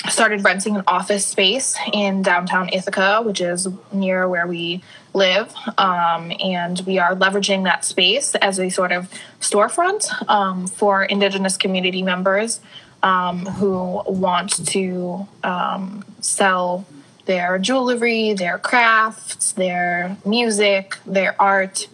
started 0.09 0.45
renting 0.45 0.77
an 0.77 0.83
office 0.87 1.25
space 1.27 1.77
in 1.93 2.23
downtown 2.23 2.69
Ithaca, 2.73 3.23
which 3.23 3.41
is 3.41 3.69
near 3.93 4.29
where 4.29 4.47
we 4.47 4.83
live. 5.15 5.55
Um, 5.79 6.33
and 6.41 6.81
we 6.87 6.99
are 6.99 7.15
leveraging 7.15 7.65
that 7.65 7.85
space 7.85 8.35
as 8.37 8.59
a 8.59 8.69
sort 8.69 8.93
of 8.93 9.11
storefront 9.41 10.07
um, 10.29 10.67
for 10.67 11.05
Indigenous 11.05 11.57
community 11.57 12.03
members 12.03 12.61
um, 13.03 13.47
who 13.47 14.03
want 14.07 14.67
to 14.67 15.27
um, 15.43 16.05
sell 16.21 16.85
their 17.27 17.59
jewelry, 17.59 18.35
their 18.35 18.59
crafts, 18.59 19.53
their 19.53 20.17
music, 20.25 20.99
their 21.07 21.41
art, 21.41 21.89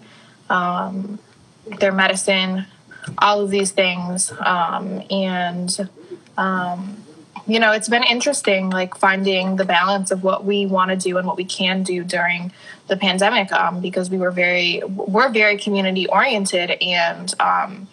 um, 0.48 1.18
their 1.78 1.92
medicine, 1.92 2.66
all 3.18 3.40
of 3.40 3.50
these 3.50 3.70
things. 3.70 4.32
Um, 4.40 5.02
and, 5.10 5.88
um, 6.36 6.96
you 7.46 7.58
know, 7.58 7.72
it's 7.72 7.88
been 7.88 8.04
interesting, 8.04 8.70
like 8.70 8.96
finding 8.96 9.56
the 9.56 9.64
balance 9.64 10.10
of 10.10 10.22
what 10.22 10.44
we 10.44 10.66
want 10.66 10.90
to 10.90 10.96
do 10.96 11.16
and 11.16 11.26
what 11.26 11.36
we 11.36 11.44
can 11.44 11.82
do 11.82 12.04
during 12.04 12.52
the 12.88 12.96
pandemic, 12.96 13.52
um, 13.52 13.80
because 13.80 14.10
we 14.10 14.18
were 14.18 14.30
very, 14.30 14.82
we're 14.86 15.30
very 15.30 15.56
community 15.56 16.06
oriented 16.08 16.70
and, 16.82 17.34
um, 17.40 17.88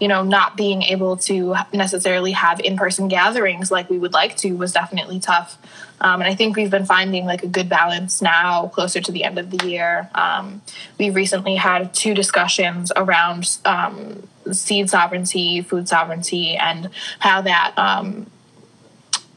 you 0.00 0.06
know, 0.06 0.22
not 0.22 0.56
being 0.56 0.82
able 0.82 1.16
to 1.16 1.56
necessarily 1.72 2.32
have 2.32 2.60
in 2.60 2.76
person 2.76 3.08
gatherings 3.08 3.70
like 3.70 3.90
we 3.90 3.98
would 3.98 4.12
like 4.12 4.36
to 4.36 4.52
was 4.52 4.72
definitely 4.72 5.18
tough. 5.18 5.58
Um, 6.00 6.20
and 6.20 6.30
I 6.30 6.34
think 6.34 6.56
we've 6.56 6.70
been 6.70 6.86
finding 6.86 7.24
like 7.24 7.42
a 7.42 7.48
good 7.48 7.68
balance 7.68 8.22
now, 8.22 8.68
closer 8.68 9.00
to 9.00 9.10
the 9.10 9.24
end 9.24 9.38
of 9.38 9.50
the 9.50 9.66
year. 9.66 10.08
Um, 10.14 10.62
we 10.98 11.10
recently 11.10 11.56
had 11.56 11.92
two 11.92 12.14
discussions 12.14 12.92
around 12.94 13.58
um, 13.64 14.28
seed 14.52 14.88
sovereignty, 14.88 15.62
food 15.62 15.88
sovereignty, 15.88 16.56
and 16.56 16.90
how 17.18 17.40
that 17.42 17.74
um, 17.76 18.30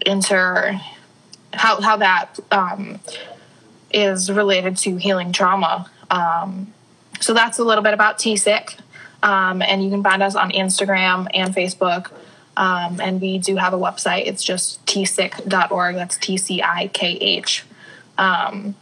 inter 0.05 0.79
how 1.53 1.81
how 1.81 1.97
that 1.97 2.39
um, 2.51 2.99
is 3.91 4.31
related 4.31 4.77
to 4.77 4.97
healing 4.97 5.33
trauma. 5.33 5.89
Um, 6.11 6.73
so 7.19 7.33
that's 7.33 7.57
a 7.57 7.63
little 7.63 7.83
bit 7.83 7.93
about 7.93 8.19
TCIKH. 8.19 8.77
Um, 9.23 9.61
and 9.61 9.83
you 9.83 9.89
can 9.89 10.03
find 10.03 10.23
us 10.23 10.35
on 10.35 10.51
Instagram 10.51 11.27
and 11.33 11.53
Facebook. 11.53 12.11
Um, 12.57 12.99
and 12.99 13.21
we 13.21 13.37
do 13.37 13.55
have 13.55 13.73
a 13.73 13.77
website. 13.77 14.27
It's 14.27 14.43
just 14.43 14.85
tcikh.org. 14.85 15.95
That's 15.95 16.17
T 16.17 16.37
C 16.37 16.61
I 16.61 16.87
K 16.87 17.13
H. 17.13 17.63
Um, 18.17 18.75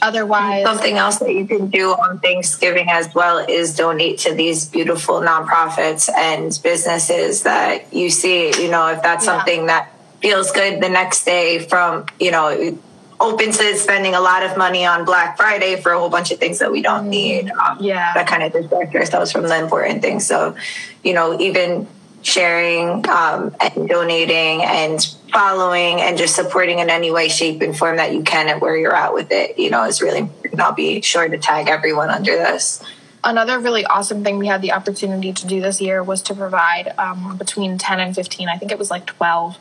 otherwise, 0.00 0.64
something 0.64 0.96
else 0.96 1.18
that 1.18 1.34
you 1.34 1.46
can 1.46 1.68
do 1.68 1.90
on 1.90 2.20
Thanksgiving 2.20 2.88
as 2.88 3.12
well 3.14 3.38
is 3.38 3.74
donate 3.74 4.18
to 4.20 4.34
these 4.34 4.66
beautiful 4.66 5.20
nonprofits 5.20 6.08
and 6.14 6.58
businesses 6.62 7.42
that 7.42 7.92
you 7.92 8.08
see. 8.08 8.62
You 8.62 8.70
know, 8.70 8.86
if 8.88 9.02
that's 9.02 9.26
yeah. 9.26 9.36
something 9.36 9.66
that 9.66 9.90
feels 10.20 10.52
good 10.52 10.80
the 10.80 10.88
next 10.88 11.24
day 11.24 11.58
from, 11.58 12.06
you 12.20 12.30
know, 12.30 12.78
open 13.20 13.52
to 13.52 13.76
spending 13.76 14.14
a 14.14 14.20
lot 14.20 14.42
of 14.42 14.56
money 14.56 14.86
on 14.86 15.04
Black 15.04 15.36
Friday 15.36 15.80
for 15.80 15.92
a 15.92 15.98
whole 15.98 16.08
bunch 16.08 16.30
of 16.30 16.38
things 16.38 16.58
that 16.58 16.72
we 16.72 16.80
don't 16.80 17.08
need. 17.08 17.50
Um, 17.50 17.78
yeah. 17.80 18.14
That 18.14 18.26
kind 18.26 18.42
of 18.42 18.52
distracts 18.52 18.94
ourselves 18.94 19.30
from 19.30 19.42
the 19.42 19.58
important 19.58 20.00
things. 20.00 20.26
So, 20.26 20.56
you 21.04 21.12
know, 21.12 21.38
even 21.38 21.86
sharing 22.22 23.08
um, 23.08 23.54
and 23.60 23.88
donating 23.88 24.62
and 24.62 25.02
following 25.32 26.00
and 26.00 26.18
just 26.18 26.34
supporting 26.34 26.78
in 26.78 26.90
any 26.90 27.10
way, 27.10 27.28
shape, 27.28 27.62
and 27.62 27.76
form 27.76 27.96
that 27.96 28.12
you 28.12 28.22
can 28.22 28.48
at 28.48 28.60
where 28.60 28.76
you're 28.76 28.94
at 28.94 29.12
with 29.12 29.30
it, 29.30 29.58
you 29.58 29.70
know, 29.70 29.84
is 29.84 30.02
really 30.02 30.20
important. 30.20 30.60
I'll 30.60 30.72
be 30.72 31.00
sure 31.02 31.28
to 31.28 31.38
tag 31.38 31.68
everyone 31.68 32.10
under 32.10 32.32
this. 32.32 32.82
Another 33.22 33.58
really 33.58 33.84
awesome 33.84 34.24
thing 34.24 34.38
we 34.38 34.46
had 34.46 34.62
the 34.62 34.72
opportunity 34.72 35.32
to 35.34 35.46
do 35.46 35.60
this 35.60 35.80
year 35.80 36.02
was 36.02 36.22
to 36.22 36.34
provide 36.34 36.94
um, 36.96 37.36
between 37.36 37.76
10 37.76 38.00
and 38.00 38.14
15, 38.14 38.48
I 38.48 38.56
think 38.56 38.72
it 38.72 38.78
was 38.78 38.90
like 38.90 39.04
12 39.04 39.58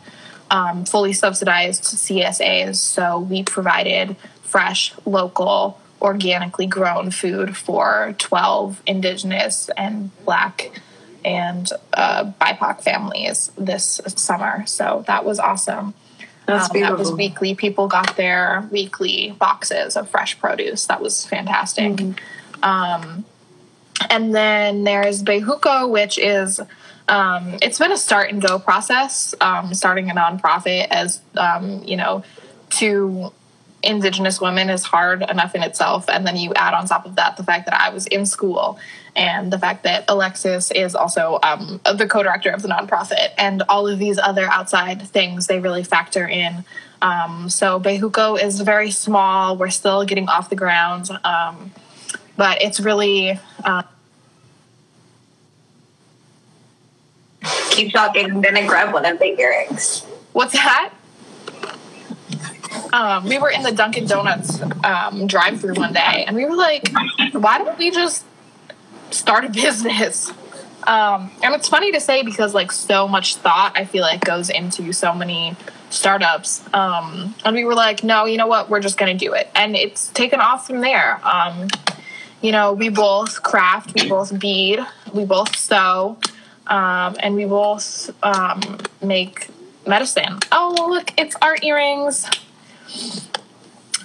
um, 0.52 0.86
fully 0.86 1.14
subsidized 1.14 1.84
CSAs. 1.84 2.76
So 2.76 3.20
we 3.20 3.44
provided 3.44 4.16
fresh, 4.42 4.94
local, 5.06 5.80
organically 6.02 6.66
grown 6.66 7.12
food 7.12 7.56
for 7.56 8.16
12 8.18 8.82
Indigenous 8.86 9.70
and 9.78 10.12
Black 10.26 10.72
and 11.26 11.70
uh, 11.94 12.32
BIPOC 12.40 12.82
families 12.82 13.52
this 13.58 14.00
summer. 14.08 14.66
So 14.66 15.04
that 15.08 15.26
was 15.26 15.40
awesome. 15.40 15.94
That's 16.46 16.74
um, 16.74 16.82
that 16.82 16.98
was 16.98 17.12
weekly. 17.12 17.54
People 17.54 17.88
got 17.88 18.16
their 18.16 18.68
weekly 18.72 19.36
boxes 19.38 19.96
of 19.96 20.10
fresh 20.10 20.40
produce. 20.40 20.86
That 20.88 21.02
was 21.02 21.26
fantastic. 21.26 21.94
Mm-hmm. 21.94 22.64
Um, 22.64 23.26
and 24.10 24.34
then 24.34 24.84
there's 24.84 25.22
Behuko, 25.22 25.90
which 25.90 26.18
is 26.18 26.60
um, 27.10 27.58
it's 27.62 27.80
been 27.80 27.92
a 27.92 27.98
start 27.98 28.32
and 28.32 28.42
go 28.42 28.60
process, 28.60 29.34
um, 29.42 29.74
starting 29.74 30.10
a 30.10 30.14
nonprofit 30.14 30.88
as, 30.92 31.22
um, 31.36 31.84
you 31.84 31.98
know, 31.98 32.24
to 32.70 33.34
indigenous 33.82 34.40
women 34.40 34.70
is 34.70 34.84
hard 34.84 35.24
enough 35.24 35.56
in 35.56 35.64
itself. 35.64 36.08
And 36.08 36.28
then 36.28 36.38
you 36.38 36.54
add 36.56 36.74
on 36.74 36.86
top 36.86 37.06
of 37.06 37.16
that 37.16 37.38
the 37.38 37.44
fact 37.44 37.66
that 37.66 37.74
I 37.74 37.90
was 37.90 38.06
in 38.08 38.26
school 38.26 38.78
and 39.16 39.52
the 39.52 39.58
fact 39.58 39.84
that 39.84 40.06
Alexis 40.08 40.70
is 40.72 40.94
also 40.96 41.40
um, 41.42 41.82
the 41.84 42.08
co 42.08 42.22
director 42.22 42.52
of 42.52 42.62
the 42.62 42.68
nonprofit 42.68 43.30
and 43.38 43.64
all 43.70 43.88
of 43.88 43.98
these 43.98 44.20
other 44.20 44.46
outside 44.46 45.02
things 45.02 45.48
they 45.48 45.60
really 45.60 45.84
factor 45.84 46.28
in. 46.28 46.64
Um, 47.02 47.50
so 47.50 47.80
Behuko 47.80 48.42
is 48.42 48.62
very 48.62 48.92
small. 48.92 49.58
We're 49.58 49.70
still 49.70 50.06
getting 50.06 50.30
off 50.30 50.50
the 50.50 50.56
ground. 50.56 51.10
Um, 51.24 51.72
but 52.38 52.62
it's 52.62 52.80
really. 52.80 53.40
Uh, 53.64 53.84
keep 57.72 57.94
talking. 57.94 58.46
I'm 58.46 58.68
grab 58.68 58.94
one 58.94 59.06
of 59.06 59.20
the 59.20 59.40
earrings. 59.40 60.04
What's 60.34 60.54
that? 60.54 60.94
Um, 62.94 63.26
we 63.26 63.38
were 63.38 63.50
in 63.50 63.64
the 63.64 63.72
Dunkin' 63.72 64.08
Donuts 64.08 64.62
um, 64.84 65.28
drive-through 65.28 65.76
one 65.76 65.94
day, 65.94 66.26
and 66.28 66.36
we 66.36 66.46
were 66.46 66.56
like, 66.56 66.90
"Why 67.34 67.58
don't 67.58 67.78
we 67.78 67.92
just 67.92 68.26
start 69.12 69.46
a 69.46 69.50
business?" 69.54 70.32
Um, 70.84 71.32
and 71.44 71.54
it's 71.54 71.68
funny 71.68 71.92
to 71.92 72.00
say 72.00 72.24
because 72.24 72.54
like 72.54 72.72
so 72.72 73.08
much 73.08 73.36
thought 73.36 73.74
I 73.76 73.86
feel 73.86 74.02
like 74.02 74.24
goes 74.24 74.50
into 74.50 74.92
so 74.94 75.14
many 75.14 75.56
startups. 75.90 76.64
Um, 76.74 77.36
and 77.44 77.56
we 77.56 77.66
were 77.66 77.76
like, 77.76 78.04
no, 78.04 78.26
you 78.26 78.38
know 78.38 78.48
what? 78.48 78.70
We're 78.70 78.80
just 78.80 78.98
going 78.98 79.16
to 79.16 79.26
do 79.26 79.34
it. 79.34 79.50
And 79.56 79.76
it's 79.76 80.10
taken 80.10 80.40
off 80.40 80.68
from 80.68 80.82
there. 80.82 81.20
Um, 81.26 81.68
you 82.42 82.52
know, 82.52 82.74
we 82.74 82.90
both 82.90 83.44
craft, 83.44 83.94
we 83.96 84.08
both 84.08 84.40
bead, 84.40 84.80
we 85.14 85.26
both 85.26 85.56
sew, 85.58 86.18
um, 86.70 87.16
and 87.20 87.36
we 87.36 87.46
both 87.46 88.12
um, 88.24 88.62
make 89.02 89.50
medicine. 89.86 90.40
Oh, 90.52 90.76
look, 90.90 91.12
it's 91.18 91.36
our 91.42 91.58
earrings. 91.62 92.26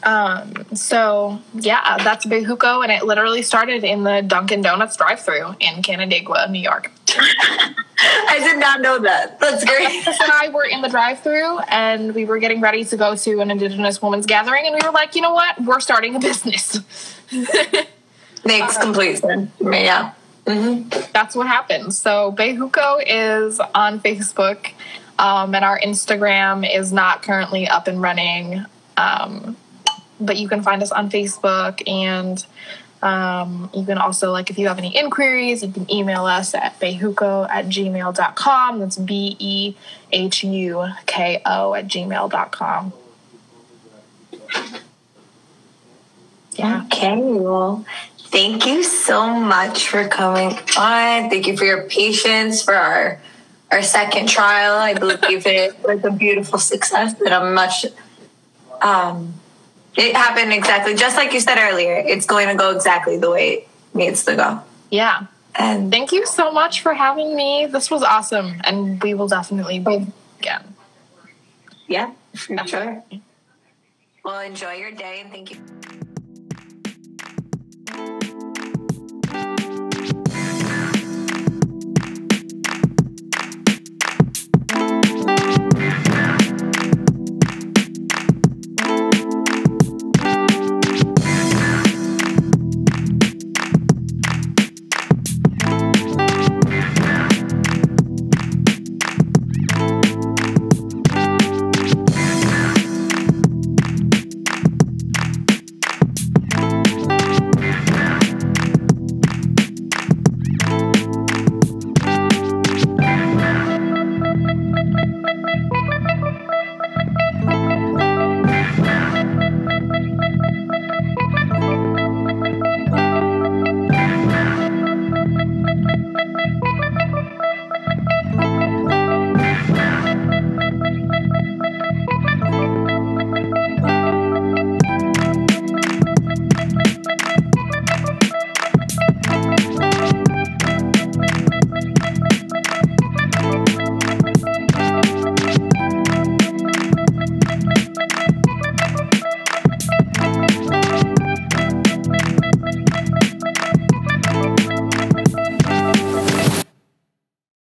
Um, 0.03 0.67
so 0.75 1.41
yeah, 1.55 1.97
that's 1.99 2.27
Behuko, 2.27 2.83
and 2.83 2.93
it 2.93 3.05
literally 3.05 3.43
started 3.43 3.85
in 3.85 4.05
the 4.05 4.23
Dunkin' 4.23 4.61
Donuts 4.61 4.97
drive-through 4.97 5.57
in 5.61 5.83
Canandaigua, 5.83 6.49
New 6.51 6.61
York. 6.61 6.91
I 7.17 8.39
did 8.39 8.59
not 8.59 8.81
know 8.83 8.99
that. 8.99 9.41
That's 9.41 9.65
great. 9.65 10.07
And 10.07 10.33
I 10.33 10.51
were 10.51 10.65
in 10.65 10.83
the 10.83 10.89
drive-through, 10.89 11.59
and 11.71 12.15
we 12.15 12.25
were 12.25 12.39
getting 12.39 12.61
ready 12.61 12.85
to 12.85 12.97
go 12.97 13.17
to 13.17 13.41
an 13.41 13.51
Indigenous 13.51 14.03
women's 14.03 14.27
gathering, 14.27 14.67
and 14.67 14.75
we 14.75 14.87
were 14.87 14.93
like, 14.93 15.15
you 15.15 15.23
know 15.23 15.33
what? 15.33 15.63
We're 15.65 15.81
starting 15.81 16.15
a 16.17 16.21
business. 16.21 16.81
Makes 18.45 18.77
complete 18.77 19.19
sense. 19.19 19.51
Yeah. 19.61 20.13
Mm-hmm. 20.47 21.13
That's 21.13 21.35
what 21.35 21.47
happened. 21.47 21.95
So 21.95 22.33
Behuko 22.33 23.03
is 23.07 23.61
on 23.75 24.01
Facebook, 24.01 24.73
um, 25.19 25.55
and 25.55 25.65
our 25.65 25.79
Instagram 25.81 26.69
is 26.71 26.93
not 26.93 27.23
currently 27.23 27.67
up 27.67 27.87
and 27.87 28.01
running. 28.03 28.65
Um, 28.97 29.57
but 30.21 30.37
you 30.37 30.49
can 30.49 30.63
find 30.63 30.83
us 30.83 30.93
on 30.93 31.11
Facebook 31.11 31.83
and 31.89 32.45
um, 33.03 33.71
you 33.75 33.85
can 33.85 33.99
also 33.99 34.33
like 34.33 34.49
if 34.51 34.59
you 34.59 34.67
have 34.69 34.79
any 34.79 34.97
inquiries 34.97 35.63
you 35.63 35.71
can 35.71 35.91
email 35.93 36.25
us 36.25 36.55
at 36.55 36.81
behuko 36.81 37.47
at 37.51 37.67
gmail.com 37.67 38.81
that's 38.81 38.97
b-e-h-u-k-o 38.97 39.75
at 41.75 41.87
gmail.com 41.87 42.93
yeah 46.53 46.85
okay 46.85 47.17
well 47.17 47.85
thank 48.35 48.67
you 48.67 48.83
so 48.83 49.33
much 49.33 49.89
for 49.89 50.09
coming 50.09 50.51
on 50.77 51.31
thank 51.31 51.47
you 51.47 51.57
for 51.57 51.65
your 51.65 51.89
patience 51.89 52.63
for 52.63 52.75
our 52.75 53.21
our 53.71 53.83
second 53.83 54.29
trial 54.29 54.75
i 54.75 54.93
believe 54.93 55.47
it 55.47 55.79
was 55.85 56.05
a 56.05 56.11
beautiful 56.11 56.59
success 56.59 57.15
and 57.21 57.33
i'm 57.33 57.55
much 57.55 57.87
um 58.83 59.33
it 59.97 60.17
happened 60.17 60.53
exactly 60.53 60.95
just 60.95 61.17
like 61.17 61.33
you 61.33 61.41
said 61.41 61.59
earlier. 61.59 61.95
It's 61.95 62.27
going 62.27 62.49
to 62.49 62.55
go 62.55 62.71
exactly 62.75 63.17
the 63.17 63.31
way 63.31 63.53
it 63.53 63.69
needs 63.95 64.25
to 64.25 64.37
go. 64.37 64.61
Yeah. 64.91 65.27
And 65.55 65.91
thank 65.93 66.11
you 66.11 66.27
so 66.27 66.51
much 66.51 66.81
for 66.81 66.95
having 66.95 67.37
me. 67.37 67.67
This 67.67 67.91
was 67.91 68.03
awesome. 68.03 68.61
And 68.65 69.01
we 69.03 69.15
will 69.15 69.29
definitely 69.29 69.79
be 69.79 70.07
again. 70.41 70.75
Yeah, 71.87 72.13
for 72.33 72.67
sure. 72.67 73.05
Well, 74.25 74.41
enjoy 74.41 74.73
your 74.75 74.91
day 74.91 75.21
and 75.21 75.31
thank 75.31 75.53
you. 75.53 76.04